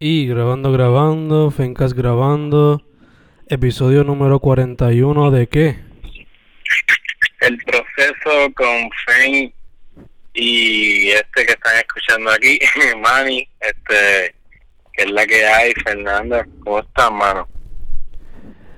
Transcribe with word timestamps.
Y 0.00 0.28
grabando, 0.28 0.70
grabando, 0.70 1.50
Fencas 1.50 1.92
grabando. 1.92 2.80
Episodio 3.48 4.04
número 4.04 4.38
41 4.38 5.32
de 5.32 5.48
qué? 5.48 5.80
El 7.40 7.58
proceso 7.64 8.54
con 8.54 8.88
Fen 9.04 9.52
y 10.34 11.08
este 11.08 11.46
que 11.46 11.52
están 11.52 11.78
escuchando 11.78 12.30
aquí, 12.30 12.60
Manny, 13.02 13.48
este, 13.58 14.36
que 14.92 15.02
es 15.02 15.10
la 15.10 15.26
que 15.26 15.44
hay, 15.44 15.72
Fernanda. 15.84 16.46
¿Cómo 16.62 16.78
estás, 16.78 17.10
mano? 17.10 17.48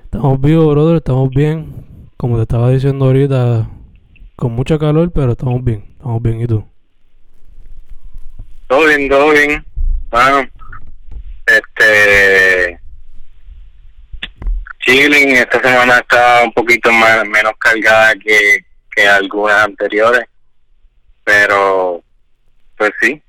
Estamos 0.05 0.41
vivos, 0.41 0.73
brother, 0.73 0.95
estamos 0.95 1.29
bien. 1.29 2.07
Como 2.17 2.37
te 2.37 2.41
estaba 2.41 2.71
diciendo 2.71 3.05
ahorita, 3.05 3.69
con 4.35 4.53
mucha 4.53 4.79
calor, 4.79 5.11
pero 5.13 5.33
estamos 5.33 5.63
bien, 5.63 5.85
estamos 5.91 6.19
bien. 6.19 6.41
¿Y 6.41 6.47
tú? 6.47 6.65
Todo 8.67 8.87
bien, 8.87 9.07
todo 9.07 9.29
bien. 9.29 9.63
Bueno, 10.09 10.49
este. 11.57 12.79
Chilling, 14.83 15.31
esta 15.37 15.59
semana 15.61 15.99
está 15.99 16.43
un 16.43 16.51
poquito 16.53 16.91
más, 16.91 17.23
menos 17.27 17.53
cargada 17.59 18.13
que, 18.15 18.65
que 18.95 19.07
algunas 19.07 19.65
anteriores. 19.65 20.25
Pero, 21.23 22.03
pues 22.77 22.91
sí. 22.99 23.21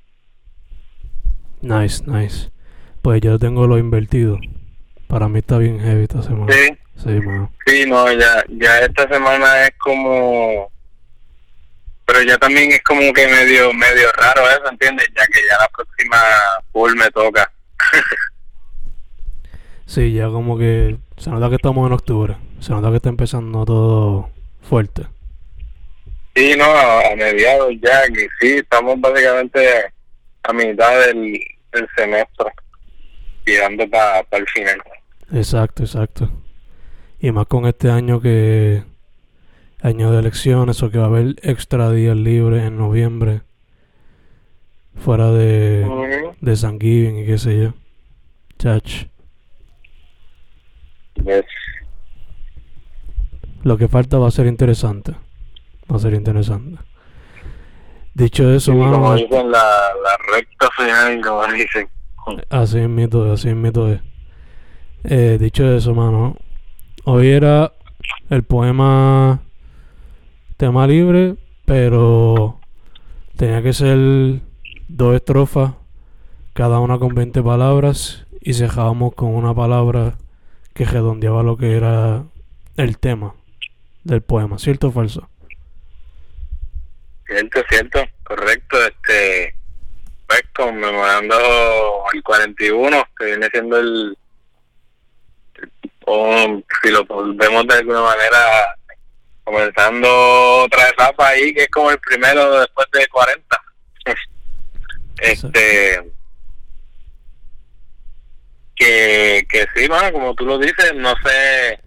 Nice, 1.61 2.03
nice. 2.07 2.49
Pues 3.01 3.21
yo 3.21 3.37
tengo 3.37 3.67
lo 3.67 3.77
invertido. 3.77 4.39
Para 5.07 5.27
mí 5.27 5.39
está 5.39 5.57
bien 5.59 5.79
heavy 5.79 6.03
esta 6.03 6.23
semana. 6.23 6.51
Sí, 6.51 6.77
Sí, 6.95 7.09
mano. 7.21 7.51
sí, 7.65 7.85
no, 7.87 8.11
ya, 8.13 8.43
ya 8.49 8.79
esta 8.79 9.07
semana 9.07 9.63
es 9.65 9.71
como. 9.79 10.71
Pero 12.05 12.21
ya 12.23 12.37
también 12.37 12.71
es 12.71 12.81
como 12.83 13.11
que 13.13 13.27
medio, 13.27 13.73
medio 13.73 14.11
raro 14.13 14.47
eso, 14.49 14.69
¿entiendes? 14.69 15.07
Ya 15.15 15.25
que 15.27 15.39
ya 15.49 15.57
la 15.59 15.67
próxima 15.69 16.17
full 16.71 16.93
me 16.95 17.09
toca. 17.11 17.51
Sí, 19.85 20.13
ya 20.13 20.27
como 20.27 20.57
que 20.57 20.97
se 21.17 21.29
nota 21.29 21.49
que 21.49 21.55
estamos 21.55 21.85
en 21.85 21.93
octubre. 21.93 22.37
Se 22.59 22.71
nota 22.71 22.89
que 22.89 22.95
está 22.95 23.09
empezando 23.09 23.65
todo 23.65 24.29
fuerte. 24.61 25.03
Sí, 26.35 26.55
no, 26.57 26.65
a, 26.65 27.15
mediados 27.15 27.73
ya, 27.81 28.07
que 28.07 28.27
sí, 28.39 28.53
estamos 28.57 28.99
básicamente 28.99 29.59
a 30.43 30.53
mitad 30.53 31.05
del, 31.05 31.39
del 31.71 31.87
semestre, 31.95 32.47
tirando 33.43 33.87
para 33.89 34.25
el 34.31 34.47
final. 34.47 34.81
Exacto, 35.31 35.83
exacto. 35.83 36.29
Y 37.19 37.31
más 37.31 37.45
con 37.45 37.65
este 37.65 37.91
año 37.91 38.19
que 38.19 38.83
año 39.81 40.11
de 40.11 40.19
elecciones 40.19 40.81
o 40.81 40.89
que 40.89 40.97
va 40.97 41.05
a 41.05 41.07
haber 41.07 41.35
extra 41.43 41.91
días 41.91 42.15
libres 42.15 42.63
en 42.63 42.77
noviembre 42.77 43.41
fuera 44.95 45.31
de 45.31 46.33
de 46.41 46.55
Thanksgiving 46.55 47.19
y 47.19 47.25
qué 47.25 47.37
sé 47.37 47.63
yo. 47.63 47.73
Chach. 48.59 49.05
Yes. 51.15 51.45
Lo 53.63 53.77
que 53.77 53.87
falta 53.87 54.17
va 54.17 54.27
a 54.27 54.31
ser 54.31 54.45
interesante. 54.47 55.13
Va 55.91 55.95
a 55.95 55.99
ser 55.99 56.13
interesante. 56.13 56.79
Dicho 58.13 58.51
eso, 58.53 58.71
Sí, 58.73 58.77
como 58.77 58.91
mano, 58.99 59.15
dicen, 59.15 59.51
la, 59.51 59.59
la 59.59 60.17
recta 60.35 60.69
final, 60.77 61.21
como 61.21 61.47
dicen. 61.53 61.87
así 62.49 62.77
es 62.79 62.89
mito, 62.89 63.31
así 63.31 63.49
es 63.49 63.55
mito 63.55 63.91
es. 63.91 64.01
Eh, 65.05 65.37
dicho 65.39 65.65
eso, 65.73 65.93
mano, 65.95 66.37
hoy 67.05 67.29
era 67.29 67.73
el 68.29 68.43
poema 68.43 69.41
tema 70.57 70.85
libre, 70.87 71.35
pero 71.65 72.59
tenía 73.35 73.61
que 73.63 73.73
ser 73.73 74.41
dos 74.87 75.15
estrofas, 75.15 75.73
cada 76.53 76.79
una 76.79 76.99
con 76.99 77.15
20 77.15 77.41
palabras, 77.41 78.25
y 78.41 78.53
cerrábamos 78.53 79.15
con 79.15 79.33
una 79.33 79.53
palabra 79.53 80.17
que 80.73 80.85
redondeaba 80.85 81.43
lo 81.43 81.57
que 81.57 81.75
era 81.77 82.23
el 82.77 82.97
tema 82.97 83.35
del 84.03 84.21
poema, 84.21 84.59
¿cierto 84.59 84.87
o 84.87 84.91
falso? 84.91 85.29
Cierto, 87.25 87.63
cierto, 87.69 88.03
correcto. 88.23 88.77
Este, 88.85 89.55
pues 90.27 90.41
conmemorando 90.55 91.35
el 92.13 92.23
41, 92.23 93.07
que 93.17 93.25
viene 93.25 93.49
siendo 93.51 93.77
el, 93.77 94.17
o 96.05 96.61
si 96.81 96.91
lo 96.91 97.05
vemos 97.35 97.67
de 97.67 97.75
alguna 97.75 98.01
manera, 98.01 98.75
comenzando 99.43 100.63
otra 100.63 100.89
etapa 100.89 101.29
ahí, 101.29 101.53
que 101.53 101.63
es 101.63 101.69
como 101.69 101.91
el 101.91 101.99
primero 101.99 102.59
después 102.59 102.87
de 102.91 103.07
40. 103.07 103.61
este, 105.31 106.11
que, 108.75 109.45
que 109.49 109.65
sí, 109.75 109.87
mano, 109.87 110.11
como 110.11 110.33
tú 110.35 110.45
lo 110.45 110.57
dices, 110.57 110.93
no 110.95 111.13
sé 111.23 111.79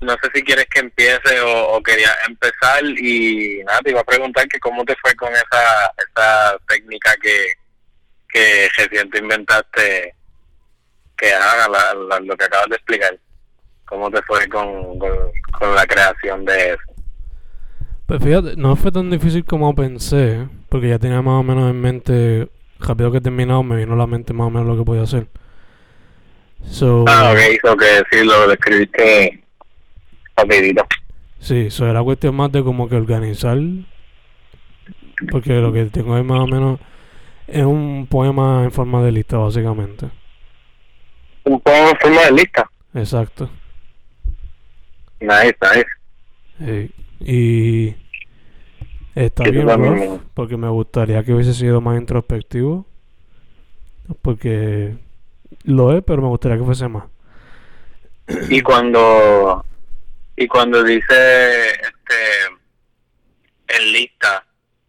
no 0.00 0.12
sé 0.22 0.28
si 0.34 0.42
quieres 0.42 0.66
que 0.66 0.80
empiece 0.80 1.40
o, 1.40 1.68
o 1.76 1.82
quería 1.82 2.10
empezar 2.28 2.84
y 2.84 3.62
nada, 3.64 3.80
te 3.80 3.90
iba 3.92 4.00
a 4.00 4.04
preguntar 4.04 4.46
que 4.46 4.60
cómo 4.60 4.84
te 4.84 4.94
fue 5.00 5.14
con 5.14 5.32
esa, 5.32 5.90
esa 5.96 6.58
técnica 6.68 7.14
que, 7.22 7.52
que 8.28 8.68
recién 8.76 9.08
te 9.10 9.18
inventaste, 9.20 10.14
que 11.16 11.32
haga 11.32 11.68
la, 11.68 11.94
la- 11.94 12.20
lo 12.20 12.36
que 12.36 12.44
acabas 12.44 12.68
de 12.68 12.76
explicar. 12.76 13.18
¿Cómo 13.86 14.10
te 14.10 14.20
fue 14.22 14.46
con, 14.48 14.98
con, 14.98 15.10
con 15.58 15.74
la 15.74 15.86
creación 15.86 16.44
de 16.44 16.70
eso? 16.72 17.02
Pues 18.06 18.22
fíjate, 18.22 18.54
no 18.56 18.76
fue 18.76 18.92
tan 18.92 19.10
difícil 19.10 19.44
como 19.46 19.74
pensé, 19.74 20.46
porque 20.68 20.88
ya 20.88 20.98
tenía 20.98 21.22
más 21.22 21.40
o 21.40 21.42
menos 21.42 21.70
en 21.70 21.80
mente, 21.80 22.48
rápido 22.80 23.10
que 23.12 23.18
he 23.18 23.20
terminado, 23.22 23.62
me 23.62 23.76
vino 23.76 23.94
a 23.94 23.96
la 23.96 24.06
mente 24.06 24.32
más 24.32 24.46
o 24.48 24.50
menos 24.50 24.66
lo 24.66 24.76
que 24.76 24.84
podía 24.84 25.02
hacer. 25.02 25.28
So, 26.70 27.04
Ah, 27.08 27.32
ok, 27.32 27.38
hizo 27.54 27.76
que 27.76 27.86
sí, 28.10 28.24
lo 28.24 28.50
escribiste 28.52 29.44
rapidito. 30.36 30.86
sí, 31.38 31.66
eso 31.66 31.86
era 31.88 32.02
cuestión 32.02 32.34
más 32.34 32.50
de 32.52 32.62
como 32.64 32.88
que 32.88 32.96
organizar, 32.96 33.58
porque 35.30 35.54
lo 35.54 35.72
que 35.72 35.84
tengo 35.86 36.14
ahí 36.14 36.22
más 36.24 36.40
o 36.40 36.46
menos 36.46 36.80
es 37.46 37.64
un 37.64 38.06
poema 38.10 38.64
en 38.64 38.72
forma 38.72 39.02
de 39.02 39.12
lista, 39.12 39.36
básicamente. 39.38 40.08
Un 41.44 41.60
poco 41.60 41.90
en 41.90 41.96
forma 41.98 42.22
de 42.22 42.32
lista. 42.32 42.68
Exacto. 42.94 43.48
Nice, 45.20 45.56
nice. 45.62 45.86
Sí. 46.58 46.90
Y 47.20 47.94
está 49.24 49.44
bien 49.44 49.66
también 49.66 50.20
porque 50.34 50.56
me 50.56 50.68
gustaría 50.68 51.24
que 51.24 51.32
hubiese 51.34 51.54
sido 51.54 51.80
más 51.80 51.98
introspectivo, 51.98 52.86
porque 54.22 54.96
lo 55.64 55.96
es, 55.96 56.02
pero 56.04 56.22
me 56.22 56.28
gustaría 56.28 56.58
que 56.58 56.64
fuese 56.64 56.88
más. 56.88 57.04
y 58.50 58.60
cuando 58.60 59.64
y 60.36 60.46
cuando 60.48 60.82
dice 60.84 61.70
este 61.70 62.18
en 63.68 63.92
lista 63.92 64.44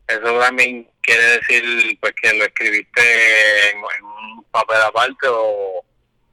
eso 0.07 0.39
también 0.39 0.87
quiere 1.01 1.23
decir 1.37 1.97
pues 2.01 2.13
que 2.21 2.33
lo 2.37 2.45
escribiste 2.45 3.01
en, 3.71 3.77
en 3.77 4.05
un 4.05 4.43
papel 4.51 4.77
aparte 4.87 5.27
o, 5.29 5.83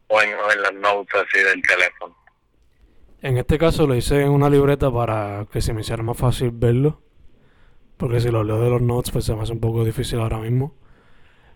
o, 0.08 0.22
en, 0.22 0.34
o 0.34 0.52
en 0.52 0.62
las 0.62 0.74
notes 0.74 1.14
así 1.14 1.38
del 1.44 1.62
teléfono 1.62 2.16
En 3.22 3.38
este 3.38 3.58
caso 3.58 3.86
lo 3.86 3.94
hice 3.94 4.22
en 4.22 4.30
una 4.30 4.50
libreta 4.50 4.90
para 4.90 5.46
que 5.52 5.60
se 5.62 5.72
me 5.72 5.80
hiciera 5.82 6.02
más 6.02 6.16
fácil 6.18 6.50
verlo. 6.52 7.00
Porque 7.96 8.20
si 8.20 8.30
lo 8.30 8.44
leo 8.44 8.60
de 8.60 8.70
los 8.70 8.82
notes, 8.82 9.10
pues 9.10 9.24
se 9.24 9.34
me 9.34 9.42
hace 9.42 9.52
un 9.52 9.60
poco 9.60 9.84
difícil 9.84 10.18
ahora 10.18 10.38
mismo. 10.38 10.74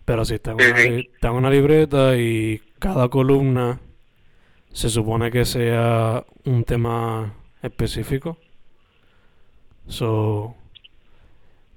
Pero 0.05 0.25
sí, 0.25 0.35
está 0.35 0.51
en 0.51 0.57
una, 0.57 0.79
en 0.81 1.31
una 1.31 1.49
libreta 1.49 2.17
y 2.17 2.61
cada 2.79 3.09
columna 3.09 3.79
se 4.71 4.89
supone 4.89 5.31
que 5.31 5.45
sea 5.45 6.25
un 6.45 6.63
tema 6.63 7.33
específico. 7.61 8.37
So, 9.87 10.55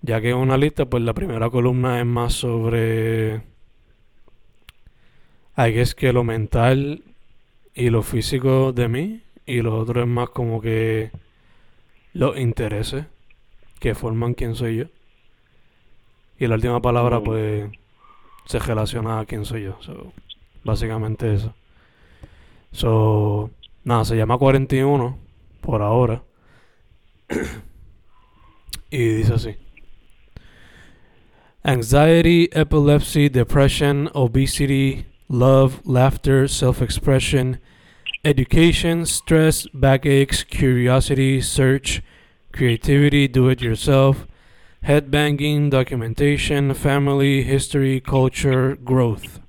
ya 0.03 0.21
que 0.21 0.31
es 0.31 0.34
una 0.34 0.56
lista, 0.56 0.87
pues 0.87 1.03
la 1.03 1.15
primera 1.15 1.50
columna 1.50 2.00
es 2.00 2.06
más 2.06 2.34
sobre. 2.34 3.43
I 5.56 5.71
guess 5.71 5.94
que 5.94 6.12
lo 6.12 6.25
mental 6.25 7.03
y 7.75 7.91
lo 7.91 8.03
físico 8.03 8.73
de 8.73 8.88
mí. 8.88 9.23
Y 9.44 9.61
lo 9.61 9.76
otro 9.76 10.03
es 10.03 10.08
más 10.08 10.31
como 10.31 10.61
que 10.61 11.11
los 12.12 12.38
intereses 12.38 13.06
que 13.82 13.96
forman 13.96 14.34
quién 14.34 14.55
soy 14.55 14.76
yo. 14.76 14.84
Y 16.38 16.46
la 16.46 16.55
última 16.55 16.81
palabra, 16.81 17.19
Mm. 17.19 17.25
pues, 17.25 17.70
se 18.46 18.61
relaciona 18.61 19.19
a 19.19 19.26
quién 19.26 19.44
soy 19.44 19.64
yo. 19.64 19.76
So, 19.81 20.12
básicamente 20.62 21.34
eso. 21.34 21.52
So, 22.70 23.50
nada, 23.82 24.05
se 24.05 24.17
llama 24.17 24.38
41 24.38 25.19
por 25.61 25.82
ahora. 25.82 26.23
y 28.90 28.99
dice 28.99 29.34
así. 29.34 29.56
Anxiety, 31.64 32.49
epilepsy, 32.52 33.29
depression, 33.29 34.11
obesity, 34.14 35.06
love, 35.29 35.81
laughter, 35.84 36.49
self-expression, 36.49 37.58
education, 38.23 39.06
stress, 39.06 39.69
backaches, 39.73 40.44
curiosity, 40.44 41.40
search, 41.40 42.00
creativity, 42.52 43.26
do 43.28 43.49
it 43.49 43.60
yourself, 43.60 44.26
headbanging, 44.84 45.70
documentation, 45.70 46.75
family, 46.75 47.43
history, 47.43 48.00
culture, 48.00 48.76
growth. 48.76 49.40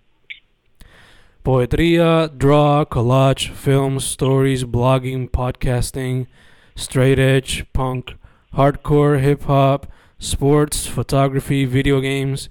Poetría, 1.44 2.35
draw, 2.38 2.85
collage, 2.85 3.50
films, 3.50 4.05
stories, 4.05 4.63
blogging, 4.63 5.29
podcasting, 5.29 6.27
straight 6.75 7.19
edge, 7.19 7.65
punk, 7.73 8.15
hardcore, 8.53 9.19
hip 9.19 9.44
hop, 9.44 9.91
sports, 10.19 10.88
photography, 10.88 11.65
video 11.65 11.99
games, 11.99 12.47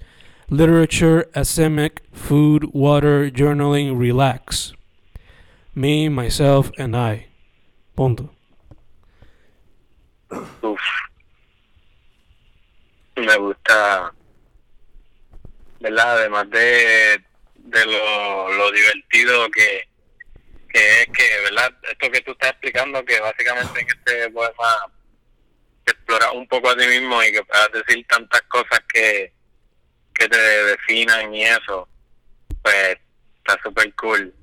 literature, 0.49 1.25
asemic, 1.35 1.99
food, 2.11 2.73
water, 2.73 3.31
journaling, 3.31 3.97
relax. 3.97 4.73
Me, 5.73 6.07
myself, 6.07 6.69
and 6.77 6.95
I. 6.95 7.25
Punto. 7.95 8.29
Uf. 10.61 10.81
Me 13.15 13.35
gusta, 13.37 14.13
¿verdad? 15.79 16.17
Además 16.17 16.49
de, 16.49 17.23
de 17.55 17.85
lo, 17.85 18.51
lo 18.53 18.71
divertido 18.71 19.49
que, 19.51 19.87
que 20.69 21.01
es 21.01 21.07
que, 21.07 21.39
¿verdad? 21.43 21.71
Esto 21.83 22.11
que 22.11 22.21
tú 22.21 22.31
estás 22.31 22.51
explicando, 22.51 23.05
que 23.05 23.19
básicamente 23.19 23.81
en 23.81 23.87
este 23.87 24.29
poema 24.31 24.91
exploras 25.85 26.31
un 26.33 26.47
poco 26.47 26.69
a 26.69 26.77
ti 26.77 26.87
mismo 26.87 27.21
y 27.23 27.31
que 27.31 27.43
puedas 27.43 27.71
decir 27.71 28.05
tantas 28.07 28.41
cosas 28.43 28.79
que, 28.91 29.31
que 30.13 30.27
te 30.27 30.37
definan 30.37 31.33
y 31.33 31.43
eso, 31.43 31.87
pues 32.61 32.97
está 33.37 33.59
súper 33.61 33.93
cool. 33.95 34.33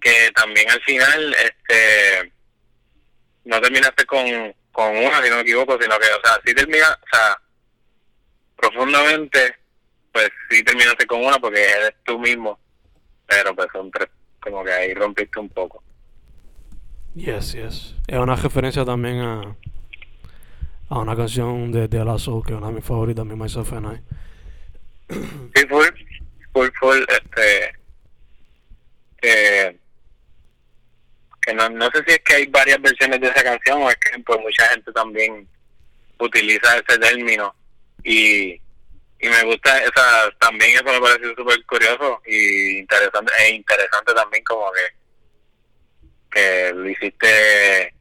Que 0.00 0.30
también 0.34 0.68
al 0.70 0.80
final, 0.82 1.34
este, 1.34 2.32
no 3.44 3.60
terminaste 3.60 4.04
con, 4.06 4.54
con 4.72 4.96
una, 4.96 5.22
si 5.22 5.30
no 5.30 5.36
me 5.36 5.42
equivoco, 5.42 5.78
sino 5.80 5.98
que, 5.98 6.06
o 6.06 6.20
sea, 6.22 6.40
sí 6.44 6.54
termina, 6.54 6.86
o 6.90 7.16
sea, 7.16 7.40
profundamente, 8.56 9.56
pues 10.12 10.30
sí 10.48 10.62
terminaste 10.62 11.06
con 11.06 11.24
una 11.24 11.38
porque 11.38 11.62
eres 11.62 11.94
tú 12.04 12.18
mismo, 12.18 12.58
pero 13.26 13.54
pues 13.54 13.68
son 13.72 13.90
tres, 13.90 14.08
como 14.40 14.64
que 14.64 14.72
ahí 14.72 14.94
rompiste 14.94 15.38
un 15.38 15.48
poco. 15.48 15.82
Yes, 17.14 17.52
yes. 17.54 17.94
Es 18.06 18.18
una 18.18 18.36
referencia 18.36 18.84
también 18.84 19.18
a, 19.20 19.56
a 20.88 20.98
una 20.98 21.16
canción 21.16 21.72
de 21.72 21.88
De 21.88 22.04
La 22.04 22.18
Soul, 22.18 22.44
que 22.44 22.52
es 22.52 22.58
una 22.58 22.68
de 22.68 22.74
mis 22.74 22.84
favoritas, 22.84 23.26
mi 23.26 23.34
Myself 23.34 23.72
and 23.72 23.94
I. 23.96 24.00
Sí, 25.54 25.66
full, 25.68 25.88
full, 26.52 26.68
full, 26.78 26.98
este, 27.08 27.72
que, 29.20 29.79
no, 31.54 31.68
no 31.70 31.90
sé 31.92 32.02
si 32.06 32.12
es 32.14 32.20
que 32.20 32.34
hay 32.34 32.46
varias 32.46 32.80
versiones 32.80 33.20
de 33.20 33.28
esa 33.28 33.42
canción 33.42 33.82
o 33.82 33.90
es 33.90 33.96
que 33.96 34.18
pues 34.20 34.40
mucha 34.40 34.66
gente 34.68 34.92
también 34.92 35.48
utiliza 36.18 36.76
ese 36.76 36.98
término 36.98 37.54
y, 38.02 38.52
y 38.52 39.28
me 39.28 39.42
gusta 39.44 39.78
esa, 39.78 40.30
también 40.38 40.72
eso 40.74 40.84
me 40.84 41.00
pareció 41.00 41.34
súper 41.36 41.64
curioso 41.66 42.20
y 42.26 42.78
interesante, 42.78 43.32
e 43.40 43.50
interesante 43.54 44.14
también 44.14 44.44
como 44.44 44.70
que, 44.72 44.80
que 46.30 46.72
lo 46.74 46.88
hiciste, 46.88 47.94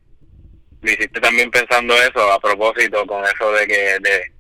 lo 0.82 0.92
hiciste 0.92 1.20
también 1.20 1.50
pensando 1.52 1.94
eso 1.96 2.32
a 2.32 2.40
propósito 2.40 3.06
con 3.06 3.24
eso 3.26 3.52
de 3.54 3.68
que, 3.68 4.00
de, 4.00 4.34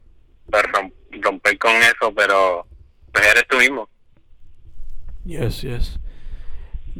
de 0.48 0.62
rom- 0.64 0.94
romper 1.22 1.58
con 1.58 1.76
eso, 1.78 2.14
pero 2.16 2.68
pues 3.12 3.26
eres 3.26 3.48
tú 3.48 3.58
mismo. 3.58 3.90
Yes, 5.26 5.62
yes. 5.62 6.00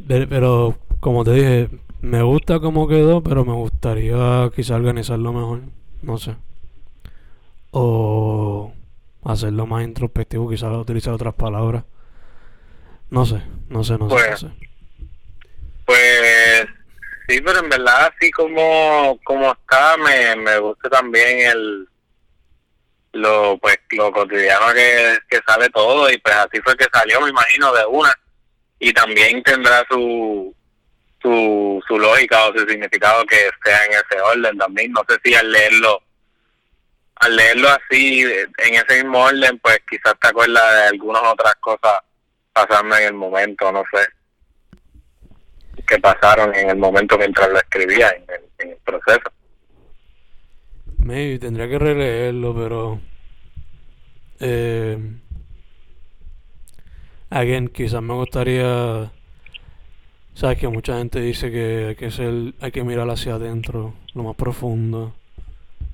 Pero, 0.06 0.78
como 1.00 1.24
te 1.24 1.32
dije, 1.32 1.68
me 2.02 2.22
gusta 2.22 2.60
cómo 2.60 2.88
quedó, 2.88 3.22
pero 3.22 3.44
me 3.44 3.52
gustaría 3.52 4.50
quizá 4.54 4.76
organizarlo 4.76 5.32
mejor. 5.32 5.60
No 6.02 6.18
sé. 6.18 6.36
O 7.72 8.72
hacerlo 9.24 9.66
más 9.66 9.84
introspectivo, 9.84 10.48
quizás 10.50 10.72
utilizar 10.74 11.12
otras 11.14 11.34
palabras. 11.34 11.84
No 13.10 13.26
sé, 13.26 13.42
no 13.68 13.84
sé, 13.84 13.98
no 13.98 14.08
sé, 14.08 14.08
no 14.08 14.08
Pues, 14.08 14.40
sé. 14.40 14.46
Pues 15.84 16.66
sí, 17.28 17.40
pero 17.40 17.58
en 17.60 17.68
verdad 17.68 18.12
así 18.16 18.30
como, 18.30 19.18
como 19.24 19.52
está, 19.52 19.96
me, 19.96 20.36
me 20.36 20.58
gusta 20.58 20.88
también 20.88 21.50
el 21.50 21.86
lo 23.12 23.58
pues 23.58 23.76
lo 23.90 24.12
cotidiano 24.12 24.72
que, 24.72 25.18
que 25.28 25.40
sale 25.44 25.68
todo 25.70 26.08
y 26.10 26.16
pues 26.18 26.34
así 26.36 26.60
fue 26.62 26.76
que 26.76 26.86
salió, 26.92 27.20
me 27.20 27.30
imagino, 27.30 27.72
de 27.74 27.84
una. 27.86 28.12
Y 28.78 28.92
también 28.92 29.42
tendrá 29.42 29.84
su 29.90 30.54
su, 31.22 31.82
su 31.86 31.98
lógica 31.98 32.46
o 32.46 32.52
su 32.52 32.66
significado 32.66 33.24
que 33.24 33.50
sea 33.64 33.84
en 33.86 33.92
ese 33.92 34.20
orden 34.20 34.56
también. 34.58 34.92
No 34.92 35.02
sé 35.08 35.16
si 35.24 35.34
al 35.34 35.50
leerlo 35.50 36.02
al 37.16 37.36
leerlo 37.36 37.68
así, 37.68 38.22
en 38.22 38.74
ese 38.74 39.02
mismo 39.02 39.18
orden, 39.18 39.58
pues 39.58 39.78
quizás 39.90 40.14
te 40.18 40.28
acuerdas 40.28 40.74
de 40.74 40.82
algunas 40.84 41.22
otras 41.22 41.54
cosas 41.56 41.98
pasando 42.54 42.96
en 42.96 43.08
el 43.08 43.12
momento, 43.12 43.70
no 43.70 43.82
sé 43.92 44.06
que 45.86 45.98
pasaron 45.98 46.54
en 46.54 46.70
el 46.70 46.76
momento 46.76 47.18
mientras 47.18 47.50
lo 47.50 47.58
escribía, 47.58 48.10
en 48.10 48.22
el, 48.22 48.40
en 48.58 48.70
el 48.70 48.76
proceso. 48.78 49.32
Maybe 50.98 51.38
tendría 51.38 51.68
que 51.68 51.78
releerlo, 51.78 52.54
pero. 52.54 53.00
Eh, 54.38 54.98
again, 57.30 57.68
quizás 57.68 58.02
me 58.02 58.14
gustaría. 58.14 59.10
Sabes 60.40 60.58
que 60.58 60.68
mucha 60.68 60.96
gente 60.96 61.20
dice 61.20 61.50
que 61.50 61.88
hay 61.88 61.96
que 61.96 62.10
ser, 62.10 62.54
hay 62.60 62.72
que 62.72 62.82
mirar 62.82 63.10
hacia 63.10 63.34
adentro, 63.34 63.92
lo 64.14 64.22
más 64.22 64.36
profundo, 64.36 65.12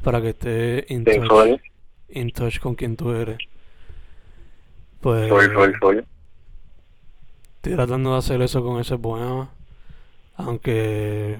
para 0.04 0.20
que 0.22 0.28
esté 0.31 0.87
in 0.88 1.04
Sí, 1.04 1.12
touch, 1.12 1.28
full, 1.28 1.56
in 2.10 2.31
touch 2.32 2.60
con 2.60 2.75
quien 2.76 2.96
tú 2.96 3.10
eres. 3.12 3.38
Pues 5.00 5.28
full, 5.28 5.50
full, 5.54 5.72
full. 5.81 5.98
estoy 7.56 7.75
tratando 7.75 8.12
de 8.12 8.19
hacer 8.19 8.40
eso 8.43 8.62
con 8.62 8.81
ese 8.81 8.96
poema, 8.98 9.50
aunque 10.37 11.38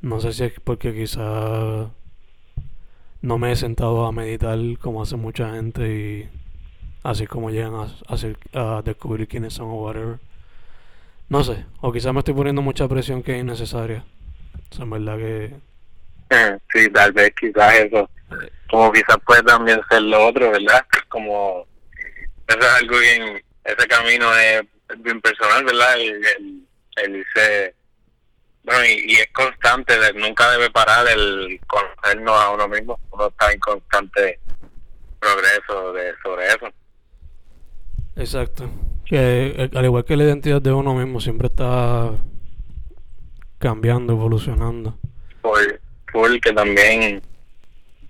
no 0.00 0.20
sé 0.20 0.32
si 0.32 0.44
es 0.44 0.60
porque 0.60 0.94
quizás 0.94 1.88
no 3.22 3.38
me 3.38 3.52
he 3.52 3.56
sentado 3.56 4.06
a 4.06 4.12
meditar 4.12 4.58
como 4.80 5.02
hace 5.02 5.16
mucha 5.16 5.52
gente 5.54 5.82
y 5.88 6.28
así 7.02 7.26
como 7.26 7.50
llegan 7.50 7.74
a, 7.74 7.88
a 8.54 8.78
a 8.78 8.82
descubrir 8.82 9.28
quiénes 9.28 9.54
son 9.54 9.68
o 9.68 9.74
whatever. 9.82 10.18
No 11.28 11.42
sé, 11.42 11.64
o 11.80 11.92
quizás 11.92 12.12
me 12.12 12.20
estoy 12.20 12.34
poniendo 12.34 12.62
mucha 12.62 12.86
presión 12.88 13.22
que 13.22 13.34
es 13.36 13.40
innecesaria. 13.40 14.04
O 14.70 14.74
sea, 14.74 14.84
en 14.84 14.90
verdad 14.90 15.16
que 15.18 15.54
Sí, 16.72 16.88
tal 16.90 17.12
vez 17.12 17.32
quizás 17.38 17.74
eso, 17.74 18.08
como 18.70 18.92
quizás 18.92 19.16
puede 19.26 19.42
también 19.42 19.80
ser 19.88 20.02
lo 20.02 20.26
otro, 20.26 20.50
¿verdad? 20.50 20.84
Como 21.08 21.66
eso 22.48 22.58
es 22.58 22.66
algo 22.66 22.98
bien, 22.98 23.42
ese 23.64 23.86
camino 23.88 24.32
es 24.36 24.62
bien 24.98 25.20
personal, 25.20 25.64
¿verdad? 25.64 25.94
El, 26.00 26.24
el, 26.24 26.66
el 26.96 27.16
irse, 27.16 27.74
bueno, 28.64 28.84
y, 28.84 29.12
y 29.12 29.14
es 29.16 29.28
constante, 29.32 29.98
de- 29.98 30.12
nunca 30.14 30.50
debe 30.52 30.70
parar 30.70 31.06
el 31.08 31.60
conocernos 31.66 32.40
a 32.40 32.50
uno 32.50 32.68
mismo, 32.68 32.98
uno 33.10 33.26
está 33.28 33.52
en 33.52 33.60
constante 33.60 34.40
progreso 35.20 35.92
de 35.92 36.14
sobre 36.22 36.46
eso. 36.48 36.68
Exacto. 38.16 38.70
Que 39.06 39.54
eh, 39.56 39.70
al 39.74 39.84
igual 39.84 40.04
que 40.04 40.16
la 40.16 40.24
identidad 40.24 40.60
de 40.60 40.72
uno 40.72 40.94
mismo 40.94 41.20
siempre 41.20 41.46
está 41.46 42.12
cambiando, 43.58 44.12
evolucionando. 44.12 44.98
full, 45.42 45.64
full 46.12 46.38
que 46.40 46.52
también 46.52 47.22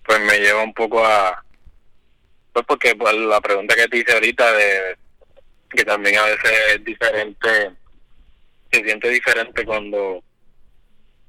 pues 0.05 0.21
me 0.21 0.39
lleva 0.39 0.63
un 0.63 0.73
poco 0.73 1.05
a 1.05 1.43
pues 2.53 2.65
porque 2.67 2.95
pues, 2.95 3.15
la 3.15 3.41
pregunta 3.41 3.75
que 3.75 3.89
te 3.89 3.99
hice 3.99 4.13
ahorita 4.13 4.53
de 4.53 4.97
que 5.69 5.85
también 5.85 6.17
a 6.19 6.25
veces 6.25 6.53
es 6.75 6.85
diferente 6.85 7.73
se 8.73 8.85
siente 8.85 9.11
diferente 9.11 9.65
cuando 9.67 10.23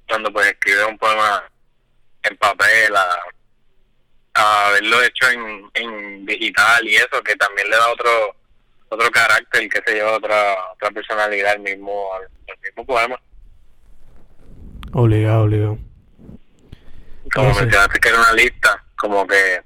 cuando 0.07 0.31
pues 0.31 0.47
escribes 0.47 0.85
un 0.89 0.97
poema 0.97 1.43
en 2.23 2.37
papel 2.37 2.95
a, 2.95 3.19
a 4.35 4.67
haberlo 4.67 5.03
hecho 5.03 5.29
en, 5.29 5.69
en 5.73 6.25
digital 6.25 6.87
y 6.87 6.95
eso 6.95 7.21
que 7.23 7.35
también 7.35 7.69
le 7.69 7.75
da 7.75 7.91
otro 7.91 8.36
otro 8.89 9.09
carácter 9.11 9.67
que 9.69 9.81
se 9.85 9.93
lleva 9.95 10.15
otra 10.17 10.55
otra 10.73 10.91
personalidad 10.91 11.53
al 11.53 11.59
mismo 11.59 12.13
al, 12.13 12.23
al 12.23 12.59
mismo 12.63 12.85
poema 12.85 13.19
Obligado, 14.93 15.43
obligado. 15.43 15.77
como 17.33 17.53
mencionaste 17.53 17.99
que 17.99 18.07
era 18.09 18.19
una 18.19 18.33
lista, 18.33 18.83
como 18.97 19.27
que 19.27 19.61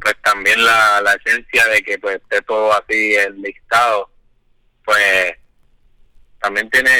pues 0.00 0.14
también 0.22 0.62
la, 0.64 1.00
la 1.00 1.14
esencia 1.14 1.66
de 1.68 1.82
que 1.82 1.98
pues 1.98 2.16
esté 2.16 2.40
todo 2.42 2.72
así 2.72 3.14
el 3.16 3.40
listado, 3.40 4.10
pues 4.84 5.34
también 6.40 6.68
tiene 6.70 6.90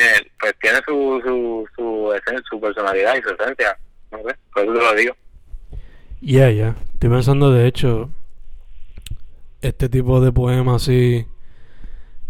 pues 0.40 0.54
tiene 0.60 0.78
su 0.86 1.20
su 1.24 1.68
su, 1.76 2.12
esen- 2.14 2.42
su 2.50 2.60
personalidad 2.60 3.16
y 3.16 3.22
su 3.22 3.30
esencia, 3.30 3.78
no 4.10 4.18
sé, 4.18 4.34
por 4.52 4.62
eso 4.64 4.72
te 4.72 4.78
lo 4.80 4.94
digo. 4.94 5.16
Ya, 6.20 6.50
ya. 6.50 6.74
Estoy 6.94 7.10
pensando, 7.10 7.52
de 7.52 7.68
hecho, 7.68 8.10
este 9.60 9.88
tipo 9.88 10.20
de 10.20 10.32
poema 10.32 10.74
así 10.76 11.26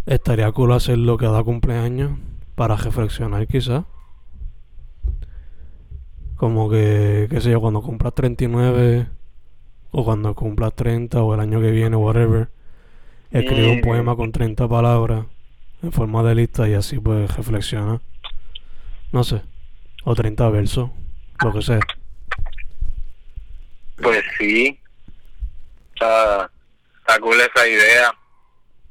estaría 0.09 0.50
cool 0.53 0.73
hacerlo 0.73 1.17
cada 1.17 1.43
cumpleaños 1.43 2.19
para 2.55 2.77
reflexionar 2.77 3.47
quizás. 3.47 3.85
Como 6.37 6.71
que, 6.71 7.27
qué 7.31 7.41
sé 7.41 7.50
yo, 7.50 7.61
cuando 7.61 7.83
cumplas 7.83 8.15
39 8.15 9.09
o 9.91 10.05
cuando 10.05 10.35
cumplas 10.35 10.75
30 10.75 11.23
o 11.23 11.35
el 11.35 11.41
año 11.41 11.61
que 11.61 11.71
viene, 11.71 11.97
whatever, 11.97 12.49
escribe 13.31 13.73
un 13.73 13.79
Mm. 13.79 13.83
poema 13.83 14.17
con 14.17 14.33
30 14.33 14.69
palabras 14.69 15.27
en 15.83 15.93
forma 15.93 16.23
de 16.23 16.35
lista 16.37 16.69
y 16.69 16.75
así 16.75 16.99
pues 16.99 17.35
reflexiona. 17.37 18.00
No 19.12 19.25
sé. 19.25 19.43
O 20.05 20.15
30 20.15 20.49
versos, 20.50 20.91
lo 21.45 21.53
que 21.53 21.62
sea. 21.62 21.81
Pues 24.00 24.23
sí. 24.38 24.79
Está, 25.95 26.50
está 27.00 27.19
cool 27.21 27.37
esa 27.41 27.67
idea. 27.67 28.12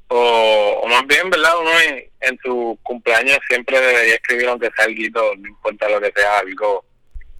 O, 0.09 0.81
o 0.83 0.87
más 0.87 1.05
bien, 1.07 1.29
¿verdad? 1.29 1.51
Uno 1.59 1.71
en, 1.81 2.09
en 2.21 2.39
su 2.43 2.77
cumpleaños 2.83 3.39
siempre 3.47 3.79
debería 3.79 4.15
escribir 4.15 4.47
aunque 4.47 4.71
sea 4.75 4.85
algo, 4.85 5.35
no 5.37 5.47
importa 5.47 5.89
lo 5.89 5.99
que 5.99 6.13
sea, 6.15 6.39
algo. 6.39 6.85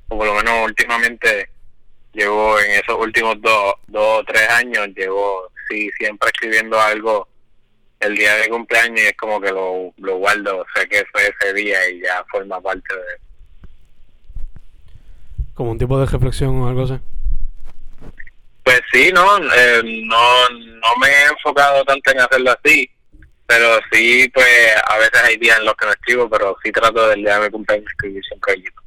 O 0.09 0.17
por 0.17 0.27
lo 0.27 0.36
menos 0.36 0.65
últimamente 0.65 1.50
llevo 2.13 2.59
en 2.59 2.71
esos 2.71 2.97
últimos 3.00 3.39
dos, 3.41 3.75
dos 3.88 4.21
o 4.21 4.24
tres 4.24 4.50
años, 4.50 4.88
llevo 4.95 5.51
sí 5.69 5.89
siempre 5.97 6.29
escribiendo 6.33 6.79
algo 6.79 7.27
el 8.00 8.15
día 8.15 8.36
de 8.36 8.50
cumpleaños 8.50 9.01
y 9.01 9.07
es 9.07 9.17
como 9.17 9.41
que 9.41 9.51
lo, 9.51 9.93
lo 9.97 10.17
guardo, 10.17 10.65
sé 10.75 10.88
que 10.88 11.03
fue 11.12 11.21
ese 11.27 11.53
día 11.53 11.89
y 11.89 12.01
ya 12.01 12.24
forma 12.31 12.62
parte 12.62 12.93
de 12.93 13.01
Como 15.53 15.71
un 15.71 15.79
tipo 15.79 16.00
de 16.00 16.05
reflexión 16.05 16.62
o 16.62 16.67
algo 16.67 16.83
así. 16.83 17.00
Pues 18.63 18.81
sí, 18.91 19.12
no, 19.13 19.38
eh, 19.38 19.81
no, 20.05 20.50
no 20.88 21.00
me 21.01 21.08
he 21.08 21.25
enfocado 21.25 21.84
tanto 21.84 22.12
en 22.12 22.20
hacerlo 22.20 22.51
así, 22.51 22.89
pero 23.46 23.79
sí, 23.91 24.29
pues 24.34 24.48
a 24.88 24.98
veces 24.98 25.22
hay 25.24 25.38
días 25.38 25.58
en 25.60 25.65
los 25.65 25.75
que 25.75 25.86
no 25.86 25.91
escribo, 25.91 26.29
pero 26.29 26.56
sí 26.63 26.72
trato 26.72 27.08
del 27.08 27.24
día 27.24 27.39
de 27.39 27.46
mi 27.46 27.51
cumpleaños 27.51 27.88
escribir 27.91 28.24
siempre 28.25 28.53
algo. 28.53 28.82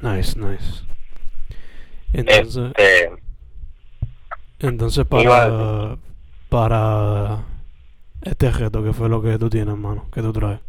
Nice, 0.00 0.38
nice. 0.38 0.84
Entonces, 2.12 2.72
Este, 2.76 3.12
entonces 4.60 5.06
para, 5.06 5.96
para 6.48 7.44
este 8.22 8.50
reto, 8.50 8.84
¿qué 8.84 8.92
fue 8.92 9.08
lo 9.08 9.22
que 9.22 9.38
tú 9.38 9.48
tienes, 9.48 9.76
mano? 9.76 10.08
¿Qué 10.12 10.20
tú 10.20 10.32
traes? 10.32 10.60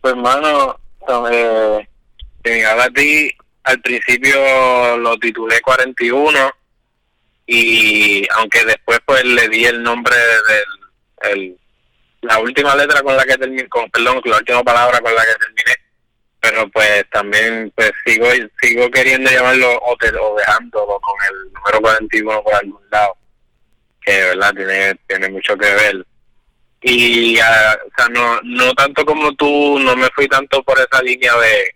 Pues, 0.00 0.14
mano, 0.16 0.78
eh, 1.30 1.88
mi 2.44 2.62
a 2.62 2.88
ti, 2.90 3.30
al 3.64 3.80
principio 3.80 4.96
lo 4.98 5.18
titulé 5.18 5.60
41 5.60 6.50
y 7.50 8.28
aunque 8.36 8.62
después 8.64 9.00
pues 9.06 9.24
le 9.24 9.48
di 9.48 9.64
el 9.64 9.82
nombre 9.82 10.14
del 10.14 11.32
el, 11.32 11.58
la 12.20 12.38
última 12.40 12.76
letra 12.76 13.00
con 13.02 13.16
la 13.16 13.24
que 13.24 13.38
terminé, 13.38 13.66
con, 13.68 13.90
perdón, 13.90 14.20
la 14.24 14.36
última 14.36 14.62
palabra 14.62 15.00
con 15.00 15.14
la 15.14 15.22
que 15.22 15.34
terminé, 15.34 15.74
pero 16.40 16.68
pues 16.68 17.04
también 17.10 17.72
pues 17.74 17.90
sigo 18.04 18.26
sigo 18.60 18.90
queriendo 18.90 19.30
llamarlo 19.30 19.80
o, 19.82 19.96
te- 19.96 20.14
o 20.14 20.36
dejándolo 20.36 21.00
con 21.00 21.14
el 21.30 21.52
número 21.52 21.80
41 21.80 22.42
por 22.42 22.54
algún 22.54 22.82
lado, 22.90 23.16
que 24.02 24.12
verdad 24.12 24.52
tiene, 24.54 24.94
tiene 25.06 25.28
mucho 25.30 25.56
que 25.56 25.70
ver. 25.70 26.06
Y 26.82 27.38
ah, 27.40 27.78
o 27.86 27.90
sea 27.96 28.08
no 28.10 28.40
no 28.42 28.74
tanto 28.74 29.04
como 29.06 29.32
tú 29.34 29.78
no 29.80 29.96
me 29.96 30.08
fui 30.14 30.28
tanto 30.28 30.62
por 30.64 30.78
esa 30.78 31.02
línea 31.02 31.32
de 31.36 31.74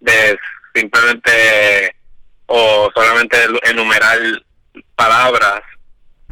de 0.00 0.38
simplemente 0.74 1.96
o 2.46 2.90
solamente 2.94 3.36
enumerar 3.64 4.18
palabras 5.00 5.62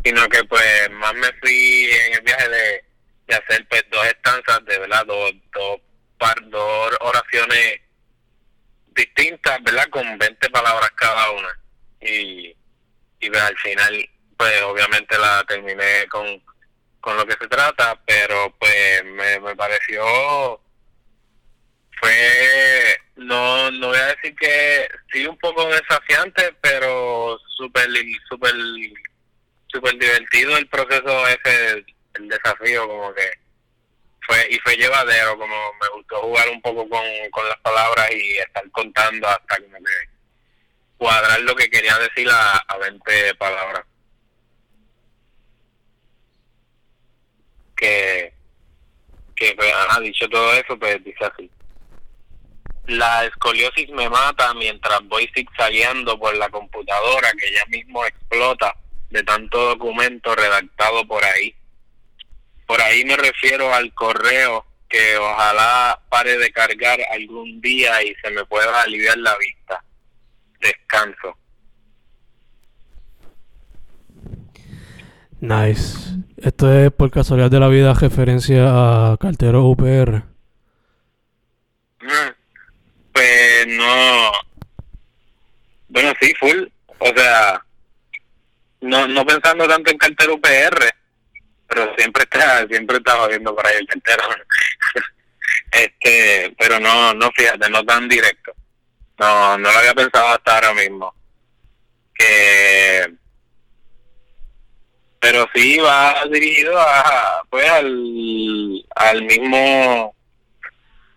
sino 0.05 0.29
que 0.29 0.45
pues 0.45 0.91
más 0.91 1.15
me 1.15 1.33
fui 1.41 1.91
en 1.91 2.15
el 2.15 2.21
viaje 2.21 2.49
de, 2.49 2.85
de 3.27 3.35
hacer 3.35 3.67
pues 3.69 3.85
dos 3.91 4.07
estanzas 4.07 4.65
de 4.67 4.79
verdad 4.79 5.05
dos 5.07 5.33
dos 5.53 5.81
par 6.19 6.37
dos 6.49 6.97
oraciones 7.01 7.81
distintas 8.95 9.63
verdad 9.63 9.89
con 9.91 10.19
20 10.19 10.51
palabras 10.51 10.91
cada 10.97 11.31
una. 11.31 11.61
Y 12.01 12.55
y 13.21 13.31
pues, 13.31 13.43
al 13.43 13.57
final 13.59 14.11
pues 14.37 14.63
obviamente 14.63 15.19
la 15.19 15.45
terminé 15.45 16.07
con 16.09 16.43
con 17.01 17.17
lo 17.17 17.25
que 17.27 17.37
se 17.41 17.49
trata, 17.49 17.99
pero 18.07 18.55
pues 18.59 19.05
me, 19.05 19.41
me 19.41 19.57
pareció 19.57 20.61
fue 22.01 22.97
no 23.19 23.71
no 23.71 23.89
voy 23.89 23.99
a 23.99 24.15
decir 24.15 24.35
que 24.37 24.89
sí 25.13 25.27
un 25.27 25.37
poco 25.39 25.69
desafiante, 25.69 26.55
pero 26.61 27.39
súper 27.57 27.89
súper 28.29 28.55
súper 29.69 29.99
divertido 29.99 30.57
el 30.57 30.67
proceso 30.69 31.27
ese 31.29 31.85
el 32.15 32.29
desafío 32.29 32.87
como 32.89 33.13
que 33.15 33.31
fue 34.23 34.47
y 34.51 34.59
fue 34.61 34.77
llevadero 34.77 35.39
como 35.39 35.73
me 35.81 35.89
gustó 35.95 36.21
jugar 36.21 36.49
un 36.49 36.61
poco 36.63 36.89
con, 36.89 37.05
con 37.31 37.49
las 37.49 37.59
palabras 37.59 38.11
y 38.13 38.39
estar 38.39 38.71
contando 38.71 39.29
hasta 39.29 39.57
como 39.57 39.77
que 39.79 40.09
cuadrar 40.97 41.41
lo 41.41 41.55
que 41.55 41.71
quería 41.71 41.97
decir 41.99 42.29
a, 42.31 42.57
a 42.57 42.79
20 42.79 43.35
palabras 43.37 43.85
que, 47.79 48.35
que 49.37 49.55
pues, 49.57 49.73
ha 49.89 50.01
dicho 50.01 50.29
todo 50.29 50.53
eso, 50.55 50.79
pues 50.79 51.03
dice 51.05 51.25
así. 51.25 51.51
La 52.89 53.27
escoliosis 53.27 53.91
me 53.91 54.09
mata 54.09 54.55
mientras 54.55 55.01
voy 55.09 55.31
zigzagueando 55.35 56.19
por 56.19 56.35
la 56.37 56.49
computadora 56.49 57.31
que 57.33 57.53
ya 57.53 57.65
mismo 57.67 58.05
explota 58.05 58.75
de 59.11 59.23
tanto 59.23 59.59
documento 59.59 60.35
redactado 60.35 61.07
por 61.07 61.23
ahí. 61.23 61.55
Por 62.67 62.81
ahí 62.81 63.05
me 63.05 63.17
refiero 63.17 63.75
al 63.75 63.93
correo 63.93 64.65
que 64.89 65.19
ojalá 65.19 66.01
pare 66.09 66.39
de 66.39 66.51
cargar 66.51 66.99
algún 67.13 67.61
día 67.61 68.03
y 68.03 68.15
se 68.23 68.31
me 68.31 68.45
pueda 68.47 68.83
aliviar 68.83 69.19
la 69.19 69.37
vista. 69.37 69.85
Descanso. 70.61 71.37
Nice. 75.41 76.17
Esto 76.39 76.73
es 76.73 76.91
por 76.91 77.11
casualidad 77.11 77.51
de 77.51 77.61
la 77.61 77.69
vida 77.69 77.93
referencia 77.93 79.13
a 79.13 79.17
cartero 79.19 79.65
UPR. 79.65 80.25
Mm, 82.01 82.31
Pues 83.19 83.67
no. 83.67 84.31
Bueno, 85.89 86.13
sí, 86.21 86.33
full. 86.39 86.69
O 86.99 87.07
sea, 87.17 87.61
no 88.81 89.09
no 89.09 89.27
pensando 89.27 89.67
tanto 89.67 89.91
en 89.91 89.99
cartero 89.99 90.35
UPR, 90.35 90.89
pero 91.67 91.97
siempre 91.97 92.23
está 92.23 92.65
siempre 92.69 92.99
estaba 92.99 93.27
viendo 93.27 93.57
por 93.57 93.67
ahí 93.67 93.75
el 93.77 93.89
cartero. 93.89 94.23
este, 95.73 96.55
pero 96.57 96.79
no 96.79 97.13
no 97.15 97.33
fíjate, 97.33 97.69
no 97.71 97.85
tan 97.85 98.09
directo. 98.09 98.53
No 99.19 99.59
no 99.59 99.69
lo 99.73 99.79
había 99.79 99.95
pensado 99.95 100.29
hasta 100.29 100.55
ahora 100.55 100.75
mismo. 100.75 101.13
Que 102.15 103.15
pero 105.19 105.45
sí 105.53 105.79
va 105.81 106.25
dirigido 106.31 106.79
a 106.79 107.43
pues 107.51 107.69
al 107.69 108.87
al 108.95 109.23
mismo 109.23 110.15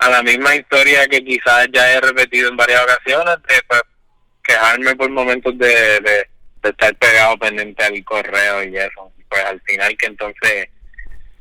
a 0.01 0.09
la 0.09 0.23
misma 0.23 0.55
historia 0.55 1.07
que 1.07 1.23
quizás 1.23 1.67
ya 1.71 1.93
he 1.93 2.01
repetido 2.01 2.49
en 2.49 2.57
varias 2.57 2.81
ocasiones 2.83 3.35
de 3.47 3.61
pues, 3.67 3.81
quejarme 4.43 4.95
por 4.95 5.11
momentos 5.11 5.55
de, 5.59 5.99
de, 5.99 6.27
estar 6.63 6.95
pegado 6.95 7.37
pendiente 7.37 7.83
al 7.83 8.03
correo 8.03 8.63
y 8.63 8.77
eso. 8.77 9.11
Pues 9.29 9.45
al 9.45 9.61
final 9.61 9.95
que 9.97 10.07
entonces 10.07 10.69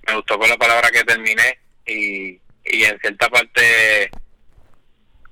me 0.06 0.14
gustó 0.14 0.38
con 0.38 0.50
la 0.50 0.58
palabra 0.58 0.90
que 0.90 1.02
terminé 1.04 1.58
y, 1.86 2.38
y 2.64 2.84
en 2.84 3.00
cierta 3.00 3.30
parte 3.30 4.10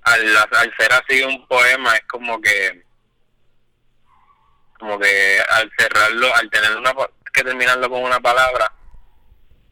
al, 0.02 0.36
al 0.36 0.74
ser 0.78 0.92
así 0.94 1.22
un 1.22 1.46
poema 1.46 1.94
es 1.96 2.04
como 2.06 2.40
que 2.40 2.82
como 4.78 4.98
que 4.98 5.38
al 5.50 5.70
cerrarlo 5.78 6.34
al 6.34 6.48
tener 6.48 6.76
una 6.76 6.94
que 7.32 7.42
terminarlo 7.42 7.90
con 7.90 8.02
una 8.02 8.20
palabra 8.20 8.72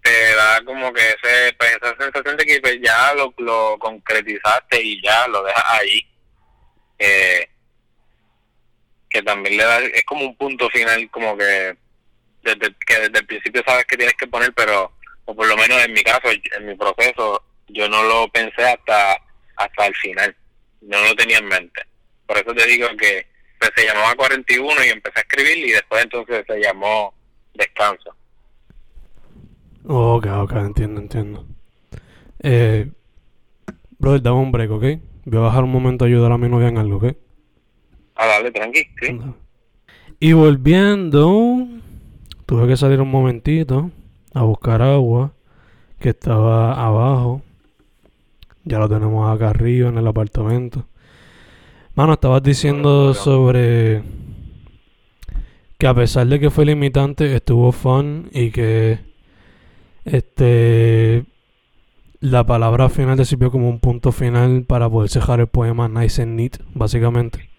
te 0.07 0.37
da 0.37 0.63
como 0.65 0.93
que 0.93 1.01
ese 1.01 1.53
pues, 1.59 1.77
esa 1.83 1.97
sensación 1.99 2.37
de 2.37 2.45
que 2.47 2.61
pues, 2.61 2.79
ya 2.81 3.13
lo, 3.15 3.35
lo 3.39 3.77
concretizaste 3.79 4.81
y 4.81 5.03
ya 5.03 5.27
lo 5.27 5.43
dejas 5.43 5.65
ahí 5.67 6.07
eh, 6.99 7.49
que 9.11 9.23
también 9.23 9.57
le 9.57 9.65
da 9.65 9.81
es 9.81 10.05
como 10.05 10.25
un 10.27 10.37
punto 10.37 10.71
final 10.71 11.11
como 11.11 11.37
que 11.37 11.77
desde 12.43 12.75
que 12.87 13.01
desde 13.01 13.19
el 13.19 13.27
principio 13.27 13.65
sabes 13.67 13.85
que 13.87 13.97
tienes 13.97 14.15
que 14.15 14.29
poner 14.29 14.53
pero 14.55 14.93
o 15.25 15.35
por 15.35 15.49
lo 15.49 15.57
menos 15.57 15.85
en 15.85 15.93
mi 15.93 16.03
caso 16.05 16.29
en 16.31 16.67
mi 16.67 16.77
proceso 16.77 17.45
yo 17.67 17.89
no 17.89 18.05
lo 18.05 18.29
pensé 18.29 18.63
hasta 18.63 19.21
hasta 19.57 19.87
el 19.87 19.95
final 19.97 20.37
no 20.83 21.01
lo 21.03 21.17
tenía 21.17 21.39
en 21.39 21.47
mente. 21.47 21.83
Por 22.27 22.37
eso 22.37 22.55
te 22.55 22.65
digo 22.67 22.87
que 22.97 23.27
pues, 23.59 23.73
se 23.75 23.87
llamaba 23.87 24.15
41 24.15 24.85
y 24.85 24.89
empecé 24.91 25.19
a 25.19 25.23
escribir 25.23 25.59
y 25.67 25.73
después 25.73 26.05
entonces 26.05 26.45
se 26.47 26.61
llamó 26.61 27.13
descanso 27.55 28.15
Ok, 29.89 30.27
ok, 30.27 30.53
entiendo, 30.57 31.01
entiendo. 31.01 31.47
Eh, 32.41 32.91
brother, 33.99 34.23
dame 34.23 34.41
un 34.41 34.53
break, 34.53 34.71
¿ok? 34.71 34.85
Voy 35.27 35.39
a 35.39 35.43
bajar 35.43 35.65
un 35.65 35.71
momento 35.73 36.05
a 36.05 36.09
ayudar 36.09 36.33
a 36.33 36.39
mi 36.39 36.49
novia 36.49 36.69
en 36.69 36.79
algo, 36.79 36.97
¿ok? 36.97 37.17
ah 38.17 38.27
dale 38.27 38.51
tranqui 38.51 38.81
sí 39.01 39.19
Y 40.19 40.33
volviendo, 40.33 41.69
tuve 42.47 42.67
que 42.67 42.77
salir 42.77 43.01
un 43.01 43.11
momentito 43.11 43.91
a 44.35 44.43
buscar 44.43 44.83
agua 44.83 45.33
que 46.01 46.11
estaba 46.11 46.85
abajo. 46.85 47.43
Ya 48.65 48.79
lo 48.79 48.89
tenemos 48.89 49.31
acá 49.33 49.51
arriba 49.51 49.89
en 49.89 49.99
el 49.99 50.07
apartamento. 50.07 50.87
Mano, 51.95 52.15
estabas 52.15 52.43
diciendo 52.43 53.15
sobre 53.15 54.03
que 55.79 55.87
a 55.87 55.95
pesar 55.95 56.27
de 56.27 56.41
que 56.41 56.51
fue 56.51 56.65
limitante, 56.65 57.35
estuvo 57.35 57.71
fun 57.73 58.29
y 58.33 58.51
que 58.51 58.99
Este. 60.07 61.25
La 62.21 62.45
palabra 62.45 62.89
final 62.89 63.17
te 63.19 63.25
sirvió 63.27 63.51
como 63.51 63.69
un 63.69 63.79
punto 63.79 64.11
final 64.11 64.65
para 64.67 64.89
poder 64.89 65.11
cejar 65.11 65.41
el 65.41 65.49
poema 65.49 65.87
Nice 65.89 66.23
and 66.23 66.35
Neat, 66.35 66.57
básicamente. 66.73 67.51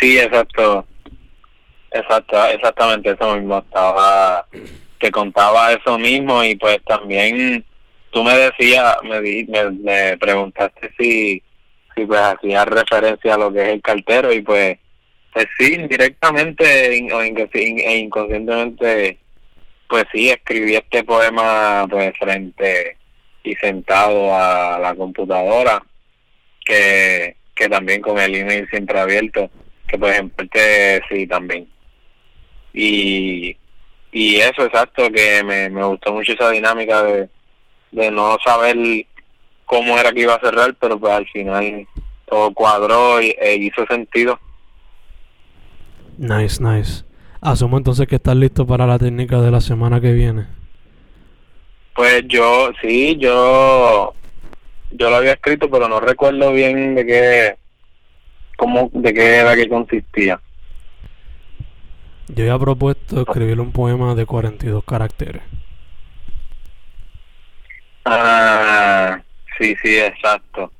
Sí, 0.00 0.18
exacto. 0.18 0.86
Exacto, 1.92 2.46
exactamente 2.46 3.10
eso 3.10 3.36
mismo. 3.36 3.58
Estaba. 3.58 4.46
Que 4.98 5.10
contaba 5.10 5.72
eso 5.72 5.98
mismo 5.98 6.44
y 6.44 6.56
pues 6.56 6.78
también 6.84 7.64
tú 8.10 8.22
me 8.22 8.36
decías, 8.36 8.96
me, 9.02 9.20
di, 9.22 9.46
me, 9.46 9.70
me 9.70 10.18
preguntaste 10.18 10.92
si, 10.98 11.42
si 11.94 12.04
pues 12.04 12.20
hacía 12.20 12.64
referencia 12.66 13.34
a 13.34 13.38
lo 13.38 13.50
que 13.50 13.62
es 13.62 13.68
el 13.68 13.80
cartero 13.80 14.30
y 14.30 14.42
pues, 14.42 14.76
pues 15.32 15.46
sí, 15.58 15.74
indirectamente 15.74 16.96
in- 16.98 17.12
o 17.12 17.22
e 17.22 17.98
inconscientemente, 17.98 19.19
pues 19.90 20.04
sí, 20.12 20.30
escribí 20.30 20.76
este 20.76 21.02
poema 21.02 21.84
pues 21.90 22.16
frente 22.16 22.96
y 23.42 23.54
sentado 23.56 24.32
a 24.32 24.78
la 24.78 24.94
computadora, 24.94 25.82
que, 26.64 27.36
que 27.54 27.68
también 27.68 28.00
con 28.00 28.18
el 28.18 28.36
email 28.36 28.68
siempre 28.70 29.00
abierto, 29.00 29.50
que 29.88 29.98
pues 29.98 30.18
en 30.18 30.30
parte 30.30 31.02
sí 31.10 31.26
también. 31.26 31.68
Y, 32.72 33.56
y 34.12 34.36
eso, 34.36 34.64
exacto, 34.64 35.10
que 35.10 35.42
me, 35.42 35.68
me 35.68 35.84
gustó 35.84 36.12
mucho 36.12 36.34
esa 36.34 36.50
dinámica 36.50 37.02
de, 37.02 37.28
de 37.90 38.10
no 38.12 38.38
saber 38.44 38.76
cómo 39.64 39.98
era 39.98 40.12
que 40.12 40.20
iba 40.20 40.34
a 40.34 40.40
cerrar, 40.40 40.76
pero 40.78 41.00
pues 41.00 41.12
al 41.12 41.26
final 41.26 41.84
todo 42.26 42.54
cuadró 42.54 43.20
y, 43.20 43.34
e 43.40 43.56
hizo 43.56 43.84
sentido. 43.86 44.38
Nice, 46.16 46.62
nice. 46.62 47.04
Asumo 47.42 47.78
entonces 47.78 48.06
que 48.06 48.16
estás 48.16 48.36
listo 48.36 48.66
para 48.66 48.86
la 48.86 48.98
técnica 48.98 49.40
de 49.40 49.50
la 49.50 49.60
semana 49.60 50.00
que 50.00 50.12
viene. 50.12 50.46
Pues 51.94 52.22
yo, 52.28 52.70
sí, 52.82 53.16
yo, 53.18 54.14
yo 54.90 55.10
lo 55.10 55.16
había 55.16 55.32
escrito, 55.32 55.70
pero 55.70 55.88
no 55.88 56.00
recuerdo 56.00 56.52
bien 56.52 56.94
de 56.94 57.06
qué, 57.06 57.56
cómo, 58.56 58.90
de 58.92 59.14
qué 59.14 59.36
era 59.36 59.56
que 59.56 59.68
consistía. 59.68 60.40
Yo 62.28 62.44
había 62.44 62.58
propuesto 62.58 63.22
escribir 63.22 63.60
un 63.60 63.72
poema 63.72 64.14
de 64.14 64.26
42 64.26 64.84
caracteres. 64.84 65.42
Ah, 68.04 69.20
sí, 69.58 69.74
sí, 69.82 69.98
exacto. 69.98 70.70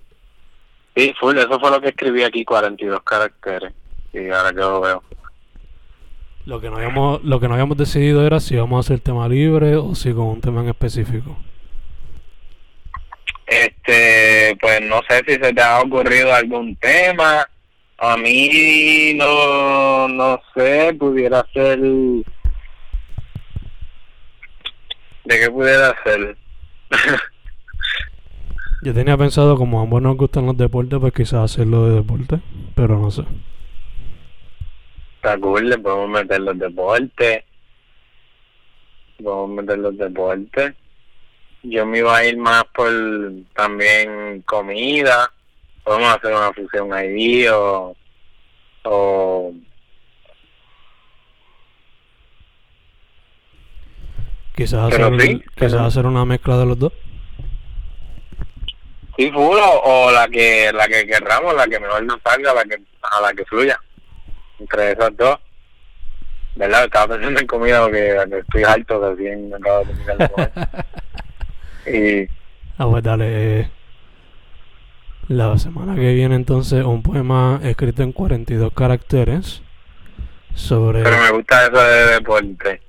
Sí, 0.95 1.15
full, 1.19 1.37
eso 1.39 1.59
fue 1.59 1.71
lo 1.71 1.81
que 1.81 1.89
escribí 1.89 2.23
aquí, 2.23 2.45
42 2.45 3.03
caracteres. 3.03 3.73
Y 4.13 4.29
ahora 4.31 4.51
que 4.51 4.61
lo 4.61 4.81
veo. 4.81 5.03
Lo 6.51 6.61
que 6.61 6.69
no 6.69 6.79
habíamos, 6.79 7.23
lo 7.23 7.39
que 7.39 7.47
no 7.47 7.55
habíamos 7.55 7.77
decidido 7.77 8.27
era 8.27 8.41
si 8.41 8.57
vamos 8.57 8.79
a 8.79 8.81
hacer 8.81 8.99
tema 8.99 9.29
libre 9.29 9.77
o 9.77 9.95
si 9.95 10.13
con 10.13 10.25
un 10.25 10.41
tema 10.41 10.63
en 10.63 10.71
específico. 10.71 11.39
Este, 13.47 14.59
pues 14.61 14.81
no 14.83 15.01
sé 15.09 15.23
si 15.29 15.35
se 15.35 15.53
te 15.53 15.63
ha 15.63 15.81
ocurrido 15.81 16.35
algún 16.35 16.75
tema. 16.75 17.47
A 17.99 18.17
mí 18.17 19.15
no, 19.15 20.09
no 20.09 20.41
sé, 20.53 20.93
pudiera 20.99 21.47
ser... 21.53 21.79
¿De 21.79 22.25
qué 25.27 25.51
pudiera 25.53 25.95
ser? 26.03 26.37
Yo 28.83 28.93
tenía 28.93 29.17
pensado, 29.17 29.57
como 29.57 29.79
a 29.79 29.85
ambos 29.85 30.03
nos 30.03 30.17
gustan 30.17 30.47
los 30.47 30.57
deportes, 30.57 30.99
pues 30.99 31.13
quizás 31.13 31.53
hacerlo 31.53 31.89
de 31.89 31.95
deporte, 31.95 32.41
pero 32.75 32.99
no 32.99 33.13
sé. 33.13 33.23
Está 35.21 35.37
cool, 35.39 35.69
le 35.69 35.77
podemos 35.77 36.09
meter 36.09 36.41
los 36.41 36.59
deportes. 36.59 37.45
Podemos 39.23 39.51
meter 39.51 39.79
los 39.79 39.99
deportes. 39.99 40.75
Yo 41.63 41.85
me 41.85 41.99
iba 41.99 42.17
a 42.17 42.25
ir 42.25 42.39
más 42.39 42.65
por 42.75 42.91
también 43.55 44.41
comida. 44.47 45.31
Podemos 45.85 46.17
hacer 46.17 46.33
una 46.33 46.53
fusión 46.55 46.93
ahí 46.95 47.47
o... 47.49 47.95
o 48.85 49.53
Quizás 54.57 54.93
hacer, 54.93 55.21
sí, 55.21 55.39
quizás 55.55 55.73
pero- 55.73 55.85
hacer 55.85 56.07
una 56.07 56.25
mezcla 56.25 56.57
de 56.59 56.67
los 56.67 56.79
dos. 56.79 56.93
Sí, 59.17 59.31
full 59.31 59.59
o, 59.59 59.81
o 59.85 60.11
la 60.13 60.29
que 60.29 60.71
la 60.73 60.89
que 60.89 61.07
querramos, 61.07 61.55
la 61.55 61.67
que 61.67 61.79
mejor 61.79 62.03
nos 62.05 62.21
salga, 62.23 62.55
la 62.55 62.65
que 62.65 62.77
a 63.03 63.21
la 63.21 63.35
que 63.35 63.45
fluya. 63.45 63.79
Entre 64.61 64.93
esas 64.93 65.17
dos. 65.17 65.39
¿Verdad? 66.57 66.85
Estaba 66.85 67.15
pensando 67.15 67.41
en 67.41 67.47
comida 67.47 67.83
porque 67.83 68.17
estoy 68.41 68.63
alto 68.65 69.11
recién 69.11 69.49
me 69.51 69.57
acabo 69.57 69.79
de 69.81 69.85
terminar 69.87 70.19
de 70.19 70.29
comer. 70.29 70.51
Y 71.87 72.29
Ah, 72.77 72.87
pues 72.91 73.03
dale. 73.03 73.61
eh, 73.61 73.71
La 75.29 75.57
semana 75.59 75.95
que 75.95 76.13
viene 76.13 76.35
entonces 76.35 76.85
un 76.85 77.03
poema 77.03 77.61
escrito 77.63 78.03
en 78.03 78.13
42 78.13 78.73
caracteres 78.75 79.63
sobre, 80.55 81.03
pero 81.05 81.17
me 81.19 81.31
gusta 81.31 81.63
eso 81.67 81.81
de 81.83 82.07
deporte. 82.15 82.83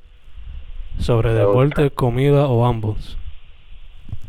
sobre 1.00 1.30
me 1.30 1.40
deporte, 1.40 1.90
comida 1.92 2.48
o 2.48 2.66
ambos. 2.66 3.18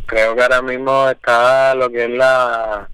Creo 0.07 0.37
que 0.37 0.43
ahora 0.43 0.63
mismo 0.63 1.09
está 1.09 1.75
lo 1.75 1.91
que 1.91 2.05
es 2.05 2.11
la 2.11 2.89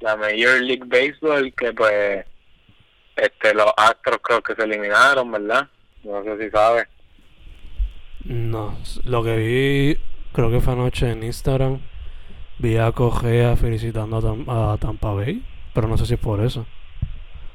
la 0.00 0.16
Major 0.16 0.60
League 0.62 0.84
Baseball 0.86 1.52
que 1.54 1.72
pues 1.74 2.24
este 3.16 3.54
los 3.54 3.72
Astros 3.76 4.18
creo 4.22 4.42
que 4.42 4.54
se 4.54 4.62
eliminaron, 4.64 5.30
¿verdad? 5.30 5.68
No 6.04 6.22
sé 6.24 6.38
si 6.38 6.50
sabes. 6.50 6.88
No, 8.24 8.76
lo 9.04 9.22
que 9.24 9.36
vi, 9.36 9.98
creo 10.32 10.50
que 10.50 10.60
fue 10.60 10.74
anoche 10.74 11.10
en 11.10 11.22
Instagram, 11.22 11.80
vi 12.58 12.76
a 12.76 12.92
Cogea 12.92 13.56
felicitando 13.56 14.18
a, 14.18 14.20
Tam- 14.20 14.74
a 14.74 14.76
Tampa 14.78 15.12
Bay, 15.12 15.42
pero 15.74 15.88
no 15.88 15.96
sé 15.96 16.06
si 16.06 16.14
es 16.14 16.20
por 16.20 16.40
eso. 16.40 16.66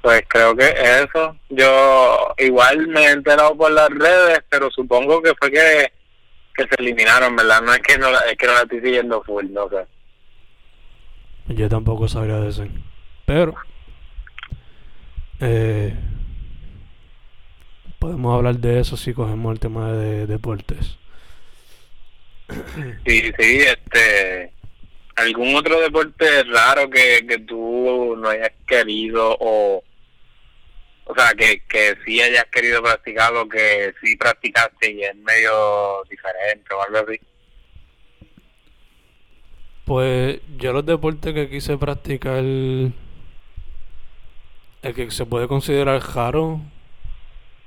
Pues 0.01 0.23
creo 0.27 0.55
que 0.55 0.69
eso. 0.69 1.35
Yo 1.49 2.33
igual 2.37 2.87
me 2.87 3.05
he 3.07 3.11
enterado 3.11 3.55
por 3.57 3.71
las 3.71 3.89
redes, 3.89 4.39
pero 4.49 4.69
supongo 4.71 5.21
que 5.21 5.33
fue 5.39 5.51
que, 5.51 5.91
que 6.55 6.63
se 6.63 6.75
eliminaron, 6.81 7.35
¿verdad? 7.35 7.61
No 7.63 7.73
es 7.73 7.79
que 7.79 7.97
no 7.97 8.11
la, 8.11 8.19
es 8.19 8.37
que 8.37 8.45
no 8.45 8.53
la 8.53 8.61
estoy 8.61 8.81
siguiendo 8.81 9.23
full, 9.23 9.45
no 9.49 9.67
sé. 9.69 9.85
Yo 11.47 11.69
tampoco 11.69 12.07
sabría 12.07 12.39
decir. 12.39 12.71
Pero 13.25 13.55
eh, 15.39 15.93
podemos 17.99 18.35
hablar 18.35 18.57
de 18.57 18.79
eso 18.79 18.97
si 18.97 19.13
cogemos 19.13 19.53
el 19.53 19.59
tema 19.59 19.91
de 19.91 20.27
deportes. 20.27 20.97
Sí, 23.05 23.31
sí, 23.37 23.59
este... 23.59 24.53
¿Algún 25.15 25.55
otro 25.55 25.79
deporte 25.79 26.43
raro 26.43 26.89
que, 26.89 27.25
que 27.27 27.39
tú 27.39 28.15
no 28.17 28.29
hayas 28.29 28.51
querido 28.67 29.37
o... 29.39 29.81
O 31.05 31.15
sea, 31.15 31.33
que, 31.37 31.61
que 31.69 31.95
sí 32.05 32.21
hayas 32.21 32.45
querido 32.45 32.81
practicar 32.81 33.33
o 33.35 33.47
que 33.47 33.93
sí 34.01 34.17
practicaste 34.17 34.91
y 34.91 35.03
es 35.03 35.15
medio 35.15 36.03
diferente 36.09 36.73
o 36.73 36.81
algo 36.81 36.97
así? 36.97 37.19
Pues 39.85 40.39
yo 40.57 40.73
los 40.73 40.85
deportes 40.85 41.33
que 41.33 41.47
quise 41.47 41.77
practicar, 41.77 42.43
el 44.85 44.93
que 44.93 45.11
se 45.11 45.25
puede 45.25 45.47
considerar 45.47 46.01
raro 46.15 46.61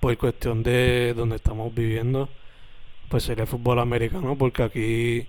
por 0.00 0.16
cuestión 0.16 0.62
de 0.62 1.14
donde 1.14 1.37
estamos 1.37 1.74
viviendo, 1.74 2.28
pues 3.09 3.24
sería 3.24 3.42
el 3.44 3.48
fútbol 3.48 3.81
americano, 3.81 4.37
porque 4.37 4.62
aquí 4.62 5.26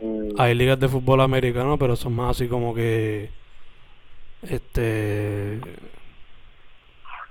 Mm, 0.00 0.40
hay 0.40 0.54
ligas 0.54 0.78
de 0.78 0.88
fútbol 0.88 1.20
americano, 1.20 1.78
pero 1.78 1.96
son 1.96 2.14
más 2.14 2.36
así 2.36 2.48
como 2.48 2.74
que 2.74 3.30
este 4.42 5.60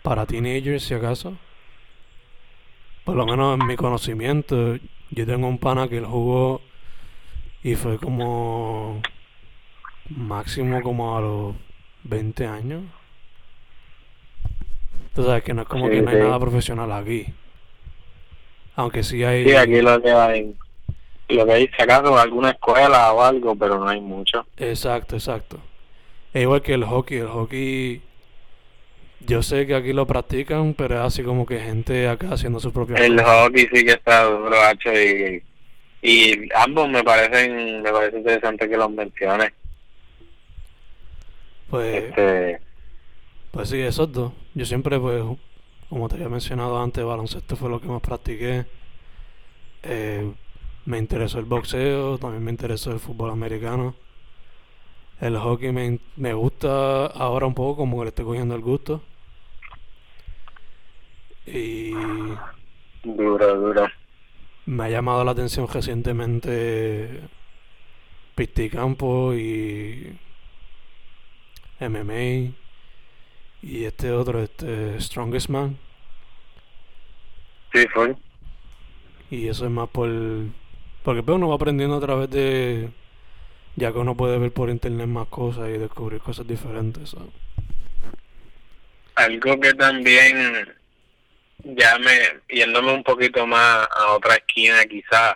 para 0.03 0.25
teenagers 0.25 0.83
si 0.83 0.93
acaso. 0.93 1.37
Por 3.05 3.15
lo 3.15 3.25
menos 3.25 3.59
en 3.59 3.65
mi 3.67 3.75
conocimiento, 3.77 4.77
yo 5.11 5.25
tengo 5.25 5.47
un 5.47 5.59
pana 5.59 5.87
que 5.87 5.97
él 5.97 6.05
jugó 6.05 6.61
y 7.63 7.75
fue 7.75 7.97
como 7.97 9.01
máximo 10.09 10.81
como 10.81 11.17
a 11.17 11.21
los 11.21 11.55
20 12.03 12.45
años. 12.47 12.83
Tú 15.17 15.23
sabes 15.23 15.43
que 15.43 15.51
no 15.55 15.63
es 15.63 15.67
como 15.67 15.87
Sí, 15.87 15.95
que 15.95 16.01
no 16.03 16.11
hay 16.11 16.17
sí. 16.17 16.21
nada 16.21 16.39
profesional 16.39 16.91
aquí. 16.91 17.25
Aunque 18.75 19.01
sí 19.03 19.23
hay 19.23 19.43
Sí, 19.45 19.55
aquí 19.55 19.81
lo 19.81 19.99
que 19.99 20.11
hay, 20.11 20.55
lo 21.29 21.45
que 21.45 21.53
hay, 21.53 21.67
si 21.75 21.81
acaso, 21.81 22.17
alguna 22.17 22.51
escuela 22.51 23.11
o 23.13 23.23
algo, 23.23 23.55
pero 23.55 23.79
no 23.79 23.89
hay 23.89 23.99
mucho. 23.99 24.45
Exacto, 24.57 25.15
exacto. 25.15 25.59
Es 26.33 26.43
igual 26.43 26.61
que 26.61 26.73
el 26.75 26.85
hockey. 26.85 27.17
El 27.17 27.27
hockey, 27.29 28.01
yo 29.19 29.41
sé 29.41 29.65
que 29.65 29.75
aquí 29.75 29.93
lo 29.93 30.05
practican, 30.05 30.73
pero 30.73 30.95
es 30.95 31.01
así 31.01 31.23
como 31.23 31.45
que 31.45 31.59
gente 31.59 32.07
acá 32.07 32.29
haciendo 32.33 32.59
su 32.59 32.71
propia 32.71 32.95
El 32.97 33.19
hockey 33.21 33.67
sí 33.73 33.83
que 33.85 33.91
está 33.93 34.23
duro, 34.25 34.55
y, 34.93 35.43
y 36.01 36.49
ambos 36.55 36.89
me 36.89 37.03
parecen, 37.03 37.81
me 37.81 37.91
parece 37.91 38.17
interesante 38.19 38.69
que 38.69 38.77
los 38.77 38.91
menciones. 38.91 39.53
Pues, 41.69 42.03
Este, 42.05 42.59
pues 43.57 43.69
sí, 43.69 43.79
esos 43.79 44.11
dos. 44.11 44.33
Yo 44.53 44.65
siempre, 44.67 44.99
pues, 44.99 45.23
como 45.89 46.07
te 46.07 46.13
había 46.15 46.29
mencionado 46.29 46.79
antes, 46.79 47.03
baloncesto 47.03 47.55
fue 47.55 47.69
lo 47.69 47.81
que 47.81 47.87
más 47.87 48.01
practiqué. 48.01 48.67
Eh, 49.83 50.31
me 50.85 50.99
interesó 50.99 51.39
el 51.39 51.45
boxeo, 51.45 52.19
también 52.19 52.43
me 52.43 52.51
interesó 52.51 52.91
el 52.91 52.99
fútbol 52.99 53.31
americano. 53.31 53.95
El 55.19 55.37
hockey 55.37 55.71
me, 55.71 55.99
me 56.15 56.33
gusta 56.33 57.07
ahora 57.07 57.45
un 57.47 57.53
poco, 57.53 57.77
como 57.77 57.97
que 57.97 58.03
le 58.05 58.09
estoy 58.09 58.25
cogiendo 58.25 58.55
el 58.55 58.61
gusto. 58.61 59.01
Y 61.47 62.39
Duro, 63.03 63.55
duro. 63.55 63.87
me 64.65 64.83
ha 64.85 64.89
llamado 64.89 65.23
la 65.23 65.31
atención 65.31 65.67
recientemente 65.67 67.21
Pisticampo 68.35 69.33
y 69.33 70.17
MMA 71.79 72.53
y 73.61 73.85
este 73.85 74.11
otro, 74.11 74.41
este 74.41 74.99
Strongest 74.99 75.49
Man. 75.49 75.77
Sí, 77.73 77.85
fue. 77.93 78.15
Y 79.29 79.47
eso 79.47 79.65
es 79.65 79.71
más 79.71 79.89
por... 79.89 80.09
Porque 81.03 81.23
pues 81.23 81.35
uno 81.35 81.49
va 81.49 81.55
aprendiendo 81.55 81.97
a 81.97 82.01
través 82.01 82.29
de... 82.29 82.89
Ya 83.75 83.91
que 83.91 83.99
uno 83.99 84.15
puede 84.15 84.39
ver 84.39 84.51
por 84.51 84.69
internet 84.69 85.07
más 85.07 85.27
cosas 85.27 85.69
y 85.69 85.77
descubrir 85.77 86.19
cosas 86.21 86.47
diferentes. 86.47 87.11
¿sabes? 87.11 87.29
Algo 89.15 89.59
que 89.59 89.73
también 89.73 90.75
ya 91.63 91.97
me 91.99 92.11
yéndome 92.49 92.93
un 92.93 93.03
poquito 93.03 93.45
más 93.45 93.87
a 93.91 94.13
otra 94.13 94.35
esquina 94.35 94.83
quizás 94.85 95.35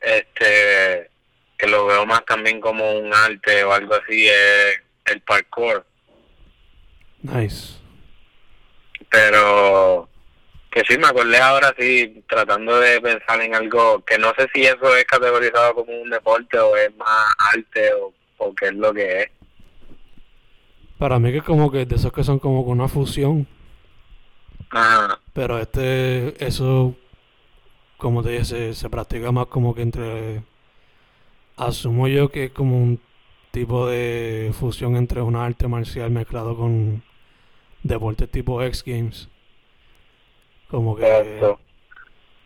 este 0.00 1.10
que 1.58 1.66
lo 1.66 1.86
veo 1.86 2.04
más 2.04 2.24
también 2.26 2.60
como 2.60 2.98
un 2.98 3.12
arte 3.12 3.64
o 3.64 3.72
algo 3.72 3.94
así 3.94 4.28
es 4.28 4.80
el 5.06 5.20
parkour 5.22 5.86
Nice. 7.22 7.74
pero 9.10 10.08
que 10.70 10.82
sí 10.86 10.98
me 10.98 11.06
acordé 11.06 11.38
ahora 11.38 11.74
sí 11.78 12.22
tratando 12.28 12.78
de 12.78 13.00
pensar 13.00 13.40
en 13.40 13.54
algo 13.54 14.04
que 14.04 14.18
no 14.18 14.32
sé 14.38 14.46
si 14.54 14.62
eso 14.62 14.94
es 14.94 15.04
categorizado 15.06 15.74
como 15.74 15.92
un 16.02 16.10
deporte 16.10 16.58
o 16.58 16.76
es 16.76 16.94
más 16.96 17.34
arte 17.54 17.92
o, 17.94 18.12
o 18.38 18.54
qué 18.54 18.66
es 18.66 18.74
lo 18.74 18.92
que 18.92 19.22
es 19.22 19.30
Para 20.98 21.18
mí 21.18 21.32
que 21.32 21.38
es 21.38 21.44
como 21.44 21.70
que 21.72 21.86
de 21.86 21.96
esos 21.96 22.12
que 22.12 22.24
son 22.24 22.38
como 22.38 22.64
con 22.64 22.78
una 22.78 22.88
fusión. 22.88 23.46
Ajá. 24.70 25.18
Pero 25.32 25.58
este, 25.58 26.44
eso, 26.44 26.94
como 27.96 28.22
te 28.22 28.30
dije, 28.30 28.44
se, 28.44 28.74
se 28.74 28.90
practica 28.90 29.32
más 29.32 29.46
como 29.46 29.74
que 29.74 29.82
entre... 29.82 30.42
Asumo 31.56 32.06
yo 32.08 32.28
que 32.30 32.44
es 32.44 32.50
como 32.50 32.76
un 32.76 33.00
tipo 33.50 33.86
de 33.86 34.52
fusión 34.58 34.96
entre 34.96 35.22
una 35.22 35.46
arte 35.46 35.68
marcial 35.68 36.10
mezclado 36.10 36.54
con 36.56 37.02
deportes 37.86 38.30
tipo 38.30 38.62
X 38.62 38.82
Games. 38.84 39.28
Como 40.68 40.96
que... 40.96 41.56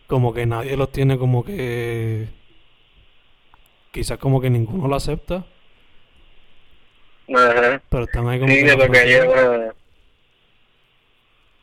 Como 0.07 0.33
que 0.33 0.45
nadie 0.45 0.75
los 0.75 0.91
tiene 0.91 1.17
como 1.17 1.43
que... 1.43 2.27
Quizás 3.91 4.17
como 4.17 4.41
que 4.41 4.49
ninguno 4.49 4.87
lo 4.87 4.95
acepta. 4.95 5.45
Ajá. 7.33 7.81
Pero 7.89 8.03
están 8.03 8.27
ahí 8.27 8.39
como 8.39 8.51
Sí, 8.51 8.63
que, 8.63 8.91
que 8.91 9.05
lleva 9.05 9.73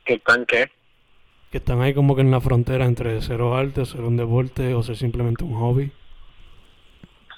que 0.08 0.14
están 0.14 0.46
qué 0.46 0.70
que 1.50 1.58
están 1.58 1.80
ahí 1.80 1.94
como 1.94 2.14
que 2.14 2.22
en 2.22 2.30
la 2.30 2.40
frontera 2.40 2.84
entre 2.84 3.20
ser 3.22 3.40
arte, 3.40 3.86
ser 3.86 4.00
un 4.00 4.16
deporte 4.16 4.74
o 4.74 4.82
ser 4.82 4.96
simplemente 4.96 5.44
un 5.44 5.54
hobby. 5.54 5.92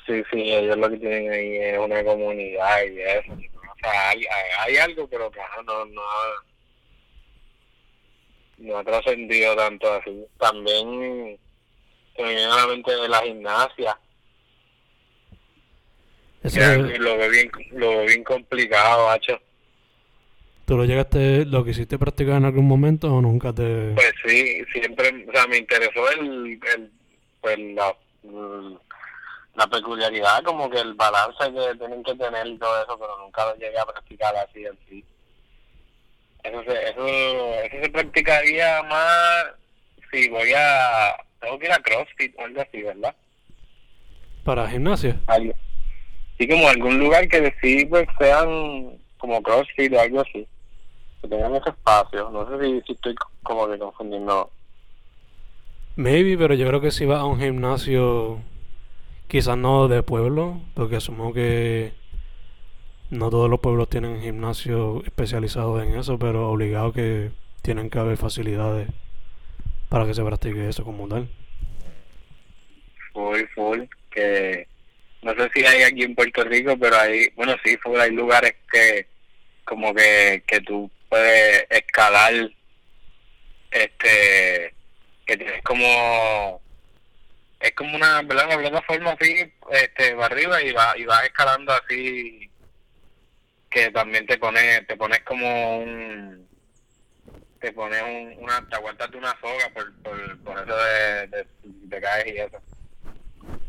Sí, 0.07 0.23
sí, 0.33 0.53
ellos 0.53 0.77
lo 0.77 0.91
que 0.91 0.97
tienen 0.97 1.31
ahí 1.31 1.57
es 1.57 1.79
una 1.79 2.03
comunidad 2.03 2.83
y 2.85 3.01
eso. 3.01 3.37
O 3.83 3.89
sea, 3.91 4.11
hay, 4.11 4.19
hay, 4.21 4.51
hay 4.59 4.77
algo, 4.79 5.09
pero 5.09 5.31
ajá, 5.43 5.63
no, 5.63 5.85
no, 5.87 6.03
ha, 6.03 6.45
no 8.59 8.77
ha 8.79 8.85
trascendido 8.85 9.57
tanto 9.57 9.93
así. 9.95 10.25
También 10.39 11.39
se 12.17 12.23
me 12.23 12.29
viene 12.29 12.45
a 12.45 12.57
la 12.57 12.67
mente 12.67 12.91
de 12.95 13.09
la 13.09 13.23
gimnasia. 13.23 13.99
Ese- 16.43 16.59
que 16.61 16.99
lo 16.99 17.17
veo 17.19 17.31
bien, 17.31 17.51
lo 17.73 17.89
veo 17.91 18.07
bien 18.07 18.25
complicado, 18.25 19.11
hacho. 19.11 19.39
¿Tú 20.67 20.77
lo 20.77 20.85
llegaste, 20.85 21.45
lo 21.47 21.65
quisiste 21.65 21.99
practicar 21.99 22.37
en 22.37 22.45
algún 22.45 22.67
momento 22.69 23.13
o 23.13 23.21
nunca 23.21 23.53
te... 23.53 23.93
Pues 23.95 24.13
sí, 24.25 24.63
siempre, 24.73 25.27
o 25.29 25.33
sea, 25.33 25.47
me 25.49 25.59
interesó 25.59 26.09
el, 26.13 26.61
el 26.75 26.93
pues 27.41 27.59
la, 27.59 27.93
la 29.61 29.67
peculiaridad, 29.67 30.43
como 30.43 30.71
que 30.71 30.81
el 30.81 30.95
balance 30.95 31.53
que 31.53 31.77
tienen 31.77 32.03
que 32.03 32.15
tener 32.15 32.47
y 32.47 32.57
todo 32.57 32.83
eso, 32.83 32.99
pero 32.99 33.19
nunca 33.19 33.45
lo 33.45 33.55
llegué 33.57 33.79
a 33.79 33.85
practicar 33.85 34.35
así 34.37 34.65
en 34.65 34.79
sí. 34.89 35.05
Eso 36.43 36.63
se, 36.65 36.89
eso, 36.89 37.07
eso 37.07 37.77
se 37.83 37.91
practicaría 37.91 38.83
más 38.85 39.45
si 40.11 40.31
voy 40.31 40.51
a, 40.57 41.15
tengo 41.41 41.59
que 41.59 41.67
ir 41.67 41.73
a 41.73 41.79
CrossFit 41.79 42.35
o 42.39 42.45
algo 42.45 42.63
así, 42.63 42.83
¿verdad? 42.83 43.15
Para 44.45 44.67
gimnasia? 44.67 45.21
Algo. 45.27 45.53
Sí, 46.39 46.49
como 46.49 46.67
algún 46.67 46.99
lugar 46.99 47.29
que 47.29 47.55
sí, 47.61 47.85
pues 47.85 48.09
sean 48.19 48.99
como 49.19 49.43
CrossFit 49.43 49.93
o 49.93 50.01
algo 50.01 50.23
así. 50.23 50.49
Que 51.21 51.29
tengan 51.29 51.55
ese 51.55 51.69
espacio. 51.69 52.31
No 52.31 52.49
sé 52.49 52.65
si, 52.65 52.81
si 52.87 52.93
estoy 52.93 53.15
como 53.43 53.69
que 53.69 53.79
confundiendo. 53.79 54.51
Maybe, 55.97 56.39
pero 56.39 56.55
yo 56.55 56.67
creo 56.67 56.81
que 56.81 56.91
si 56.91 57.05
vas 57.05 57.21
a 57.21 57.27
un 57.27 57.39
gimnasio, 57.39 58.41
quizás 59.31 59.57
no 59.57 59.87
de 59.87 60.03
pueblo, 60.03 60.61
porque 60.75 60.97
asumo 60.97 61.33
que 61.33 61.93
no 63.11 63.31
todos 63.31 63.49
los 63.49 63.61
pueblos 63.61 63.89
tienen 63.89 64.21
gimnasio 64.21 65.05
especializado 65.05 65.81
en 65.81 65.97
eso, 65.97 66.19
pero 66.19 66.51
obligado 66.51 66.93
que 66.93 67.31
tienen 67.63 67.91
que 67.91 68.01
haber 68.01 68.17
facilidades 68.17 68.89
para 69.89 70.05
que 70.05 70.15
se 70.15 70.25
practique 70.25 70.69
eso 70.69 70.85
como 70.85 71.07
tal. 71.07 71.29
full, 73.13 73.43
full, 73.55 73.83
que 74.11 74.67
no 75.23 75.33
sé 75.35 75.49
si 75.55 75.65
hay 75.65 75.83
aquí 75.83 76.03
en 76.03 76.17
Puerto 76.17 76.43
Rico, 76.43 76.77
pero 76.77 76.97
hay, 76.97 77.29
bueno, 77.37 77.55
sí, 77.65 77.77
full, 77.77 78.01
hay 78.01 78.11
lugares 78.11 78.55
que 78.73 79.07
como 79.65 79.95
que, 79.95 80.43
que 80.45 80.61
tú 80.63 80.91
puedes 81.09 81.67
escalar, 81.71 82.33
este, 83.71 84.75
que 85.25 85.37
tienes 85.37 85.63
como, 85.63 86.61
es 87.61 87.73
como 87.73 87.95
una, 87.95 88.23
¿verdad? 88.23 88.47
Una 88.47 88.59
plataforma 88.59 89.11
así, 89.13 89.53
este, 89.71 90.15
para 90.15 90.27
arriba 90.35 90.63
y, 90.63 90.73
va, 90.73 90.97
y 90.97 91.05
vas 91.05 91.25
escalando 91.25 91.73
así, 91.73 92.51
que 93.69 93.91
también 93.91 94.27
te 94.27 94.39
pones, 94.39 94.87
te 94.87 94.97
pones 94.97 95.21
como 95.21 95.79
un, 95.79 96.49
te 97.61 97.73
pones 97.73 98.03
un, 98.03 98.43
una, 98.43 98.67
te 98.69 98.77
aguantas 98.77 99.11
de 99.11 99.19
una 99.19 99.39
soga 99.41 99.69
por, 99.75 99.95
por, 100.03 100.39
por 100.43 100.57
eso 100.59 100.77
de, 100.77 101.27
de, 101.29 101.47
de 101.63 102.01
caes 102.01 102.27
y 102.35 102.39
eso. 102.39 102.59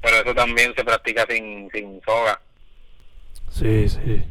Pero 0.01 0.17
eso 0.17 0.33
también 0.33 0.73
se 0.75 0.83
practica 0.83 1.25
sin, 1.29 1.69
sin 1.71 2.01
soga. 2.03 2.41
Sí, 3.49 3.87
sí. 3.89 4.23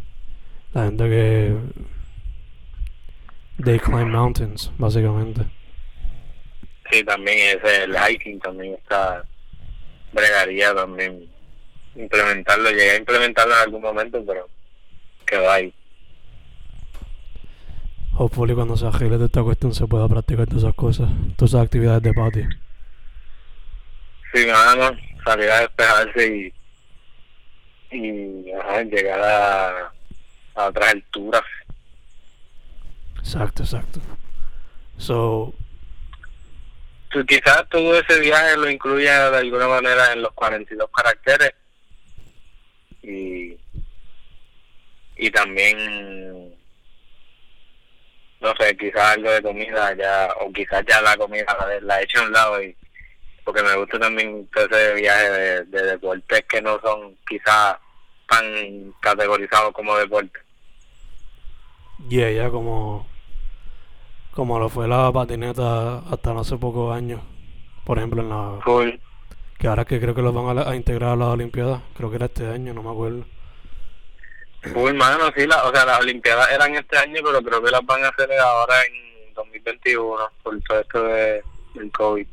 La 0.73 0.85
gente 0.85 1.05
que... 1.05 1.57
They 3.63 3.79
climb 3.79 4.09
mountains, 4.11 4.71
básicamente. 4.79 5.43
Sí, 6.91 7.05
también 7.05 7.59
ese, 7.59 7.85
el 7.85 7.95
hiking 7.97 8.41
también 8.41 8.75
está, 8.75 9.25
bregaría 10.13 10.75
también 10.75 11.29
implementarlo. 11.95 12.71
Llegué 12.71 12.91
a 12.93 12.97
implementarlo 12.97 13.55
en 13.55 13.61
algún 13.61 13.83
momento, 13.83 14.23
pero 14.27 14.49
quedó 15.27 15.51
ahí. 15.51 15.73
Hopefully 18.17 18.55
cuando 18.55 18.77
se 18.77 18.87
arregle 18.87 19.19
de 19.19 19.27
esta 19.27 19.43
cuestión 19.43 19.73
se 19.73 19.87
pueda 19.87 20.07
practicar 20.09 20.47
todas 20.47 20.65
esas 20.65 20.75
cosas, 20.75 21.09
todas 21.37 21.53
esas 21.53 21.65
actividades 21.65 22.03
de 22.03 22.13
patio. 22.13 22.49
Sí, 24.33 24.47
nada 24.47 24.77
más 24.77 24.93
salir 25.25 25.51
a 25.51 25.61
despejarse 25.61 26.53
y, 27.91 27.97
y 27.97 28.53
ajá, 28.53 28.83
llegar 28.83 29.21
a, 29.23 29.93
a 30.55 30.67
otras 30.67 30.93
alturas. 30.93 31.43
Exacto, 33.19 33.63
exacto. 33.63 34.01
So, 34.99 35.55
Tú, 37.11 37.25
quizás 37.27 37.69
todo 37.69 37.99
ese 37.99 38.21
viaje 38.21 38.57
lo 38.57 38.71
incluya 38.71 39.31
de 39.31 39.39
alguna 39.39 39.69
manera 39.69 40.13
en 40.13 40.23
los 40.23 40.33
42 40.33 40.89
caracteres 40.95 41.53
y, 43.03 43.57
y 45.17 45.31
también 45.31 46.55
no 48.41 48.55
sé, 48.59 48.77
quizás 48.77 49.17
algo 49.17 49.31
de 49.31 49.43
comida 49.43 49.95
ya, 49.95 50.33
o 50.41 50.53
quizás 50.53 50.85
ya 50.89 51.03
la 51.03 51.17
comida 51.17 51.45
la, 51.59 51.81
la 51.81 52.01
he 52.01 52.05
hecho 52.05 52.21
a 52.21 52.25
un 52.25 52.33
lado 52.33 52.63
y 52.63 52.75
porque 53.45 53.63
me 53.63 53.77
gusta 53.77 53.99
también 53.99 54.49
ese 54.55 54.95
viaje 54.95 55.31
de, 55.31 55.65
de 55.65 55.83
deportes 55.83 56.45
que 56.49 56.63
no 56.63 56.81
son 56.81 57.17
quizás 57.29 57.77
tan 58.29 58.93
categorizados 59.01 59.73
como 59.73 59.97
deportes. 59.97 60.43
yeah, 62.09 62.31
ya 62.31 62.51
como, 62.51 63.07
como 64.33 64.59
lo 64.59 64.69
fue 64.69 64.89
la 64.89 65.13
patineta 65.13 65.99
hasta 66.01 66.33
no 66.35 66.41
hace 66.41 66.57
pocos 66.59 66.95
años. 66.95 67.21
Por 67.85 67.99
ejemplo, 67.99 68.23
en 68.23 68.29
la... 68.31 68.63
Full. 68.65 68.91
Que 69.59 69.69
ahora 69.69 69.85
que 69.85 70.01
creo 70.01 70.15
que 70.15 70.23
los 70.23 70.35
van 70.35 70.47
a, 70.49 70.55
la- 70.55 70.71
a 70.71 70.77
integrar 70.77 71.11
a 71.11 71.17
las 71.17 71.29
Olimpiadas. 71.29 71.83
Creo 71.95 72.11
que 72.11 72.17
era 72.17 72.27
este 72.27 72.47
año, 72.49 72.75
no 72.75 72.83
me 72.83 72.91
acuerdo. 72.91 73.25
Full, 74.63 74.95
mano, 74.95 75.31
sí, 75.37 75.47
la, 75.47 75.65
o 75.65 75.73
sea, 75.75 75.85
las 75.87 76.01
Olimpiadas 76.01 76.51
eran 76.53 76.75
este 76.75 76.99
año, 76.99 77.21
pero 77.25 77.43
creo 77.43 77.63
que 77.63 77.71
las 77.71 77.85
van 77.85 78.05
a 78.05 78.09
hacer 78.09 78.31
ahora 78.39 78.75
en 78.85 79.35
2021 79.35 80.17
por 80.43 80.61
todo 80.63 80.81
esto 80.81 81.03
de, 81.05 81.43
del 81.75 81.91
COVID. 81.93 82.27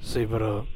Sí, 0.00 0.26
pero 0.30 0.66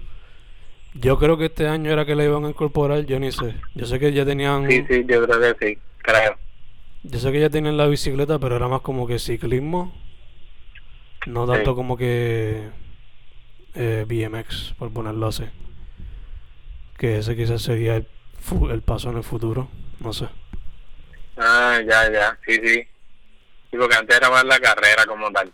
Yo 0.94 1.18
creo 1.18 1.36
que 1.38 1.46
este 1.46 1.68
año 1.68 1.90
era 1.92 2.04
que 2.06 2.14
le 2.14 2.24
iban 2.26 2.44
a 2.44 2.50
incorporar, 2.50 3.04
yo 3.06 3.18
ni 3.20 3.32
sé. 3.32 3.54
Yo 3.74 3.86
sé 3.86 3.98
que 3.98 4.12
ya 4.12 4.24
tenían. 4.24 4.68
Sí, 4.68 4.84
sí, 4.88 5.04
yo 5.06 5.24
creo 5.26 5.40
que 5.56 5.66
sí, 5.66 5.78
creo. 5.98 6.36
Yo 7.04 7.18
sé 7.18 7.32
que 7.32 7.40
ya 7.40 7.50
tenían 7.50 7.76
la 7.76 7.86
bicicleta, 7.86 8.38
pero 8.38 8.56
era 8.56 8.68
más 8.68 8.80
como 8.82 9.06
que 9.06 9.18
ciclismo. 9.18 9.92
No 11.26 11.46
tanto 11.46 11.70
Sí. 11.70 11.76
como 11.76 11.96
que 11.96 12.68
eh, 13.74 14.04
BMX, 14.08 14.74
por 14.78 14.92
ponerlo 14.92 15.26
así. 15.28 15.44
Que 16.98 17.18
ese 17.18 17.36
quizás 17.36 17.62
sería 17.62 17.96
el, 17.96 18.06
el 18.70 18.82
paso 18.82 19.10
en 19.10 19.16
el 19.16 19.24
futuro. 19.24 19.68
No 20.00 20.12
sé. 20.12 20.28
Ah, 21.36 21.80
ya, 21.88 22.10
ya, 22.12 22.38
sí, 22.46 22.54
sí. 22.62 22.82
Sí, 23.70 23.78
porque 23.78 23.96
antes 23.96 24.16
era 24.16 24.28
más 24.30 24.44
la 24.44 24.58
carrera 24.60 25.04
como 25.06 25.30
tal. 25.32 25.52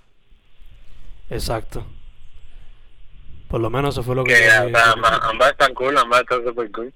Exacto. 1.30 1.86
Por 3.48 3.60
lo 3.60 3.70
menos 3.70 3.94
eso 3.94 4.02
fue 4.02 4.14
lo 4.14 4.24
que... 4.24 4.34
Que 4.34 4.40
yo 4.40 4.66
o 4.66 4.70
sea, 4.70 4.92
ambas, 4.92 5.20
ambas 5.22 5.50
están 5.52 5.74
cool, 5.74 5.96
ambas 5.96 6.20
están 6.22 6.44
super 6.44 6.70
cool. 6.72 6.92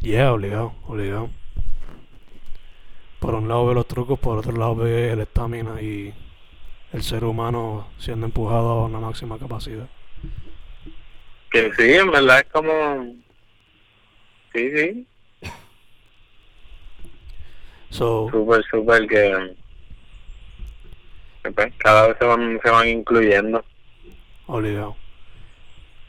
Yeah, 0.00 0.32
obligado, 0.32 0.74
obligado. 0.86 1.30
Por 3.20 3.34
un 3.34 3.48
lado 3.48 3.66
ve 3.66 3.74
los 3.74 3.86
trucos, 3.86 4.18
por 4.18 4.38
otro 4.38 4.52
lado 4.52 4.76
ve 4.76 5.12
el 5.12 5.20
estamina 5.20 5.80
y 5.80 6.12
el 6.94 7.02
ser 7.02 7.24
humano 7.24 7.88
siendo 7.98 8.24
empujado 8.26 8.70
a 8.70 8.84
una 8.86 9.00
máxima 9.00 9.38
capacidad. 9.38 9.88
Que 11.50 11.70
sí, 11.74 11.92
en 11.94 12.10
verdad 12.10 12.40
es 12.40 12.46
como... 12.52 13.14
Sí, 14.54 14.70
sí, 14.76 15.06
So, 17.90 18.28
súper, 18.30 18.64
súper 18.70 19.06
que... 19.06 19.54
pues, 21.54 21.72
cada 21.78 22.08
vez 22.08 22.16
se 22.18 22.24
van, 22.24 22.60
se 22.62 22.70
van 22.70 22.88
incluyendo. 22.88 23.64
obligado. 24.46 24.96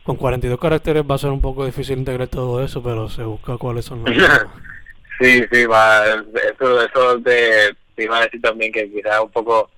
Con 0.03 0.15
42 0.15 0.59
caracteres 0.59 1.03
va 1.03 1.15
a 1.15 1.19
ser 1.19 1.29
un 1.31 1.41
poco 1.41 1.65
difícil 1.65 1.99
integrar 1.99 2.27
todo 2.27 2.63
eso, 2.63 2.81
pero 2.81 3.07
se 3.09 3.23
busca 3.23 3.57
cuáles 3.57 3.85
son 3.85 4.03
los... 4.03 4.15
Sí, 5.19 5.45
sí, 5.49 5.65
va, 5.65 6.05
eso, 6.07 6.81
eso 6.85 7.17
de, 7.19 7.73
te 7.95 8.03
iba 8.03 8.17
a 8.17 8.23
decir 8.25 8.41
también 8.41 8.69
que 8.73 8.91
quizás 8.91 9.21
un 9.21 9.31
poco, 9.31 9.69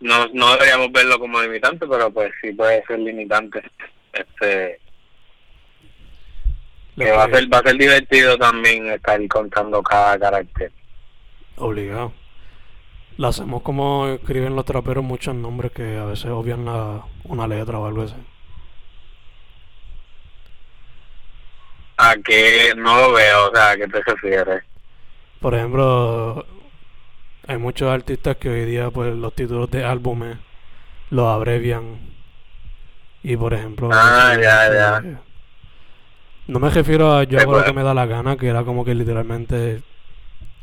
no, 0.00 0.28
no 0.28 0.52
deberíamos 0.52 0.92
verlo 0.92 1.18
como 1.18 1.40
limitante, 1.40 1.86
pero 1.86 2.10
pues 2.10 2.32
sí 2.40 2.52
puede 2.52 2.84
ser 2.84 2.98
limitante. 3.00 3.62
Este, 4.12 4.80
que 6.96 7.10
va 7.12 7.24
a 7.24 7.30
ser, 7.30 7.52
va 7.52 7.58
a 7.58 7.62
ser 7.62 7.78
divertido 7.78 8.36
también 8.36 8.88
estar 8.88 9.20
contando 9.28 9.82
cada 9.82 10.18
carácter. 10.18 10.72
Obligado. 11.56 12.12
Lo 13.16 13.28
hacemos 13.28 13.62
como 13.62 14.08
escriben 14.08 14.54
los 14.54 14.64
traperos 14.64 15.04
muchos 15.04 15.34
nombres 15.34 15.72
que 15.72 15.96
a 15.96 16.04
veces 16.04 16.26
obvian 16.26 16.64
la, 16.64 17.02
una 17.24 17.46
letra 17.46 17.78
o 17.78 17.86
algo 17.86 18.02
así. 18.02 18.14
A 21.96 22.14
que 22.24 22.72
no 22.76 22.96
lo 22.96 23.12
veo, 23.12 23.50
o 23.50 23.54
sea, 23.54 23.70
¿a 23.70 23.76
qué 23.76 23.88
te 23.88 24.00
refieres? 24.02 24.62
Por 25.40 25.54
ejemplo, 25.54 26.46
hay 27.48 27.58
muchos 27.58 27.90
artistas 27.90 28.36
que 28.36 28.48
hoy 28.48 28.64
día 28.64 28.90
pues 28.90 29.14
los 29.16 29.34
títulos 29.34 29.70
de 29.70 29.84
álbumes 29.84 30.38
los 31.10 31.26
abrevian. 31.26 31.98
Y 33.22 33.36
por 33.36 33.54
ejemplo, 33.54 33.90
Ah, 33.92 34.36
ya, 34.40 34.98
eh. 34.98 35.16
No 36.46 36.60
me 36.60 36.70
refiero 36.70 37.12
a 37.12 37.24
yo 37.24 37.38
Sí, 37.38 37.42
hago 37.42 37.52
lo 37.52 37.58
pues. 37.58 37.66
que 37.70 37.72
me 37.76 37.82
da 37.82 37.92
la 37.94 38.06
gana, 38.06 38.36
que 38.36 38.46
era 38.48 38.62
como 38.64 38.84
que 38.84 38.94
literalmente 38.94 39.82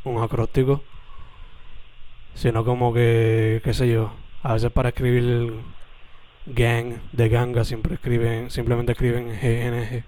un 0.04 0.22
acróstico. 0.22 0.82
Sino 2.34 2.64
como 2.64 2.92
que, 2.92 3.60
qué 3.64 3.72
sé 3.74 3.88
yo, 3.88 4.12
a 4.42 4.54
veces 4.54 4.70
para 4.70 4.90
escribir 4.90 5.54
gang 6.46 6.96
de 7.12 7.28
ganga 7.28 7.64
siempre 7.64 7.94
escriben, 7.94 8.50
simplemente 8.50 8.92
escriben 8.92 9.28
GNG. 9.28 10.04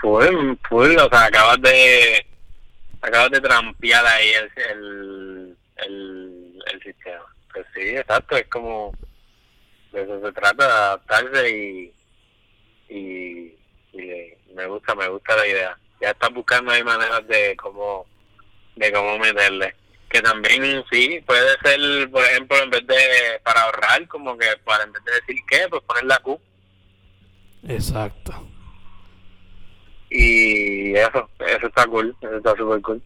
Full, 0.00 0.56
full, 0.68 0.96
o 0.96 1.08
sea, 1.08 1.26
acabas 1.26 1.60
de, 1.60 2.26
acabas 3.00 3.30
de 3.30 3.40
trampear 3.40 4.06
ahí 4.06 4.30
el, 4.30 5.56
el, 5.86 6.62
el, 6.72 6.82
sistema. 6.82 7.24
Pues 7.52 7.66
sí, 7.74 7.96
exacto, 7.96 8.36
es 8.36 8.46
como, 8.48 8.92
de 9.92 10.02
eso 10.02 10.20
se 10.20 10.32
trata, 10.32 10.66
de 10.66 10.72
adaptarse 10.72 11.50
y, 11.50 11.94
y, 12.88 13.54
me 14.54 14.66
gusta, 14.66 14.94
me 14.94 15.08
gusta 15.08 15.36
la 15.36 15.46
idea. 15.46 15.78
Ya 16.00 16.10
estás 16.10 16.32
buscando 16.32 16.72
ahí 16.72 16.82
maneras 16.82 17.26
de 17.26 17.56
cómo, 17.56 18.06
de 18.76 18.92
cómo 18.92 19.18
meterle. 19.18 19.74
Que 20.08 20.20
también 20.20 20.84
sí, 20.90 21.22
puede 21.24 21.56
ser, 21.62 22.10
por 22.10 22.24
ejemplo, 22.24 22.58
en 22.58 22.70
vez 22.70 22.86
de, 22.86 23.40
para 23.44 23.62
ahorrar, 23.62 24.08
como 24.08 24.36
que 24.36 24.46
para 24.64 24.84
en 24.84 24.92
vez 24.92 25.04
de 25.04 25.12
decir 25.12 25.36
qué, 25.48 25.68
pues 25.68 25.82
poner 25.84 26.04
la 26.04 26.18
Q. 26.18 26.40
Exacto. 27.68 28.50
Y 30.10 30.92
eso, 30.96 31.30
eso 31.38 31.66
está 31.68 31.86
cool, 31.86 32.14
eso 32.20 32.36
está 32.36 32.56
súper 32.56 32.82
cool. 32.82 33.02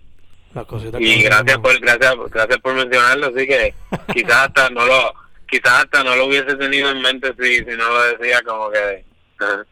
Y 1.00 1.22
gracias 1.22 1.58
por, 1.58 1.78
gracias, 1.80 2.14
gracias 2.30 2.58
por 2.60 2.74
mencionarlo, 2.74 3.26
así 3.26 3.46
que 3.46 3.74
quizás 4.12 4.46
hasta 4.46 4.70
no 4.70 4.86
lo, 4.86 5.12
quizás 5.46 5.84
hasta 5.84 6.04
no 6.04 6.14
lo 6.16 6.26
hubiese 6.26 6.54
tenido 6.56 6.90
en 6.90 7.02
mente 7.02 7.34
si, 7.38 7.56
si 7.58 7.76
no 7.76 7.88
lo 7.88 8.02
decía 8.16 8.40
como 8.42 8.70
que, 8.70 9.04
ajá. 9.38 9.66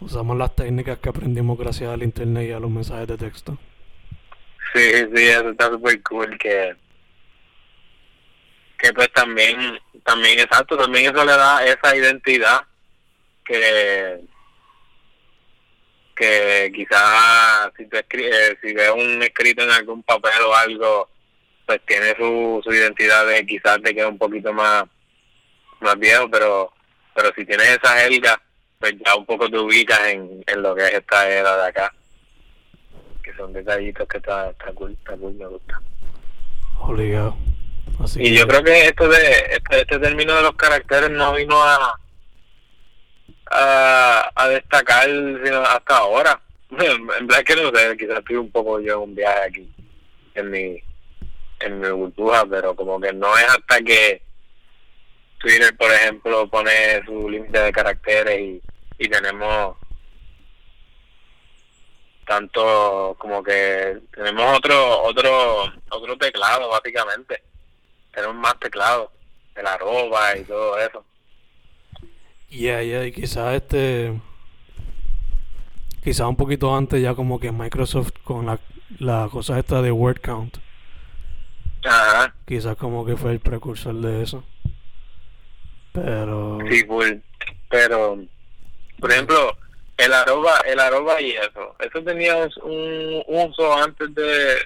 Usamos 0.00 0.36
las 0.36 0.54
técnicas 0.54 0.98
que 0.98 1.08
aprendimos 1.08 1.58
gracias 1.58 1.90
al 1.90 2.02
internet 2.02 2.48
y 2.48 2.52
a 2.52 2.60
los 2.60 2.70
mensajes 2.70 3.08
de 3.08 3.16
texto. 3.16 3.58
sí, 4.74 4.80
sí, 5.14 5.24
eso 5.24 5.50
está 5.50 5.70
súper 5.70 6.02
cool 6.02 6.36
que, 6.38 6.76
que 8.78 8.92
pues 8.92 9.12
también, 9.12 9.78
también 10.04 10.40
exacto, 10.40 10.76
también 10.76 11.06
eso 11.14 11.24
le 11.24 11.32
da 11.32 11.64
esa 11.64 11.96
identidad 11.96 12.60
que, 13.44 14.20
que 16.18 16.72
quizás 16.74 17.70
si 17.76 17.86
te 17.86 18.04
escri- 18.06 18.58
si 18.60 18.72
ves 18.74 18.90
un 18.90 19.22
escrito 19.22 19.62
en 19.62 19.70
algún 19.70 20.02
papel 20.02 20.42
o 20.44 20.54
algo, 20.54 21.08
pues 21.66 21.80
tiene 21.86 22.14
su, 22.16 22.60
su 22.64 22.72
identidad 22.72 23.26
de 23.26 23.44
quizás 23.46 23.80
te 23.82 23.94
queda 23.94 24.08
un 24.08 24.18
poquito 24.18 24.52
más, 24.52 24.84
más 25.80 25.98
viejo, 25.98 26.28
pero, 26.30 26.72
pero 27.14 27.30
si 27.36 27.44
tienes 27.44 27.68
esa 27.68 27.96
jerga, 27.98 28.40
pues 28.80 28.94
ya 29.04 29.14
un 29.16 29.26
poco 29.26 29.48
te 29.50 29.58
ubicas 29.58 30.00
en, 30.08 30.42
en 30.46 30.62
lo 30.62 30.74
que 30.74 30.86
es 30.86 30.94
esta 30.94 31.28
era 31.28 31.56
de 31.56 31.66
acá, 31.68 31.94
que 33.22 33.32
son 33.34 33.52
detallitos 33.52 34.08
que 34.08 34.16
está, 34.18 34.50
está 34.50 34.72
cool, 34.72 34.92
está 34.92 35.16
cool, 35.16 35.34
me 35.34 35.46
gusta. 35.46 35.80
Obligado. 36.80 37.36
Así 38.02 38.20
Y 38.20 38.24
que- 38.24 38.34
yo 38.38 38.46
creo 38.48 38.62
que 38.62 38.86
esto 38.86 39.08
de 39.08 39.30
este, 39.50 39.80
este 39.82 39.98
término 39.98 40.34
de 40.36 40.42
los 40.42 40.54
caracteres 40.56 41.10
no 41.10 41.32
vino 41.34 41.62
a 41.62 41.98
a, 43.50 44.30
a 44.34 44.48
destacar 44.48 45.08
hasta 45.68 45.96
ahora. 45.96 46.40
En, 46.70 47.06
verdad 47.06 47.44
que 47.44 47.56
no 47.56 47.70
sé, 47.70 47.96
quizás 47.96 48.18
estoy 48.18 48.36
un 48.36 48.50
poco 48.50 48.78
yo 48.78 48.94
en 48.94 49.00
un 49.00 49.14
viaje 49.14 49.40
aquí 49.40 49.74
en 50.34 50.50
mi 50.50 50.82
en 51.60 51.80
mi 51.80 51.88
burbuja, 51.88 52.44
pero 52.44 52.76
como 52.76 53.00
que 53.00 53.10
no 53.12 53.36
es 53.38 53.48
hasta 53.48 53.80
que 53.80 54.20
Twitter, 55.38 55.74
por 55.76 55.90
ejemplo, 55.90 56.46
pone 56.48 57.02
su 57.06 57.28
límite 57.30 57.58
de 57.58 57.72
caracteres 57.72 58.38
y, 58.38 58.62
y 58.98 59.08
tenemos 59.08 59.76
tanto 62.28 63.16
como 63.18 63.42
que 63.42 63.98
tenemos 64.14 64.58
otro 64.58 65.02
otro 65.02 65.64
otro 65.90 66.18
teclado 66.18 66.68
básicamente 66.68 67.42
tenemos 68.12 68.36
más 68.36 68.58
teclado 68.60 69.10
el 69.54 69.66
arroba 69.66 70.36
y 70.36 70.44
todo 70.44 70.78
eso 70.78 71.04
Yeah, 72.50 72.82
yeah, 72.82 73.06
y 73.06 73.12
quizás 73.12 73.54
este. 73.54 74.18
Quizás 76.02 76.26
un 76.26 76.36
poquito 76.36 76.74
antes, 76.74 77.02
ya 77.02 77.14
como 77.14 77.38
que 77.38 77.52
Microsoft 77.52 78.12
con 78.24 78.46
la, 78.46 78.58
la 78.98 79.28
cosa 79.30 79.58
esta 79.58 79.82
de 79.82 79.92
word 79.92 80.20
count. 80.20 80.56
ajá 81.84 82.34
Quizás 82.46 82.76
como 82.76 83.04
que 83.04 83.16
fue 83.16 83.32
el 83.32 83.40
precursor 83.40 83.94
de 83.94 84.22
eso. 84.22 84.44
Pero. 85.92 86.58
sí 86.68 86.84
full 86.84 87.18
pero 87.70 88.18
por 88.98 89.12
ejemplo 89.12 89.56
el 89.98 90.12
arroba 90.12 90.60
el 90.66 90.78
arroba 90.80 91.20
y 91.20 91.32
eso 91.32 91.76
eso 91.78 92.02
tenía 92.02 92.48
un, 92.62 93.22
un 93.26 93.50
uso 93.50 93.74
antes 93.74 94.14
de 94.14 94.56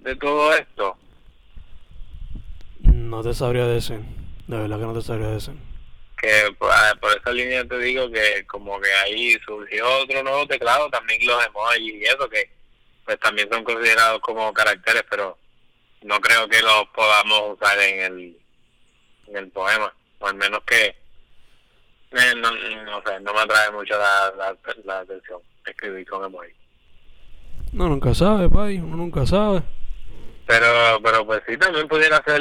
de 0.00 0.16
todo 0.16 0.52
esto 0.52 0.96
No 2.80 3.22
te 3.22 3.32
sabría 3.34 3.66
decir. 3.66 4.00
De 4.46 4.58
verdad 4.58 4.78
que 4.78 4.84
no 4.84 4.92
te 4.94 5.02
sabría 5.02 5.28
decir. 5.28 5.54
Que 6.26 6.52
por, 6.58 6.70
ah, 6.72 6.94
por 7.00 7.16
esa 7.16 7.30
línea 7.30 7.64
te 7.64 7.78
digo 7.78 8.10
que 8.10 8.44
como 8.46 8.80
que 8.80 8.90
ahí 9.04 9.38
surgió 9.44 9.88
otro 10.02 10.22
nuevo 10.22 10.46
teclado, 10.46 10.90
también 10.90 11.24
los 11.24 11.46
emojis 11.46 11.94
y 11.94 12.04
eso 12.04 12.28
que 12.28 12.50
pues 13.04 13.18
también 13.20 13.48
son 13.50 13.62
considerados 13.62 14.20
como 14.20 14.52
caracteres, 14.52 15.04
pero 15.08 15.38
no 16.02 16.20
creo 16.20 16.48
que 16.48 16.60
los 16.60 16.88
podamos 16.94 17.56
usar 17.56 17.78
en 17.78 18.00
el 18.00 18.38
en 19.28 19.36
el 19.36 19.50
poema, 19.50 19.92
o 20.18 20.26
al 20.26 20.34
menos 20.34 20.60
que 20.66 20.86
eh, 20.86 22.34
no, 22.36 22.50
no 22.50 23.02
sé, 23.06 23.20
no 23.20 23.32
me 23.32 23.40
atrae 23.40 23.70
mucho 23.70 23.96
la, 23.96 24.32
la, 24.36 24.56
la 24.84 24.98
atención 25.00 25.40
escribir 25.64 26.08
con 26.08 26.24
emojis. 26.24 26.54
No, 27.72 27.88
nunca 27.88 28.14
sabe, 28.14 28.48
pay. 28.48 28.78
Uno 28.78 28.96
nunca 28.96 29.26
sabe. 29.26 29.62
Pero, 30.46 31.00
pero 31.02 31.26
pues 31.26 31.42
sí, 31.46 31.56
también 31.56 31.88
pudiera 31.88 32.22
ser 32.24 32.40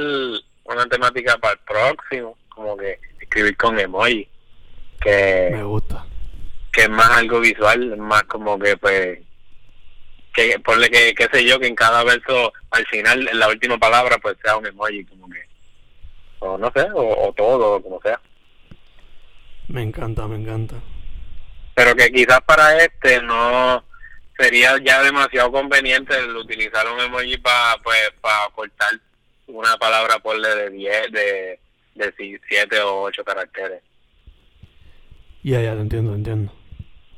una 0.63 0.85
temática 0.87 1.37
para 1.37 1.53
el 1.53 1.59
próximo, 1.59 2.37
como 2.49 2.77
que 2.77 2.99
escribir 3.35 3.57
con 3.57 3.77
emoji, 3.77 4.27
que 5.01 5.49
Me 5.51 5.63
gusta. 5.63 6.05
que 6.71 6.83
es 6.83 6.89
más 6.89 7.09
algo 7.17 7.41
visual, 7.41 7.97
más 7.97 8.23
como 8.23 8.57
que 8.57 8.77
pues 8.77 9.19
que 10.33 10.59
ponle 10.59 10.89
que 10.89 11.13
qué 11.13 11.27
sé 11.31 11.45
yo 11.45 11.59
que 11.59 11.67
en 11.67 11.75
cada 11.75 12.03
verso 12.03 12.51
al 12.71 12.85
final 12.87 13.27
en 13.27 13.39
la 13.39 13.47
última 13.49 13.77
palabra 13.77 14.17
pues 14.21 14.35
sea 14.43 14.57
un 14.57 14.65
emoji 14.65 15.05
como 15.05 15.29
que 15.29 15.41
o 16.39 16.57
no 16.57 16.69
sé 16.75 16.81
o, 16.93 17.27
o 17.29 17.33
todo 17.33 17.81
como 17.81 18.01
sea 18.01 18.19
Me 19.69 19.81
encanta, 19.81 20.27
me 20.27 20.35
encanta. 20.37 20.75
pero 21.73 21.95
que 21.95 22.11
quizás 22.11 22.39
para 22.45 22.77
este 22.83 23.21
no 23.21 23.83
sería 24.37 24.77
ya 24.83 25.01
demasiado 25.03 25.51
conveniente 25.53 26.17
el 26.17 26.35
utilizar 26.35 26.85
un 26.91 26.99
emoji 26.99 27.37
para 27.37 27.81
pues 27.81 28.11
para 28.21 28.49
cortar 28.49 28.91
una 29.47 29.77
palabra 29.77 30.19
por 30.19 30.37
de 30.41 30.69
10 30.69 31.11
de 31.13 31.59
de 31.95 32.13
7 32.17 32.79
o 32.81 33.01
8 33.03 33.23
caracteres 33.23 33.81
Ya, 35.43 35.61
ya, 35.61 35.73
te 35.75 35.81
entiendo, 35.81 36.11
te 36.11 36.17
entiendo. 36.17 36.51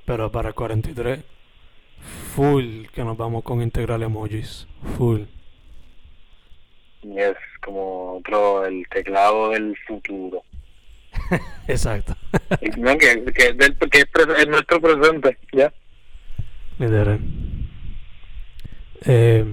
Pero 0.05 0.31
para 0.31 0.49
el 0.49 0.55
43, 0.55 1.19
full 2.33 2.85
que 2.93 3.03
nos 3.03 3.17
vamos 3.17 3.43
con 3.43 3.61
integral 3.61 4.03
emojis. 4.03 4.67
Full. 4.97 5.21
y 7.03 7.19
es 7.19 7.35
como 7.61 8.17
otro 8.17 8.65
el 8.65 8.85
teclado 8.89 9.49
del 9.51 9.75
futuro 9.87 10.43
Exacto. 11.67 12.15
No, 12.77 12.97
que, 12.97 13.23
que, 13.33 13.53
del- 13.53 13.77
que 13.77 13.99
es 14.37 14.47
nuestro 14.47 14.79
presente 14.81 15.37
ya 15.53 15.73
Literal. 16.79 17.19
Eh, 19.05 19.45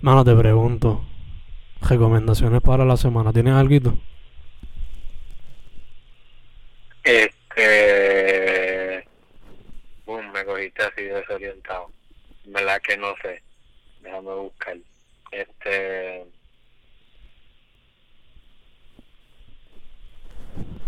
mano, 0.00 0.24
te 0.24 0.34
pregunto. 0.34 1.04
Recomendaciones 1.88 2.60
para 2.62 2.84
la 2.84 2.96
semana. 2.96 3.32
¿Tienes 3.32 3.54
algo? 3.54 3.96
Este. 7.04 9.06
Boom, 10.04 10.32
me 10.32 10.44
cogiste 10.44 10.82
así 10.82 11.02
desorientado. 11.02 11.92
En 12.44 12.54
verdad 12.54 12.82
que 12.82 12.96
no 12.96 13.14
sé. 13.22 13.40
Déjame 14.02 14.34
buscar. 14.34 14.76
Este. 15.30 16.26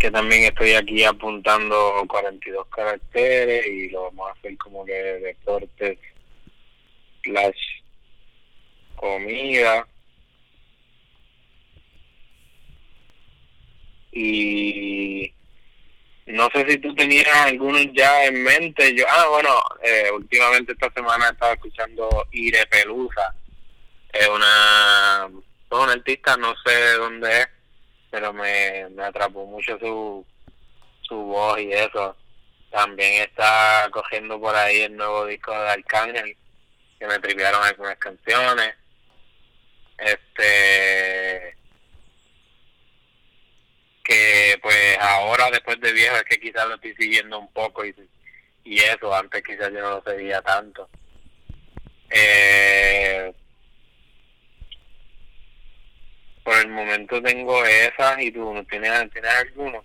Que 0.00 0.10
también 0.10 0.44
estoy 0.44 0.72
aquí 0.72 1.04
apuntando 1.04 2.04
42 2.08 2.66
caracteres 2.68 3.66
y 3.66 3.88
lo 3.90 4.04
vamos 4.04 4.28
a 4.28 4.32
hacer 4.32 4.56
como 4.58 4.84
que 4.84 4.92
deportes 4.92 5.98
slash 7.22 7.82
comida. 8.96 9.86
Y 14.12 15.32
no 16.26 16.48
sé 16.54 16.68
si 16.68 16.78
tú 16.78 16.94
tenías 16.94 17.26
algunos 17.36 17.86
ya 17.94 18.24
en 18.24 18.42
mente. 18.42 18.94
Yo, 18.94 19.04
ah, 19.08 19.26
bueno, 19.30 19.50
eh, 19.82 20.10
últimamente 20.12 20.72
esta 20.72 20.92
semana 20.92 21.28
he 21.28 21.32
estado 21.32 21.54
escuchando 21.54 22.28
Ire 22.32 22.66
Pelusa. 22.66 23.34
Es 24.12 24.28
una, 24.28 25.28
una 25.70 25.92
artista, 25.92 26.36
no 26.36 26.54
sé 26.64 26.72
de 26.72 26.92
dónde 26.94 27.40
es, 27.40 27.48
pero 28.10 28.32
me, 28.32 28.88
me 28.90 29.04
atrapó 29.04 29.46
mucho 29.46 29.78
su, 29.78 30.26
su 31.02 31.16
voz 31.16 31.60
y 31.60 31.72
eso. 31.72 32.16
También 32.70 33.22
está 33.22 33.88
cogiendo 33.90 34.38
por 34.38 34.54
ahí 34.54 34.82
el 34.82 34.96
nuevo 34.96 35.26
disco 35.26 35.52
de 35.52 35.70
Arcángel, 35.70 36.36
que 36.98 37.06
me 37.06 37.18
tripearon 37.18 37.62
algunas 37.62 37.96
canciones. 37.96 38.74
Este 39.96 41.57
que 44.08 44.58
pues 44.62 44.98
ahora 44.98 45.50
después 45.50 45.78
de 45.80 45.92
viejo 45.92 46.16
es 46.16 46.24
que 46.24 46.40
quizás 46.40 46.66
lo 46.66 46.76
estoy 46.76 46.94
siguiendo 46.98 47.38
un 47.38 47.52
poco 47.52 47.84
y, 47.84 47.94
y 48.64 48.78
eso, 48.78 49.14
antes 49.14 49.42
quizás 49.42 49.70
yo 49.70 49.80
no 49.80 49.90
lo 49.90 50.02
seguía 50.02 50.40
tanto. 50.40 50.88
Eh, 52.08 53.34
por 56.42 56.56
el 56.56 56.68
momento 56.68 57.20
tengo 57.20 57.62
esas 57.66 58.22
y 58.22 58.32
tú 58.32 58.54
tienes, 58.70 58.90
tienes 59.12 59.30
alguno. 59.42 59.84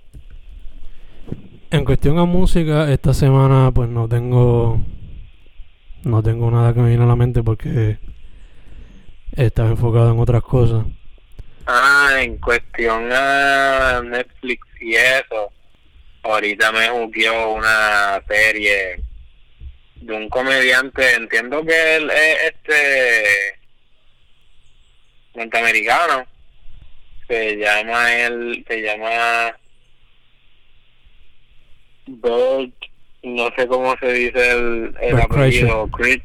En 1.69 1.83
cuestión 1.83 2.17
a 2.17 2.23
música, 2.23 2.89
esta 2.93 3.13
semana 3.13 3.71
pues 3.73 3.89
no 3.89 4.07
tengo 4.07 4.79
no 6.05 6.23
tengo 6.23 6.49
nada 6.49 6.73
que 6.73 6.79
me 6.79 6.89
viene 6.89 7.03
a 7.03 7.07
la 7.07 7.17
mente 7.17 7.43
porque 7.43 7.97
estaba 9.33 9.69
enfocado 9.69 10.13
en 10.13 10.19
otras 10.19 10.43
cosas. 10.43 10.85
Ah, 11.65 12.17
en 12.19 12.37
cuestión 12.39 13.09
a 13.11 14.01
Netflix 14.03 14.67
y 14.81 14.95
eso, 14.95 15.51
ahorita 16.23 16.71
me 16.73 16.89
jugueó 16.89 17.53
una 17.53 18.21
serie 18.27 19.01
de 19.95 20.13
un 20.13 20.27
comediante, 20.29 21.13
entiendo 21.15 21.63
que 21.65 21.95
él 21.95 22.09
es 22.11 22.37
este 22.53 23.59
norteamericano, 25.35 26.25
se 27.27 27.55
llama 27.55 28.13
él, 28.13 28.65
se 28.67 28.81
llama 28.81 29.57
Bert, 32.07 32.73
no 33.23 33.49
sé 33.57 33.67
cómo 33.67 33.95
se 33.99 34.11
dice 34.11 34.51
el, 34.51 34.95
el 35.01 35.21
apellido, 35.21 35.87
Chris 35.87 36.21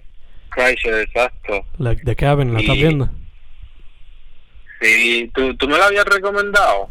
Kreischer, 0.50 0.94
exacto. 1.02 1.64
Like 1.78 2.02
The 2.04 2.16
Cabin, 2.16 2.52
¿la 2.54 2.60
estás 2.60 2.76
Y- 2.76 2.80
viendo? 2.82 3.08
Sí, 4.80 5.30
¿tú, 5.34 5.54
tú 5.56 5.68
me 5.68 5.76
lo 5.76 5.84
habías 5.84 6.04
recomendado. 6.04 6.88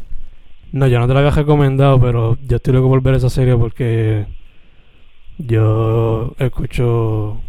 No, 0.72 0.86
yo 0.86 0.98
no 0.98 1.08
te 1.08 1.14
la 1.14 1.20
había 1.20 1.30
recomendado, 1.32 1.98
pero 2.00 2.36
yo 2.42 2.56
estoy 2.56 2.74
loco 2.74 2.88
por 2.88 3.00
ver 3.02 3.14
esa 3.14 3.30
serie 3.30 3.56
porque 3.56 4.26
yo 5.38 6.34
escucho 6.38 7.40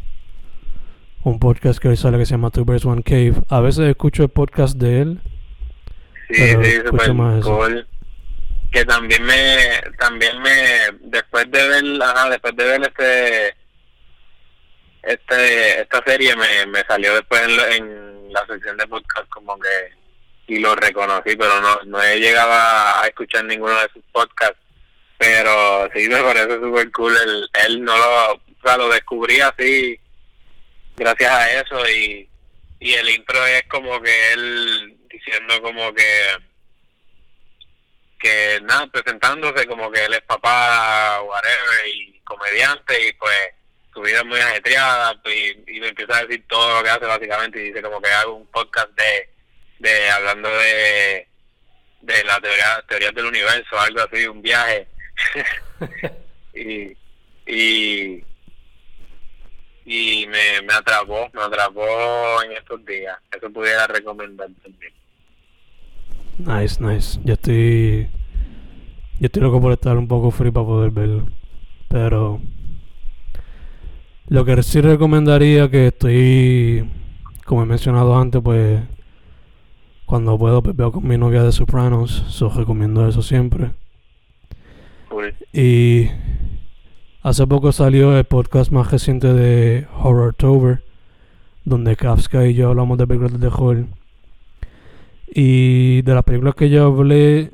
un 1.23 1.39
podcast 1.39 1.80
que 1.80 1.89
hoy 1.89 1.97
sale 1.97 2.17
que 2.17 2.25
se 2.25 2.32
llama 2.32 2.49
Two 2.52 2.63
Birds 2.65 2.86
One 2.86 3.04
Cave. 3.04 3.34
A 3.49 3.60
veces 3.60 3.89
escucho 3.89 4.23
el 4.23 4.30
podcast 4.30 4.78
de 4.78 5.02
él. 5.02 5.21
Sí, 6.30 6.36
Pero 6.38 6.63
sí, 6.63 6.69
escucho 6.71 7.38
eso. 7.38 7.58
cool. 7.58 7.88
Que 8.71 8.86
también 8.86 9.23
me, 9.23 9.58
también 9.97 10.39
me, 10.41 10.52
después 11.10 11.49
de 11.52 11.67
ver, 11.67 11.84
ajá, 12.04 12.30
después 12.30 12.56
de 12.56 12.63
ver 12.65 12.82
este, 12.84 13.56
este, 15.02 15.82
esta 15.82 16.04
serie 16.06 16.36
me, 16.36 16.65
me 16.71 16.82
salió 16.88 17.15
después 17.15 17.41
en, 17.41 17.58
la- 17.58 17.75
en 17.75 18.32
la 18.34 18.45
sección 18.45 18.78
de 18.78 18.88
podcast 18.88 19.28
como 19.30 19.58
que, 19.60 19.67
y 20.49 20.59
lo 20.59 20.75
reconocí, 20.75 21.35
pero 21.35 21.62
no, 21.62 21.79
no 21.85 22.01
he 22.01 22.19
llegado 22.19 22.51
a, 22.51 23.03
escuchar 23.07 23.45
ninguno 23.45 23.79
de 23.79 23.89
sus 23.93 24.03
podcasts, 24.12 24.57
pero 25.17 25.88
sí 25.93 26.09
me 26.09 26.21
parece 26.21 26.55
súper 26.55 26.91
cool, 26.91 27.15
él, 27.15 27.49
él 27.67 27.83
no 27.83 27.95
lo, 27.95 28.33
o 28.33 28.41
sea, 28.63 28.77
lo 28.77 28.89
descubrí 28.89 29.39
así, 29.41 29.99
gracias 30.97 31.31
a 31.31 31.62
eso 31.62 31.88
y, 31.88 32.27
y 32.79 32.93
el 32.93 33.09
intro 33.09 33.45
es 33.45 33.63
como 33.67 34.01
que 34.01 34.33
él 34.33 34.97
diciendo 35.09 35.62
como 35.62 35.93
que 35.93 36.38
que 38.19 38.59
nada 38.63 38.85
presentándose 38.88 39.65
como 39.65 39.89
que 39.91 40.03
él 40.03 40.13
es 40.13 40.21
papá 40.21 41.21
whatever 41.21 41.88
y 41.88 42.19
comediante 42.25 43.07
y 43.07 43.13
pues 43.13 43.38
su 43.93 44.01
vida 44.01 44.19
es 44.19 44.25
muy 44.25 44.39
ajetreada 44.39 45.19
y, 45.25 45.77
y 45.77 45.79
me 45.79 45.88
empieza 45.88 46.17
a 46.17 46.25
decir 46.25 46.43
todo 46.47 46.77
lo 46.77 46.83
que 46.83 46.89
hace 46.89 47.05
básicamente 47.05 47.59
y 47.59 47.67
dice 47.67 47.81
como 47.81 48.01
que 48.01 48.09
hago 48.09 48.33
un 48.33 48.47
podcast 48.47 48.89
de 48.89 49.29
de 49.79 50.09
hablando 50.09 50.49
de 50.49 51.27
de 52.01 52.23
la 52.23 52.39
teoría 52.39 52.83
teorías 52.87 53.13
del 53.13 53.25
universo 53.25 53.79
algo 53.79 54.01
así 54.01 54.27
un 54.27 54.41
viaje 54.41 54.87
y 56.53 56.95
y 57.45 58.23
y 59.91 60.27
me, 60.27 60.61
me 60.67 60.73
atrapó, 60.73 61.31
me 61.33 61.41
atrapó 61.41 61.81
en 62.45 62.51
estos 62.51 62.85
días. 62.85 63.17
Eso 63.35 63.51
pudiera 63.51 63.87
recomendar 63.87 64.47
también. 64.61 64.93
Nice, 66.37 66.79
nice. 66.79 67.19
Yo 67.23 67.33
estoy. 67.33 68.08
Yo 69.19 69.25
estoy 69.25 69.41
loco 69.41 69.60
por 69.60 69.71
estar 69.71 69.97
un 69.97 70.08
poco 70.08 70.29
free 70.29 70.51
para 70.51 70.67
poder 70.67 70.91
verlo. 70.91 71.25
Pero. 71.87 72.39
Lo 74.27 74.45
que 74.45 74.62
sí 74.62 74.79
recomendaría 74.79 75.71
que 75.71 75.87
estoy. 75.87 76.87
Como 77.45 77.63
he 77.63 77.65
mencionado 77.65 78.15
antes, 78.15 78.43
pues. 78.43 78.81
Cuando 80.10 80.39
puedo, 80.39 80.63
pues 80.63 80.75
veo 80.75 80.91
con 80.91 81.07
mi 81.07 81.19
novia 81.19 81.43
de 81.43 81.51
Sopranos. 81.51 82.10
So 82.29 82.49
recomiendo 82.49 83.07
eso 83.07 83.21
siempre. 83.21 83.73
Cool. 85.07 85.35
Y. 85.53 86.07
Hace 87.21 87.45
poco 87.45 87.71
salió 87.71 88.17
el 88.17 88.23
podcast 88.23 88.71
más 88.71 88.89
reciente 88.89 89.31
de 89.31 89.85
Horrortober. 90.01 90.83
Donde 91.63 91.95
Kafka 91.95 92.47
y 92.47 92.55
yo 92.55 92.69
hablamos 92.69 92.97
de 92.97 93.05
películas 93.05 93.39
de 93.39 93.47
horror. 93.49 93.85
Y 95.27 96.01
de 96.01 96.13
las 96.15 96.23
películas 96.23 96.55
que 96.55 96.71
yo 96.71 96.87
hablé, 96.87 97.51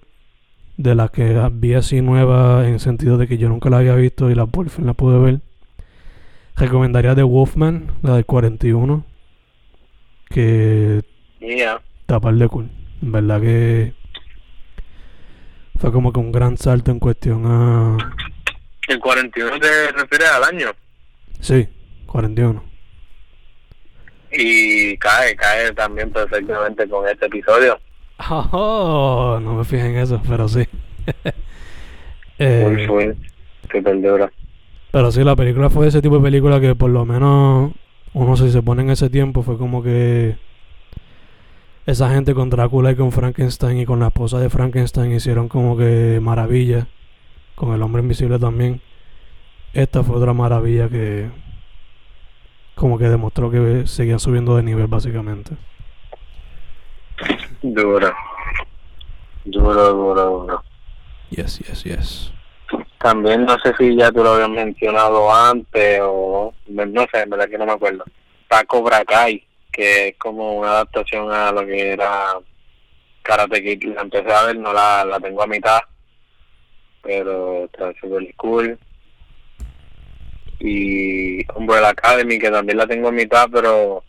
de 0.78 0.96
las 0.96 1.12
que 1.12 1.38
vi 1.52 1.74
así 1.74 2.00
nuevas, 2.00 2.68
en 2.68 2.80
sentido 2.80 3.18
de 3.18 3.28
que 3.28 3.38
yo 3.38 3.50
nunca 3.50 3.70
la 3.70 3.80
había 3.80 3.96
visto 3.96 4.32
y 4.32 4.36
la 4.36 4.46
por 4.46 4.70
fin 4.70 4.86
la 4.86 4.94
pude 4.94 5.20
ver, 5.20 5.42
recomendaría 6.56 7.16
The 7.16 7.24
Wolfman, 7.24 7.92
la 8.02 8.16
del 8.16 8.26
41, 8.26 9.04
que 10.30 11.02
Yeah. 11.42 11.82
Está 12.06 12.20
par 12.20 12.36
de 12.36 12.48
cool. 12.48 12.70
En 13.02 13.12
verdad 13.12 13.42
que 13.42 13.94
fue 15.80 15.92
como 15.92 16.14
que 16.14 16.20
un 16.20 16.32
gran 16.32 16.56
salto 16.56 16.92
en 16.92 17.00
cuestión 17.00 17.44
a, 17.48 17.98
El 18.88 19.00
41 19.00 19.60
te 19.60 19.92
refieres 19.92 20.30
al 20.30 20.44
año. 20.44 20.68
Sí, 21.40 21.68
41. 22.06 22.64
Y 24.32 24.98
cae, 24.98 25.36
cae 25.36 25.72
también 25.74 26.12
perfectamente 26.12 26.88
con 26.88 27.08
este 27.08 27.26
episodio. 27.26 27.80
Oh, 28.30 29.40
no 29.42 29.56
me 29.56 29.66
fijé 29.66 29.88
en 29.90 29.98
eso, 29.98 30.22
pero 30.28 30.48
sí. 30.48 30.66
Muy 31.06 31.34
Eh, 32.38 32.86
full, 32.88 33.12
súper 33.72 34.02
duro. 34.02 34.30
pero 34.92 35.10
sí, 35.12 35.24
la 35.24 35.36
película 35.38 35.70
fue 35.70 35.88
ese 35.88 36.02
tipo 36.02 36.18
de 36.18 36.24
película 36.24 36.60
que 36.60 36.76
por 36.76 36.90
lo 36.90 37.06
menos 37.06 37.72
uno 38.14 38.36
si 38.38 38.52
se 38.52 38.62
pone 38.62 38.82
en 38.84 38.90
ese 38.90 39.10
tiempo 39.10 39.42
fue 39.42 39.58
como 39.58 39.82
que 39.82 40.36
esa 41.86 42.10
gente 42.10 42.34
con 42.34 42.50
Drácula 42.50 42.92
y 42.92 42.96
con 42.96 43.12
Frankenstein 43.12 43.80
y 43.80 43.86
con 43.86 44.00
la 44.00 44.08
esposa 44.08 44.40
de 44.40 44.50
Frankenstein 44.50 45.12
hicieron 45.12 45.48
como 45.48 45.78
que 45.78 46.20
maravilla. 46.22 46.88
Con 47.56 47.74
el 47.74 47.82
hombre 47.82 48.02
invisible 48.02 48.38
también. 48.38 48.82
Esta 49.74 50.04
fue 50.04 50.18
otra 50.18 50.34
maravilla 50.34 50.90
que 50.90 51.30
como 52.76 52.98
que 52.98 53.06
demostró 53.06 53.50
que 53.50 53.88
seguían 53.88 54.20
subiendo 54.20 54.58
de 54.58 54.64
nivel 54.64 54.88
básicamente. 54.88 55.56
Duro. 57.62 58.12
Duro, 59.46 59.94
duro, 59.94 60.26
duro. 60.26 60.64
Yes, 61.30 61.60
yes, 61.60 61.84
yes. 61.84 62.34
También 62.98 63.46
no 63.46 63.58
sé 63.60 63.74
si 63.78 63.96
ya 63.96 64.12
tú 64.12 64.24
lo 64.24 64.34
habías 64.34 64.50
mencionado 64.50 65.34
antes 65.34 66.00
o 66.04 66.54
no 66.68 67.08
sé, 67.12 67.22
en 67.22 67.30
verdad 67.30 67.48
que 67.48 67.58
no 67.58 67.66
me 67.66 67.74
acuerdo. 67.74 68.04
Está 68.42 68.64
Cobra 68.66 69.06
Kai, 69.06 69.46
que 69.76 70.08
es 70.08 70.18
como 70.18 70.60
una 70.60 70.70
adaptación 70.70 71.32
a 71.32 71.52
lo 71.52 71.66
que 71.66 71.92
era 71.92 72.40
Karate 73.22 73.62
Kid. 73.62 73.94
La 73.94 74.02
empecé 74.02 74.32
a 74.32 74.46
ver, 74.46 74.58
no 74.58 74.72
la, 74.72 75.04
la 75.04 75.20
tengo 75.20 75.44
a 75.44 75.48
mitad, 75.48 75.80
pero 77.02 77.66
está 77.66 77.94
súper 78.00 78.34
cool. 78.36 78.80
Y 80.60 81.46
Umbrella 81.54 81.90
Academy, 81.90 82.40
que 82.40 82.50
también 82.50 82.78
la 82.78 82.88
tengo 82.88 83.10
a 83.10 83.12
mitad, 83.12 83.48
pero 83.52 84.02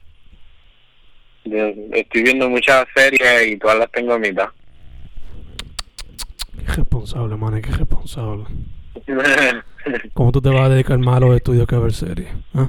estoy 1.44 2.22
viendo 2.22 2.48
muchas 2.48 2.86
series 2.94 3.48
y 3.48 3.56
todas 3.56 3.78
las 3.78 3.90
tengo 3.90 4.14
a 4.14 4.18
mitad. 4.18 4.48
Qué 6.64 6.72
responsable, 6.74 7.36
man, 7.36 7.60
qué 7.60 7.72
responsable. 7.72 8.44
¿Cómo 10.14 10.32
tú 10.32 10.40
te 10.40 10.48
vas 10.48 10.62
a 10.62 10.68
dedicar 10.68 10.98
más 10.98 11.16
a 11.16 11.20
los 11.20 11.36
estudios 11.36 11.66
que 11.66 11.74
a 11.74 11.80
ver 11.80 11.92
series? 11.92 12.28
¿Ah? 12.54 12.68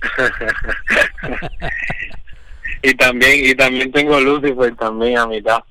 y 2.82 2.94
también 2.94 3.44
y 3.44 3.54
también 3.54 3.92
tengo 3.92 4.18
Lucifer 4.20 4.74
también 4.76 5.18
a 5.18 5.26
mitad. 5.26 5.62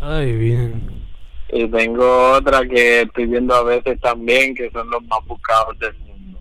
Ay, 0.00 0.32
bien. 0.32 1.04
y 1.50 1.68
tengo 1.68 2.32
otra 2.32 2.66
que 2.66 3.02
estoy 3.02 3.26
viendo 3.26 3.54
a 3.54 3.64
veces 3.64 4.00
también 4.00 4.54
que 4.54 4.70
son 4.70 4.88
los 4.90 5.02
más 5.04 5.24
buscados 5.26 5.78
del 5.78 5.94
mundo. 5.98 6.40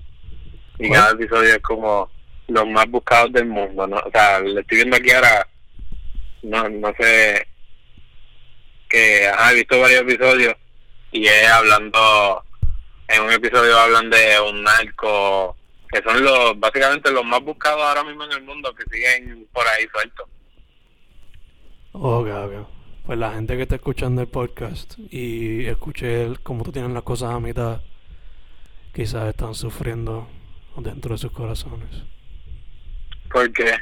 Y 0.79 0.89
cada 0.91 1.11
episodio 1.11 1.55
es 1.55 1.59
como 1.59 2.09
los 2.47 2.67
más 2.67 2.89
buscados 2.89 3.31
del 3.33 3.45
mundo 3.45 3.87
no 3.87 3.97
o 3.97 4.11
sea 4.11 4.39
le 4.39 4.61
estoy 4.61 4.77
viendo 4.77 4.95
aquí 4.95 5.11
ahora 5.11 5.47
no 6.43 6.69
no 6.69 6.93
sé 6.97 7.45
que 8.87 9.27
ajá, 9.27 9.51
he 9.51 9.55
visto 9.55 9.79
varios 9.79 10.01
episodios 10.01 10.55
y 11.11 11.25
es 11.25 11.47
hablando 11.49 12.43
en 13.09 13.21
un 13.21 13.31
episodio 13.31 13.77
hablan 13.77 14.09
de 14.09 14.39
un 14.49 14.63
narco 14.63 15.57
que 15.91 16.01
son 16.01 16.23
los 16.23 16.59
básicamente 16.59 17.11
los 17.11 17.25
más 17.25 17.41
buscados 17.41 17.81
ahora 17.81 18.03
mismo 18.03 18.23
en 18.25 18.31
el 18.33 18.43
mundo 18.43 18.73
que 18.73 18.83
siguen 18.91 19.47
por 19.53 19.65
ahí 19.67 19.87
sueltos 19.91 20.27
Ok, 21.99 22.27
ok. 22.27 22.67
Pues 23.07 23.17
la 23.17 23.31
gente 23.31 23.55
que 23.55 23.63
está 23.63 23.75
escuchando 23.75 24.21
el 24.21 24.27
podcast 24.27 24.99
y 25.09 25.65
escuche 25.65 26.27
cómo 26.43 26.63
tú 26.63 26.71
tienes 26.71 26.91
las 26.91 27.01
cosas 27.01 27.31
a 27.31 27.39
mitad, 27.39 27.81
quizás 28.93 29.29
están 29.29 29.55
sufriendo 29.55 30.27
dentro 30.75 31.15
de 31.15 31.17
sus 31.17 31.31
corazones. 31.31 31.89
porque 33.31 33.77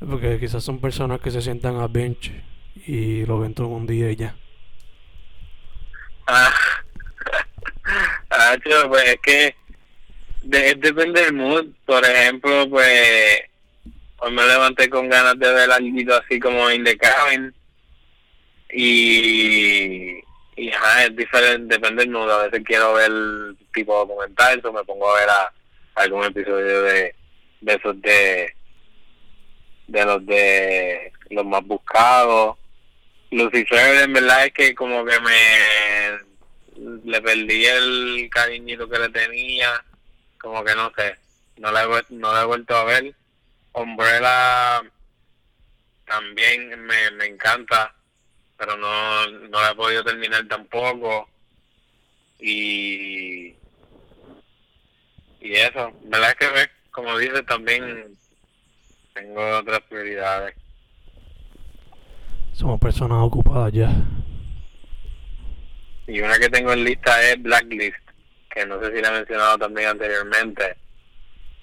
Porque 0.00 0.38
quizás 0.38 0.62
son 0.62 0.80
personas 0.80 1.20
que 1.20 1.30
se 1.30 1.40
sientan 1.40 1.76
a 1.76 1.86
bench 1.86 2.32
y 2.86 3.24
lo 3.24 3.38
ven 3.38 3.54
todo 3.54 3.68
un 3.68 3.86
día 3.86 4.10
y 4.10 4.16
ya. 4.16 4.36
Ah, 6.26 6.52
ah, 8.30 8.56
tío, 8.62 8.88
pues 8.90 9.04
es 9.04 9.20
que 9.22 9.56
depende 10.48 11.22
del 11.22 11.34
mood. 11.34 11.66
Por 11.84 12.04
ejemplo, 12.04 12.68
pues 12.70 13.40
hoy 14.18 14.32
me 14.32 14.46
levanté 14.46 14.88
con 14.88 15.08
ganas 15.08 15.38
de 15.38 15.52
ver 15.52 15.70
algo 15.70 16.14
así 16.14 16.40
como 16.40 16.70
In 16.70 16.84
the 16.84 16.96
Cabin. 16.96 17.54
Y, 18.70 20.20
y 20.56 20.70
ajá, 20.70 21.06
es 21.06 21.16
diferente, 21.16 21.74
depende 21.74 22.02
del 22.02 22.12
mood. 22.12 22.30
A 22.30 22.44
veces 22.44 22.62
quiero 22.64 22.94
ver 22.94 23.10
tipo 23.72 23.96
documental, 23.96 24.60
o 24.64 24.72
me 24.72 24.84
pongo 24.84 25.10
a 25.10 25.20
ver 25.20 25.28
a, 25.28 25.52
algún 25.96 26.24
episodio 26.24 26.82
de, 26.82 27.14
de 27.60 27.74
esos 27.74 28.00
de, 28.00 28.54
de 29.88 30.04
los 30.04 30.24
de 30.26 31.12
los 31.30 31.44
más 31.44 31.64
buscados. 31.64 32.56
Lucifer 33.30 34.04
en 34.04 34.12
verdad 34.12 34.46
es 34.46 34.52
que 34.52 34.74
como 34.74 35.04
que 35.04 35.20
me 35.20 36.28
le 37.04 37.20
perdí 37.20 37.66
el 37.66 38.28
cariñito 38.30 38.88
que 38.88 38.98
le 38.98 39.08
tenía 39.08 39.84
como 40.38 40.64
que 40.64 40.74
no 40.74 40.92
sé 40.96 41.16
no 41.56 41.72
la 41.72 41.82
he, 41.84 42.04
no 42.10 42.32
la 42.32 42.42
he 42.42 42.46
vuelto 42.46 42.76
a 42.76 42.84
ver. 42.84 43.14
Umbrella 43.72 44.82
también 46.06 46.84
me, 46.84 47.10
me 47.12 47.26
encanta 47.26 47.94
pero 48.58 48.76
no, 48.76 49.26
no 49.48 49.62
la 49.62 49.70
he 49.70 49.74
podido 49.74 50.04
terminar 50.04 50.46
tampoco. 50.48 51.28
Y 52.40 53.54
y 55.40 55.52
eso 55.52 55.92
verdad 56.02 56.30
es 56.30 56.36
que 56.36 56.70
como 56.90 57.16
dices 57.16 57.46
también 57.46 58.16
tengo 59.14 59.58
otras 59.58 59.80
prioridades. 59.88 60.54
Somos 62.52 62.80
personas 62.80 63.18
ocupadas 63.22 63.72
ya. 63.72 63.90
Y 66.08 66.20
una 66.20 66.38
que 66.38 66.48
tengo 66.48 66.72
en 66.72 66.84
lista 66.84 67.22
es 67.22 67.40
Blacklist, 67.40 68.07
que 68.58 68.66
no 68.66 68.80
sé 68.80 68.94
si 68.94 69.00
la 69.00 69.08
he 69.08 69.12
mencionado 69.12 69.58
también 69.58 69.88
anteriormente, 69.88 70.76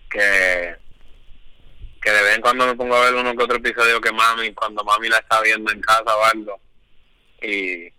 que, 0.10 0.76
que 2.02 2.10
de 2.10 2.24
vez 2.24 2.36
en 2.36 2.42
cuando 2.42 2.68
me 2.68 2.76
pongo 2.76 2.96
a 2.96 3.06
ver 3.06 3.16
uno 3.16 3.36
que 3.36 3.44
otro 3.44 3.58
episodio 3.58 4.00
que 4.00 4.14
mami, 4.14 4.54
cuando 4.54 4.84
mami 4.84 5.10
la 5.10 5.18
está 5.18 5.42
viendo 5.42 5.72
en 5.72 5.82
casa 5.82 6.16
o 6.16 6.24
algo, 6.24 6.60
y, 7.42 7.92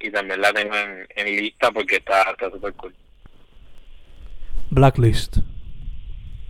y 0.00 0.10
también 0.10 0.40
la 0.40 0.52
tengo 0.52 0.74
en, 0.74 1.06
en 1.14 1.26
lista 1.26 1.70
porque 1.70 1.96
está 1.96 2.22
está 2.22 2.50
súper 2.50 2.72
cool. 2.74 2.94
Blacklist. 4.70 5.38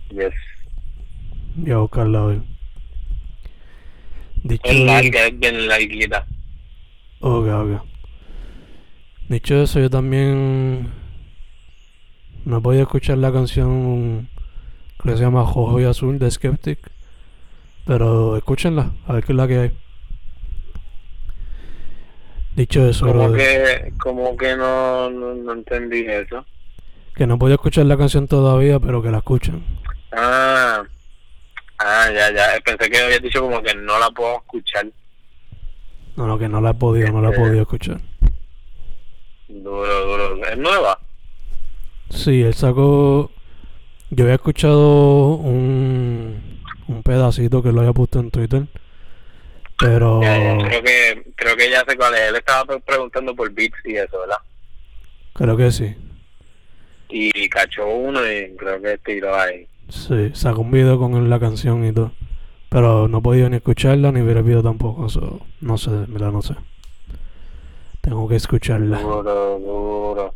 Yes. 0.09 0.33
Voy 1.55 1.71
a 1.71 1.77
buscarla 1.77 2.25
ver. 2.25 2.41
Dicho, 4.43 4.63
Es 4.63 4.79
larga, 4.79 5.27
es 5.27 5.39
bien 5.39 5.67
larguita. 5.67 6.25
Ok, 7.19 7.47
ok. 7.47 7.81
Dicho 9.29 9.61
eso, 9.61 9.79
yo 9.79 9.89
también 9.89 11.00
no 12.45 12.57
he 12.57 12.61
podido 12.61 12.83
escuchar 12.83 13.17
la 13.17 13.31
canción 13.31 14.27
que 15.03 15.11
se 15.17 15.23
llama 15.23 15.45
Jojo 15.45 15.79
y 15.79 15.85
Azul 15.85 16.19
de 16.19 16.29
Skeptic. 16.31 16.79
Pero 17.85 18.37
escúchenla, 18.37 18.91
a 19.07 19.13
ver 19.13 19.23
qué 19.23 19.31
es 19.31 19.35
la 19.37 19.47
que 19.47 19.57
hay. 19.59 19.71
Dicho 22.55 22.85
eso, 22.87 23.07
Como 23.07 23.31
que, 23.33 23.93
como 23.97 24.35
que 24.37 24.55
no, 24.55 25.09
no, 25.09 25.33
no 25.33 25.53
entendí 25.53 26.05
eso. 26.05 26.45
que 27.15 27.25
no 27.25 27.35
he 27.35 27.37
podido 27.37 27.55
escuchar 27.55 27.85
la 27.85 27.97
canción 27.97 28.27
todavía, 28.27 28.79
pero 28.79 29.01
que 29.01 29.09
la 29.09 29.19
escuchen. 29.19 29.63
Ah, 30.11 30.83
ah, 31.79 32.05
ya, 32.13 32.31
ya. 32.33 32.59
Pensé 32.65 32.89
que 32.89 32.97
habías 32.99 33.21
dicho 33.21 33.41
como 33.41 33.61
que 33.63 33.73
no 33.75 33.97
la 33.99 34.09
puedo 34.11 34.37
escuchar. 34.37 34.85
No, 36.17 36.27
no, 36.27 36.37
que 36.37 36.49
no 36.49 36.59
la 36.59 36.71
he 36.71 36.73
podido, 36.73 37.09
no 37.11 37.21
la 37.21 37.29
he 37.29 37.31
Este- 37.31 37.41
podido 37.41 37.61
escuchar. 37.61 38.01
Duro, 39.47 40.05
duro. 40.05 40.45
¿Es 40.45 40.57
nueva? 40.57 40.99
Sí, 42.11 42.41
él 42.41 42.53
sacó. 42.53 43.31
Yo 44.09 44.25
había 44.25 44.35
escuchado 44.35 45.35
un, 45.35 46.59
un 46.87 47.03
pedacito 47.03 47.63
que 47.63 47.71
lo 47.71 47.79
había 47.81 47.93
puesto 47.93 48.19
en 48.19 48.31
Twitter. 48.31 48.67
Pero. 49.79 50.21
Ya, 50.21 50.37
ya, 50.37 50.67
creo 50.67 50.83
que 50.83 51.23
creo 51.35 51.55
que 51.55 51.69
ya 51.69 51.83
sé 51.87 51.95
cuál 51.97 52.13
es. 52.15 52.21
Él 52.29 52.35
estaba 52.35 52.65
pre- 52.65 52.79
preguntando 52.81 53.35
por 53.35 53.51
beats 53.51 53.77
y 53.85 53.95
eso, 53.95 54.19
¿verdad? 54.19 54.37
Creo 55.33 55.57
que 55.57 55.71
sí. 55.71 55.95
Y 57.09 57.49
cachó 57.49 57.87
uno 57.87 58.19
y 58.25 58.55
creo 58.57 58.81
que 58.81 58.97
tiró 58.99 59.35
ahí. 59.35 59.67
Sí, 59.89 60.31
sacó 60.33 60.61
un 60.61 60.71
video 60.71 60.99
con 60.99 61.29
la 61.29 61.39
canción 61.39 61.85
y 61.85 61.91
todo. 61.93 62.11
Pero 62.69 63.07
no 63.09 63.17
he 63.17 63.21
podido 63.21 63.49
ni 63.49 63.57
escucharla 63.57 64.11
ni 64.11 64.21
ver 64.21 64.37
el 64.37 64.43
video 64.43 64.63
tampoco. 64.63 65.09
so, 65.09 65.41
no 65.59 65.77
sé, 65.77 65.91
mira, 66.07 66.31
no 66.31 66.41
sé. 66.41 66.55
Tengo 68.01 68.27
que 68.29 68.35
escucharla. 68.35 68.99
Duro, 69.01 69.59
duro. 69.59 70.33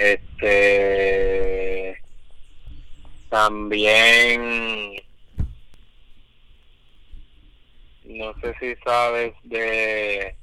Este. 0.00 1.94
También. 3.28 4.96
No 8.04 8.34
sé 8.40 8.54
si 8.58 8.74
sabes 8.82 9.34
de 9.44 10.34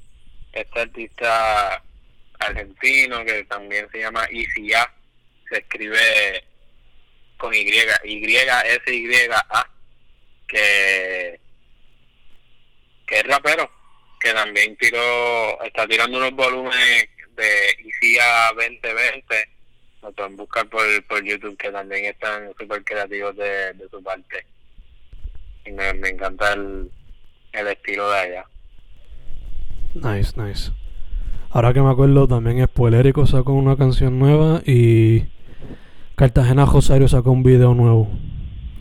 esta 0.53 0.81
artista 0.81 1.83
argentino 2.39 3.25
que 3.25 3.43
también 3.45 3.89
se 3.91 3.99
llama 3.99 4.27
ICA, 4.29 4.93
se 5.49 5.57
escribe 5.57 6.43
con 7.37 7.51
Y, 7.53 7.61
Y, 8.03 8.35
S, 8.35 8.93
Y, 8.93 9.09
A, 9.31 9.69
que, 10.47 11.39
que 13.07 13.15
es 13.15 13.23
rapero, 13.23 13.71
que 14.19 14.33
también 14.33 14.77
tiró, 14.77 15.61
está 15.63 15.87
tirando 15.87 16.19
unos 16.19 16.31
volúmenes 16.31 17.16
de 17.37 17.83
ICIA 17.83 18.51
2020, 18.55 19.35
lo 20.01 20.11
pueden 20.11 20.35
buscar 20.35 20.67
por, 20.67 20.83
por 21.07 21.23
YouTube, 21.23 21.57
que 21.57 21.71
también 21.71 22.05
están 22.05 22.51
súper 22.59 22.83
creativos 22.83 23.35
de, 23.37 23.73
de 23.73 23.89
su 23.89 24.03
parte. 24.03 24.45
Y 25.65 25.71
me, 25.71 25.93
me 25.93 26.09
encanta 26.09 26.53
el, 26.53 26.91
el 27.53 27.67
estilo 27.67 28.09
de 28.11 28.17
allá. 28.17 28.45
Nice, 29.93 30.33
nice. 30.39 30.71
Ahora 31.49 31.73
que 31.73 31.81
me 31.81 31.89
acuerdo, 31.89 32.27
también 32.27 32.63
Spoilerico 32.65 33.25
sacó 33.25 33.53
una 33.53 33.77
canción 33.77 34.19
nueva 34.19 34.61
y 34.65 35.23
Cartagena 36.15 36.65
Rosario 36.65 37.07
sacó 37.07 37.31
un 37.31 37.43
video 37.43 37.73
nuevo. 37.73 38.09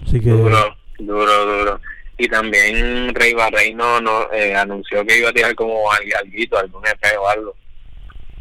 Así 0.05 0.21
que. 0.21 0.31
Duro, 0.31 0.77
duro, 0.99 1.47
duro. 1.47 1.81
Y 2.19 2.29
también 2.29 3.15
Rey 3.15 3.35
Barreino 3.35 4.01
no, 4.01 4.33
eh, 4.33 4.55
anunció 4.55 5.05
que 5.05 5.19
iba 5.19 5.29
a 5.29 5.33
tirar 5.33 5.55
como 5.55 5.91
algo, 5.93 6.59
algún 6.59 6.87
EP 6.87 7.19
o 7.21 7.29
algo. 7.29 7.57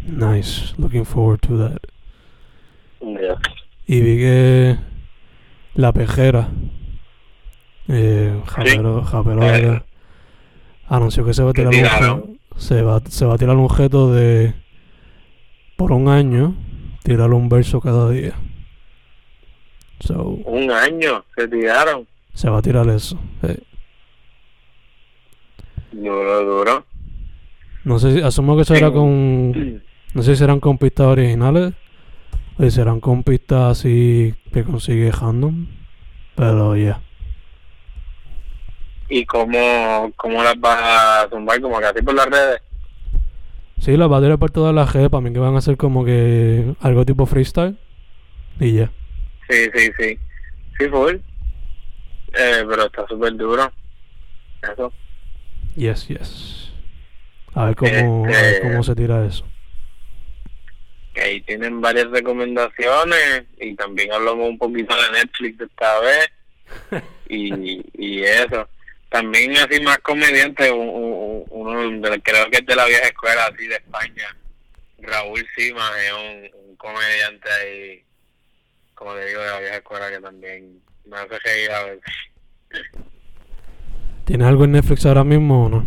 Nice, 0.08 0.74
looking 0.78 1.06
forward 1.06 1.41
to 1.41 1.58
that. 1.58 1.80
Yeah. 3.01 3.36
Y 3.88 4.01
vi 4.01 4.18
que 4.18 4.78
La 5.76 5.91
Pejera, 5.93 6.49
eh, 7.88 8.39
Japero, 8.47 9.03
Japero 9.03 9.43
Eh, 9.43 9.84
anunció 10.88 11.26
que 11.26 11.34
se 11.34 11.43
va 11.43 11.51
a 11.51 11.53
¿qué 11.53 11.66
tirar 11.66 12.03
un 12.03 12.10
objeto, 12.20 12.30
se 12.58 12.82
va, 12.82 13.01
se 13.08 13.26
va 13.26 13.36
a 13.36 13.38
tirar 13.38 13.56
un 13.56 13.66
objeto 13.66 14.14
de 14.14 14.53
por 15.76 15.91
un 15.91 16.08
año, 16.08 16.56
tirar 17.03 17.32
un 17.34 17.49
verso 17.49 17.82
cada 17.82 18.10
día. 18.10 18.34
So, 19.99 20.24
Un 20.45 20.72
año 20.72 21.24
se 21.36 21.47
tiraron. 21.47 22.08
se 22.34 22.49
va 22.49 22.60
a 22.60 22.62
tirar 22.62 22.88
eso. 22.89 23.20
eh. 23.43 23.58
Duro, 25.91 26.43
duro. 26.43 26.86
No 27.84 27.99
sé 27.99 28.14
si, 28.14 28.22
asumo 28.22 28.58
que 28.58 28.66
será 28.66 28.91
con, 28.91 29.84
no 30.16 30.24
sé 30.24 30.32
si 30.32 30.38
serán 30.39 30.59
con 30.59 30.78
pistas 30.80 31.05
originales 31.05 31.74
o 32.57 32.63
si 32.63 32.72
serán 32.72 32.99
con 32.99 33.22
pistas 33.24 33.78
así 33.78 34.34
que 34.51 34.63
consigue 34.63 35.11
random, 35.11 35.68
pero 36.36 36.76
ya. 36.76 37.01
¿Y 39.09 39.26
cómo, 39.26 40.11
cómo 40.16 40.41
las 40.43 40.59
vas 40.59 40.80
a 40.82 41.30
zumbar? 41.30 41.61
Como 41.61 41.78
que 41.80 41.86
así 41.86 42.01
por 42.01 42.16
las 42.16 42.26
redes. 42.26 42.61
Sí, 43.78 43.97
las 43.97 44.11
va 44.11 44.18
a 44.18 44.22
tirar 44.22 44.39
por 44.39 44.49
todas 44.51 44.74
las 44.74 44.91
redes, 44.93 45.09
para 45.09 45.22
mí 45.22 45.32
que 45.32 45.39
van 45.39 45.55
a 45.55 45.61
ser 45.61 45.78
como 45.78 46.03
que 46.05 46.74
algo 46.80 47.05
tipo 47.05 47.26
freestyle 47.28 47.78
y 48.59 48.74
ya. 48.74 48.91
Sí, 49.49 49.70
sí, 49.76 49.91
sí. 49.99 50.20
Sí, 50.80 50.88
full. 50.89 51.16
Eh, 52.38 52.66
pero 52.68 52.86
está 52.86 53.05
súper 53.07 53.36
duro. 53.36 53.72
Eso. 54.63 54.91
Yes, 55.76 56.07
yes. 56.07 56.72
A 57.53 57.66
ver 57.66 57.76
cómo, 57.76 58.26
a 58.26 58.28
ver 58.28 58.53
Este- 58.55 58.61
cómo 58.61 58.82
se 58.84 58.95
tira 58.95 59.24
eso. 59.26 59.45
Que 61.16 61.22
ahí 61.22 61.41
tienen 61.41 61.80
varias 61.82 62.11
recomendaciones 62.11 63.45
y 63.57 63.74
también 63.76 64.11
hablamos 64.11 64.49
un 64.49 64.57
poquito 64.59 64.93
de 64.95 65.11
Netflix 65.20 65.61
esta 65.61 65.99
vez 66.01 66.30
y, 67.30 67.82
y 67.97 68.24
eso. 68.24 68.68
También 69.09 69.55
así 69.57 69.80
más 69.82 69.97
comediante, 69.99 70.70
un- 70.72 70.89
un- 70.89 71.45
uno 71.49 72.09
de, 72.09 72.22
creo 72.22 72.49
que 72.51 72.57
es 72.57 72.66
de 72.66 72.76
la 72.76 72.86
vieja 72.86 73.07
escuela 73.07 73.45
así 73.45 73.66
de 73.66 73.76
España, 73.76 74.36
Raúl 74.99 75.45
Sima 75.55 75.89
es 76.03 76.11
un, 76.11 76.59
un 76.70 76.76
comediante 76.76 77.49
ahí, 77.49 78.03
como 78.93 79.13
te 79.16 79.26
digo, 79.28 79.39
de 79.41 79.47
la 79.47 79.59
vieja 79.61 79.76
escuela 79.78 80.09
que 80.11 80.20
también 80.20 80.82
me 81.05 81.16
hace 81.18 81.39
reír 81.39 81.72
a 81.72 81.84
veces. 81.86 82.13
¿Tienes 84.26 84.47
algo 84.47 84.66
en 84.66 84.72
Netflix 84.74 85.05
ahora 85.05 85.24
mismo 85.24 85.66
o 85.66 85.70
no? 85.70 85.86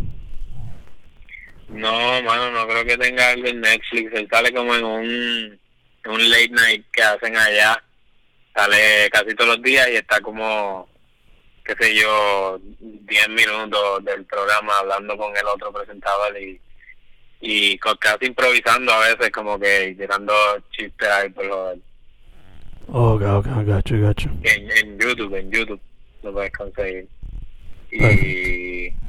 No, 1.69 2.23
mano, 2.23 2.51
no 2.51 2.66
creo 2.66 2.85
que 2.85 2.97
tenga 2.97 3.31
algo 3.31 3.47
en 3.49 3.61
Netflix. 3.61 4.12
Él 4.14 4.29
sale 4.31 4.53
como 4.53 4.75
en 4.75 4.85
un, 4.85 5.61
un 6.07 6.31
late 6.31 6.49
night 6.51 6.87
que 6.93 7.03
hacen 7.03 7.37
allá. 7.37 7.83
Sale 8.55 9.09
casi 9.12 9.35
todos 9.35 9.57
los 9.57 9.62
días 9.62 9.89
y 9.91 9.97
está 9.97 10.21
como, 10.21 10.89
qué 11.64 11.75
sé 11.79 11.95
yo, 11.95 12.59
10 12.81 13.29
minutos 13.29 14.05
del 14.05 14.25
programa 14.25 14.73
hablando 14.81 15.16
con 15.16 15.37
el 15.37 15.47
otro 15.47 15.73
presentador 15.73 16.37
y, 16.41 16.61
y 17.41 17.79
casi 17.79 18.27
improvisando 18.27 18.93
a 18.93 19.09
veces, 19.09 19.31
como 19.31 19.59
que 19.61 19.95
tirando 19.99 20.35
chistes 20.73 21.09
ahí 21.09 21.29
por 21.29 21.45
lo 21.45 21.75
Oh, 22.91 23.12
ok, 23.16 23.23
ok, 23.23 23.47
gacho, 23.66 24.01
gacho. 24.01 24.31
en, 24.43 24.71
en 24.71 24.99
YouTube, 24.99 25.35
en 25.35 25.51
YouTube 25.51 25.81
lo 26.23 26.33
puedes 26.33 26.51
conseguir. 26.53 27.07
Y 27.93 27.99
Perfecto. 28.01 29.08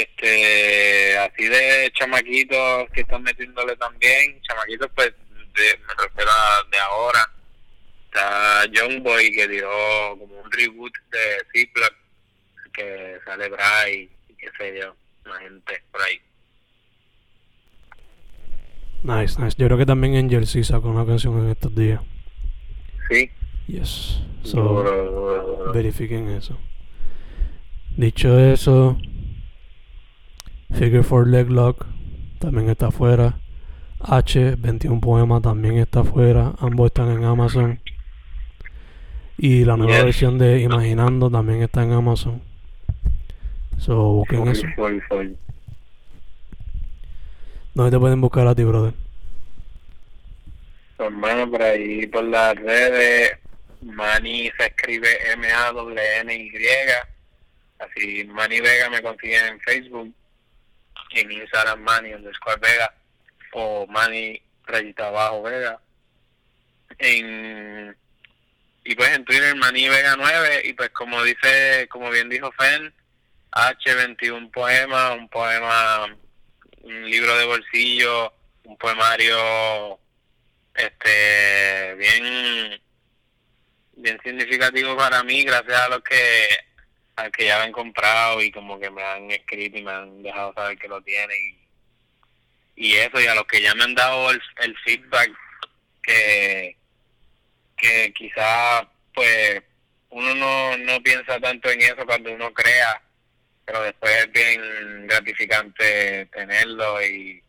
Este, 0.00 1.18
así 1.18 1.48
de 1.48 1.90
chamaquitos 1.94 2.90
que 2.92 3.02
están 3.02 3.22
metiéndole 3.22 3.76
también, 3.76 4.40
chamaquitos 4.42 4.90
pues, 4.94 5.12
de, 5.54 5.78
me 5.86 6.04
refiero 6.04 6.30
a 6.30 6.66
de 6.70 6.78
ahora, 6.78 7.30
está 8.06 8.66
Young 8.72 9.02
Boy 9.02 9.32
que 9.32 9.48
dio 9.48 9.68
como 10.18 10.40
un 10.40 10.50
reboot 10.50 10.92
de 11.10 11.46
Ziploc, 11.52 11.94
que 12.72 13.18
sale 13.24 13.48
Bray 13.48 14.10
y 14.28 14.34
qué 14.34 14.48
sé 14.58 14.78
yo, 14.80 14.94
la 15.24 15.38
gente 15.40 15.82
por 15.90 16.02
ahí. 16.02 16.20
Nice, 19.02 19.40
nice. 19.40 19.56
Yo 19.58 19.66
creo 19.66 19.78
que 19.78 19.86
también 19.86 20.14
Angel 20.14 20.46
sí 20.46 20.62
sacó 20.62 20.88
una 20.88 21.04
canción 21.04 21.36
en 21.40 21.50
estos 21.50 21.74
días. 21.74 22.00
Sí, 23.10 23.30
Yes. 23.66 24.20
So, 24.42 25.72
verifiquen 25.72 26.28
eso. 26.30 26.58
Dicho 27.96 28.38
eso, 28.38 28.98
Figure 30.74 31.02
4 31.02 31.26
Leg 31.26 31.50
Lock 31.50 31.86
también 32.38 32.68
está 32.70 32.88
afuera. 32.88 33.38
H, 34.00 34.56
21 34.56 35.00
Poemas 35.00 35.42
también 35.42 35.78
está 35.78 36.00
afuera. 36.00 36.54
Ambos 36.58 36.86
están 36.86 37.10
en 37.10 37.24
Amazon. 37.24 37.80
Y 39.38 39.64
la 39.64 39.76
nueva 39.76 39.94
Yes. 39.94 40.04
versión 40.04 40.38
de 40.38 40.60
Imaginando 40.60 41.30
también 41.30 41.62
está 41.62 41.82
en 41.82 41.92
Amazon. 41.92 42.42
So, 43.78 43.96
busquen 44.12 44.48
eso. 44.48 44.66
¿Dónde 47.74 47.90
te 47.90 47.98
pueden 47.98 48.20
buscar 48.20 48.46
a 48.46 48.54
ti, 48.54 48.64
brother? 48.64 48.94
hermano 50.98 51.50
por 51.50 51.60
ahí 51.60 52.06
por 52.06 52.22
las 52.22 52.54
redes 52.54 53.32
Manny 53.80 54.48
se 54.56 54.66
escribe 54.66 55.08
M 55.32 55.44
A 55.50 55.72
W 55.72 56.00
N 56.20 56.32
Y 56.32 56.52
así 57.80 58.24
Manny 58.26 58.60
Vega 58.60 58.88
me 58.88 59.02
consiguen 59.02 59.46
en 59.46 59.60
Facebook 59.62 60.14
en 61.20 61.32
Instagram 61.32 61.80
Manny 61.80 62.14
underscore 62.14 62.60
Vega 62.60 62.94
o 63.52 63.86
Manny 63.86 64.40
rayita 64.66 65.08
abajo 65.08 65.42
Vega. 65.42 65.80
En 66.98 67.96
y 68.84 68.94
pues 68.94 69.10
en 69.10 69.24
Twitter 69.24 69.54
Manny 69.56 69.88
Vega 69.88 70.16
9 70.16 70.62
y 70.64 70.72
pues 70.72 70.90
como 70.90 71.22
dice 71.22 71.86
como 71.88 72.10
bien 72.10 72.28
dijo 72.28 72.50
Fen 72.52 72.92
H21 73.52 74.50
poema 74.50 75.12
un 75.12 75.28
poema 75.28 76.06
un 76.82 77.10
libro 77.10 77.36
de 77.36 77.44
bolsillo 77.44 78.32
un 78.64 78.76
poemario 78.76 79.98
este 80.74 81.94
bien 81.94 82.82
bien 83.96 84.18
significativo 84.24 84.96
para 84.96 85.22
mí 85.22 85.44
gracias 85.44 85.80
a 85.80 85.88
los 85.88 86.02
que 86.02 86.48
a 87.16 87.30
que 87.30 87.46
ya 87.46 87.58
lo 87.58 87.64
han 87.64 87.72
comprado 87.72 88.40
y 88.42 88.50
como 88.50 88.78
que 88.78 88.90
me 88.90 89.02
han 89.02 89.30
escrito 89.30 89.78
y 89.78 89.82
me 89.82 89.92
han 89.92 90.22
dejado 90.22 90.52
saber 90.54 90.78
que 90.78 90.88
lo 90.88 91.00
tienen 91.02 91.38
y, 92.76 92.88
y 92.88 92.94
eso 92.94 93.20
y 93.20 93.26
a 93.26 93.34
los 93.34 93.46
que 93.46 93.60
ya 93.60 93.74
me 93.74 93.84
han 93.84 93.94
dado 93.94 94.30
el, 94.30 94.40
el 94.62 94.76
feedback 94.78 95.30
que 96.02 96.76
que 97.76 98.12
quizás 98.12 98.86
pues 99.14 99.62
uno 100.10 100.34
no, 100.34 100.76
no 100.78 101.02
piensa 101.02 101.38
tanto 101.40 101.70
en 101.70 101.82
eso 101.82 102.06
cuando 102.06 102.32
uno 102.32 102.52
crea 102.52 103.02
pero 103.64 103.82
después 103.82 104.12
es 104.16 104.32
bien 104.32 105.06
gratificante 105.06 106.26
tenerlo 106.26 107.02
y 107.04 107.42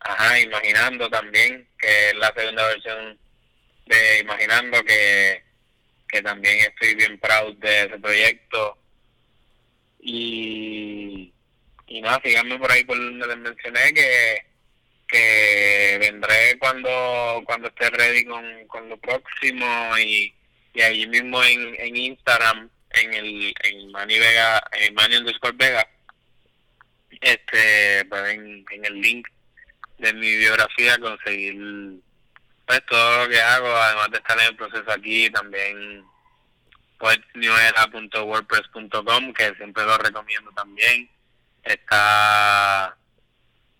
Ajá, 0.00 0.40
Imaginando 0.40 1.08
también, 1.10 1.68
que 1.78 2.08
es 2.08 2.14
la 2.16 2.32
segunda 2.34 2.66
versión 2.68 3.18
de 3.86 4.18
Imaginando, 4.20 4.82
que, 4.84 5.42
que 6.10 6.22
también 6.22 6.58
estoy 6.60 6.94
bien 6.94 7.18
proud 7.18 7.56
de 7.56 7.82
ese 7.82 7.98
proyecto. 7.98 8.78
Y, 10.00 11.32
y 11.86 12.00
nada, 12.00 12.20
síganme 12.24 12.58
por 12.58 12.72
ahí 12.72 12.84
por 12.84 12.96
donde 12.96 13.26
les 13.26 13.36
mencioné 13.36 13.92
que, 13.92 14.46
que 15.06 15.98
vendré 16.00 16.58
cuando 16.58 17.42
cuando 17.44 17.68
esté 17.68 17.90
ready 17.90 18.24
con, 18.24 18.66
con 18.66 18.88
lo 18.88 18.96
próximo 18.98 19.66
y, 19.98 20.34
y 20.74 20.82
allí 20.82 21.06
mismo 21.06 21.42
en, 21.44 21.74
en 21.78 21.96
Instagram, 21.96 22.70
en 22.90 23.14
el 23.14 23.54
en 23.62 23.90
Manny 23.92 24.18
Vega, 24.18 24.62
en 24.72 24.94
Manny 24.94 25.16
underscore 25.16 25.56
Vega, 25.56 25.88
este, 27.20 28.04
pues 28.06 28.34
en, 28.34 28.64
en 28.70 28.84
el 28.84 29.00
link 29.00 29.28
de 29.98 30.14
mi 30.14 30.36
biografía, 30.36 30.98
conseguir 30.98 32.00
pues 32.70 32.86
todo 32.86 33.24
lo 33.24 33.28
que 33.28 33.40
hago, 33.40 33.66
además 33.66 34.12
de 34.12 34.18
estar 34.18 34.38
en 34.38 34.46
el 34.46 34.54
proceso 34.54 34.88
aquí, 34.92 35.28
también 35.30 36.04
poetnewera.wordpress.com, 36.98 39.32
que 39.32 39.52
siempre 39.56 39.84
lo 39.84 39.98
recomiendo 39.98 40.52
también. 40.52 41.10
Está 41.64 42.96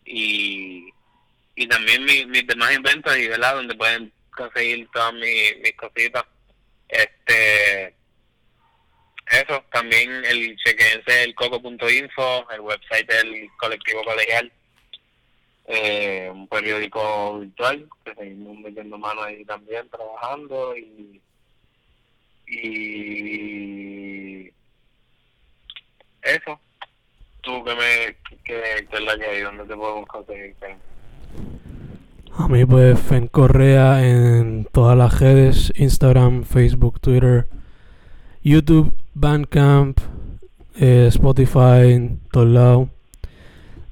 y, 0.05 0.93
y 1.55 1.68
también 1.68 2.05
mis, 2.05 2.45
demás 2.49 2.74
inventos 2.74 3.16
y 3.16 3.28
verdad 3.28 3.55
donde 3.55 3.76
pueden 3.76 4.12
conseguir 4.32 4.88
todas 4.93 5.14
mis, 5.14 5.57
mis 5.62 5.76
cositas. 5.76 6.24
Este 6.88 7.95
eso, 9.30 9.64
también 9.70 10.24
el 10.24 10.57
chequense 10.57 11.22
el 11.22 11.36
coco.info, 11.36 12.51
el 12.51 12.61
website 12.61 13.09
del 13.09 13.49
colectivo 13.57 14.03
colegial, 14.03 14.51
eh, 15.73 16.29
un 16.33 16.49
periódico 16.49 17.39
virtual 17.39 17.89
que 18.05 18.14
seguimos 18.14 18.59
metiendo 18.59 18.99
mano 18.99 19.23
ahí 19.23 19.45
también 19.45 19.89
trabajando 19.89 20.77
y 20.77 21.21
y 22.53 24.49
eso. 26.23 26.59
Tú 27.43 27.62
que 27.64 27.75
me 27.75 28.16
que, 28.45 28.87
que 28.91 28.97
es 28.97 29.03
la 29.03 29.16
que 29.16 29.27
hay 29.27 29.43
donde 29.43 29.64
te 29.64 29.77
podemos 29.77 30.09
conseguir 30.09 30.57
a 32.37 32.49
mí 32.49 32.64
pues 32.64 32.99
Fen 32.99 33.29
Correa 33.29 34.05
en 34.07 34.66
todas 34.73 34.97
las 34.97 35.21
redes 35.21 35.73
Instagram 35.77 36.45
Facebook 36.45 37.01
Twitter 37.01 37.49
YouTube 38.43 38.95
Bandcamp 39.14 40.01
eh, 40.77 41.07
Spotify 41.09 41.93
en 41.93 42.21
todos 42.31 42.49
lados 42.49 42.89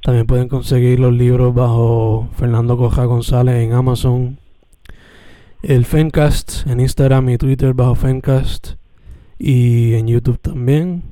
también 0.08 0.26
pueden 0.26 0.48
conseguir 0.48 1.00
los 1.00 1.12
libros 1.12 1.54
bajo 1.54 2.30
Fernando 2.32 2.78
Coja 2.78 3.04
González 3.04 3.56
en 3.56 3.74
Amazon. 3.74 4.38
El 5.62 5.84
Fencast 5.84 6.66
en 6.66 6.80
Instagram 6.80 7.28
y 7.28 7.36
Twitter 7.36 7.74
bajo 7.74 7.94
Fencast. 7.94 8.76
Y 9.38 9.92
en 9.96 10.06
YouTube 10.06 10.38
también. 10.38 11.02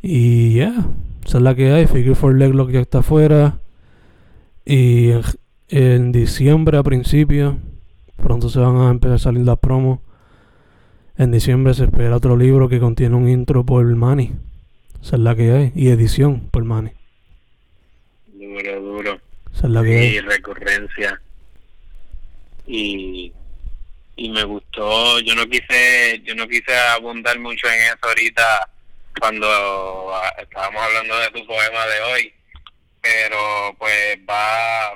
Y 0.00 0.54
ya, 0.54 0.72
yeah, 0.72 0.90
esa 1.26 1.36
es 1.36 1.44
la 1.44 1.54
que 1.54 1.70
hay. 1.72 1.86
Figure 1.86 2.14
for 2.14 2.34
Leglock 2.34 2.70
ya 2.70 2.80
está 2.80 3.00
afuera. 3.00 3.58
Y 4.64 5.10
en, 5.68 6.10
diciembre 6.10 6.78
a 6.78 6.82
principio, 6.82 7.58
pronto 8.16 8.48
se 8.48 8.60
van 8.60 8.78
a 8.78 8.90
empezar 8.90 9.16
a 9.16 9.18
salir 9.18 9.44
las 9.44 9.58
promos. 9.58 9.98
En 11.18 11.32
diciembre 11.32 11.74
se 11.74 11.84
espera 11.84 12.16
otro 12.16 12.34
libro 12.34 12.70
que 12.70 12.80
contiene 12.80 13.14
un 13.14 13.28
intro 13.28 13.66
por 13.66 13.84
Manny. 13.94 14.32
Esa 15.02 15.16
es 15.16 15.20
la 15.20 15.36
que 15.36 15.52
hay. 15.52 15.72
Y 15.74 15.88
edición 15.88 16.48
por 16.50 16.64
Manny 16.64 16.97
duro, 18.54 18.80
duro. 18.80 19.20
y 19.84 20.20
recurrencia. 20.20 21.20
Y, 22.66 23.32
y 24.16 24.30
me 24.30 24.44
gustó, 24.44 25.20
yo 25.20 25.34
no 25.34 25.46
quise, 25.46 26.20
yo 26.24 26.34
no 26.34 26.46
quise 26.46 26.76
abundar 26.76 27.38
mucho 27.38 27.68
en 27.68 27.80
eso 27.82 27.98
ahorita 28.02 28.70
cuando 29.18 30.14
ah, 30.14 30.34
estábamos 30.38 30.82
hablando 30.82 31.18
de 31.18 31.30
tu 31.30 31.46
poema 31.46 31.86
de 31.86 32.00
hoy, 32.00 32.34
pero 33.00 33.74
pues 33.78 34.18
va 34.28 34.94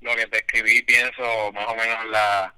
lo 0.00 0.16
que 0.16 0.26
te 0.26 0.38
escribí, 0.38 0.82
pienso 0.82 1.52
más 1.52 1.66
o 1.68 1.74
menos 1.76 2.06
la, 2.10 2.54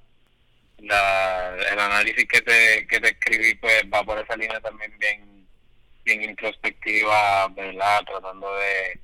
la 0.79 1.57
el 1.73 1.79
análisis 1.79 2.27
que 2.27 2.41
te, 2.43 2.87
que 2.87 3.01
te 3.01 3.09
escribí 3.09 3.55
pues 3.55 3.83
va 3.93 4.03
por 4.05 4.19
esa 4.19 4.37
línea 4.37 4.61
también 4.61 4.97
bien 4.99 5.47
bien 6.05 6.23
introspectiva, 6.23 7.49
¿verdad? 7.49 8.03
Tratando 8.07 8.55
de, 8.57 8.99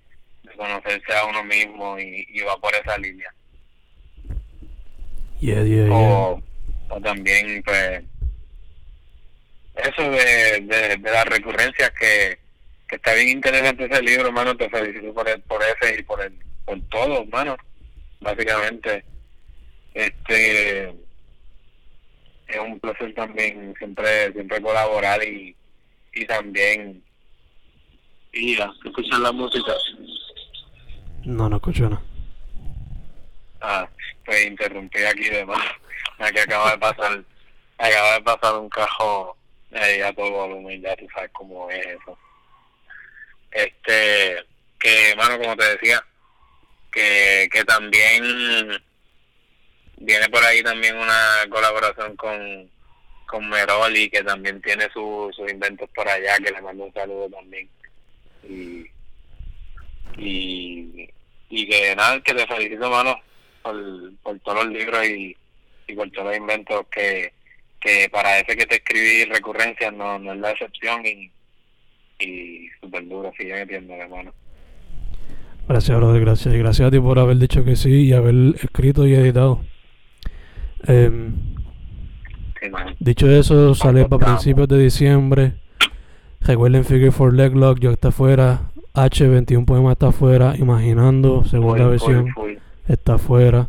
conocerse 0.57 1.13
a 1.15 1.27
uno 1.27 1.45
mismo 1.45 1.99
y, 1.99 2.41
va 2.43 2.57
por 2.59 2.75
esa 2.75 2.97
línea. 2.99 3.33
o, 5.91 7.01
también, 7.03 7.63
pues, 7.65 8.03
eso 9.77 10.11
de, 10.11 10.61
de, 10.61 10.97
de 10.97 11.11
las 11.11 11.25
recurrencias 11.27 11.91
que, 11.99 12.39
que 12.89 12.97
está 12.97 13.15
bien 13.15 13.29
interesante 13.31 13.87
ese 13.87 14.03
libro, 14.03 14.29
hermano. 14.29 14.57
Te 14.57 14.71
felicito 14.71 15.13
por, 15.13 15.29
el, 15.29 15.41
por 15.43 15.61
ese 15.63 16.01
y 16.01 16.03
por, 16.03 16.23
el, 16.23 16.33
por 16.65 16.81
todo, 16.89 17.23
hermano. 17.23 17.57
Básicamente, 18.21 19.05
este 19.95 20.89
es 22.47 22.59
un 22.61 22.79
placer 22.79 23.15
también 23.15 23.75
siempre 23.79 24.33
siempre 24.33 24.61
colaborar 24.61 25.23
y, 25.25 25.57
y 26.13 26.27
también 26.27 27.03
a 28.61 28.73
escuchar 28.85 29.21
la 29.21 29.33
música 29.33 29.73
no, 31.25 31.49
no 31.49 31.57
escucho 31.57 31.89
nada. 31.89 32.03
Ah, 33.61 33.89
pues 34.25 34.47
interrumpí 34.47 35.03
aquí 35.05 35.29
de 35.31 35.45
más. 35.45 35.65
Aquí 36.19 36.39
acaba 36.39 36.73
de 36.73 36.79
pasar, 36.79 37.25
acaba 37.79 38.13
de 38.15 38.21
pasar 38.23 38.55
un 38.57 38.69
cajón 38.69 39.31
ahí 39.73 40.01
a 40.01 40.13
todo 40.13 40.31
volumen, 40.31 40.81
ya 40.81 40.95
tú 40.97 41.07
sabes 41.15 41.31
cómo 41.33 41.71
es 41.71 41.85
eso. 41.87 42.19
Este, 43.51 44.45
que, 44.79 45.15
mano, 45.17 45.39
como 45.39 45.57
te 45.57 45.65
decía, 45.65 46.05
que, 46.93 47.49
que 47.51 47.65
también 47.65 48.83
viene 49.99 50.29
por 50.29 50.45
ahí 50.45 50.63
también 50.63 50.97
una 50.97 51.47
colaboración 51.51 52.17
con, 52.17 52.71
con 53.27 53.49
Meroli, 53.49 54.11
que 54.11 54.23
también 54.23 54.61
tiene 54.61 54.89
sus 54.93 55.37
inventos 55.51 55.89
por 55.95 56.09
allá, 56.09 56.37
que 56.39 56.53
le 56.53 56.61
mando 56.61 56.85
un 56.85 56.93
saludo 56.93 57.29
también. 57.31 57.69
Y, 58.45 58.87
y, 60.19 61.09
y 61.51 61.69
que 61.69 61.95
nada, 61.97 62.21
que 62.21 62.35
te 62.35 62.47
felicito, 62.47 62.91
mano, 62.91 63.17
por, 63.63 63.77
por 64.23 64.39
todos 64.41 64.65
los 64.65 64.75
libros 64.75 65.07
y, 65.07 65.37
y 65.87 65.95
por 65.95 66.11
todos 66.11 66.29
los 66.29 66.37
inventos 66.37 66.87
que, 66.91 67.33
que 67.81 68.09
para 68.11 68.39
ese 68.39 68.57
que 68.57 68.67
te 68.67 68.77
escribí 68.77 69.25
recurrencias 69.25 69.93
no, 69.93 70.19
no 70.19 70.33
es 70.33 70.41
la 70.41 70.51
excepción 70.51 71.05
y, 71.05 71.31
y 72.19 72.69
súper 72.81 73.07
duro, 73.09 73.33
sigue 73.37 73.55
metiendo, 73.55 73.95
hermano. 73.95 74.33
Gracias, 75.69 75.97
brother, 75.97 76.21
gracias. 76.21 76.55
Y 76.55 76.59
gracias 76.59 76.89
a 76.89 76.91
ti 76.91 77.01
por 77.01 77.19
haber 77.19 77.39
dicho 77.39 77.65
que 77.65 77.77
sí 77.77 78.09
y 78.09 78.13
haber 78.13 78.55
escrito 78.63 79.07
y 79.07 79.15
editado. 79.15 79.65
Eh, 80.87 81.11
dicho 82.99 83.31
eso, 83.31 83.75
sale 83.75 84.05
para 84.07 84.27
principios 84.27 84.69
de 84.69 84.79
diciembre. 84.79 85.55
Recuerden 86.41 86.85
Figure 86.85 87.13
for 87.13 87.33
Leglock, 87.33 87.79
yo 87.79 87.93
está 87.93 88.09
afuera. 88.09 88.71
H21 88.95 89.65
Poema 89.65 89.93
está 89.93 90.09
afuera. 90.09 90.55
Imaginando, 90.57 91.45
segunda 91.45 91.89
versión, 91.89 92.33
está 92.89 93.15
afuera. 93.15 93.69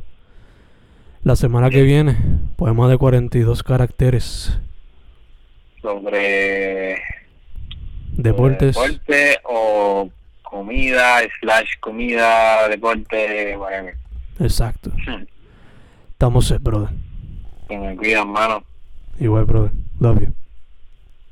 La 1.23 1.35
semana 1.35 1.71
que 1.71 1.81
viene, 1.81 2.15
poema 2.55 2.87
de 2.87 2.97
42 2.99 3.63
caracteres. 3.63 4.59
Sobre 5.81 7.01
deportes. 8.11 8.75
Deporte 8.75 9.39
o 9.45 10.11
comida, 10.43 11.21
slash 11.41 11.71
comida, 11.79 12.69
deporte, 12.69 13.57
Exacto. 14.39 14.91
Hmm. 14.91 15.25
Estamos 16.11 16.45
set, 16.45 16.61
brother. 16.61 16.89
Que 17.67 17.77
me 17.79 17.95
cuidan, 17.95 18.27
mano. 18.27 18.63
Igual, 19.19 19.45
brother. 19.45 19.71
Love 19.99 20.19
you. 20.19 20.34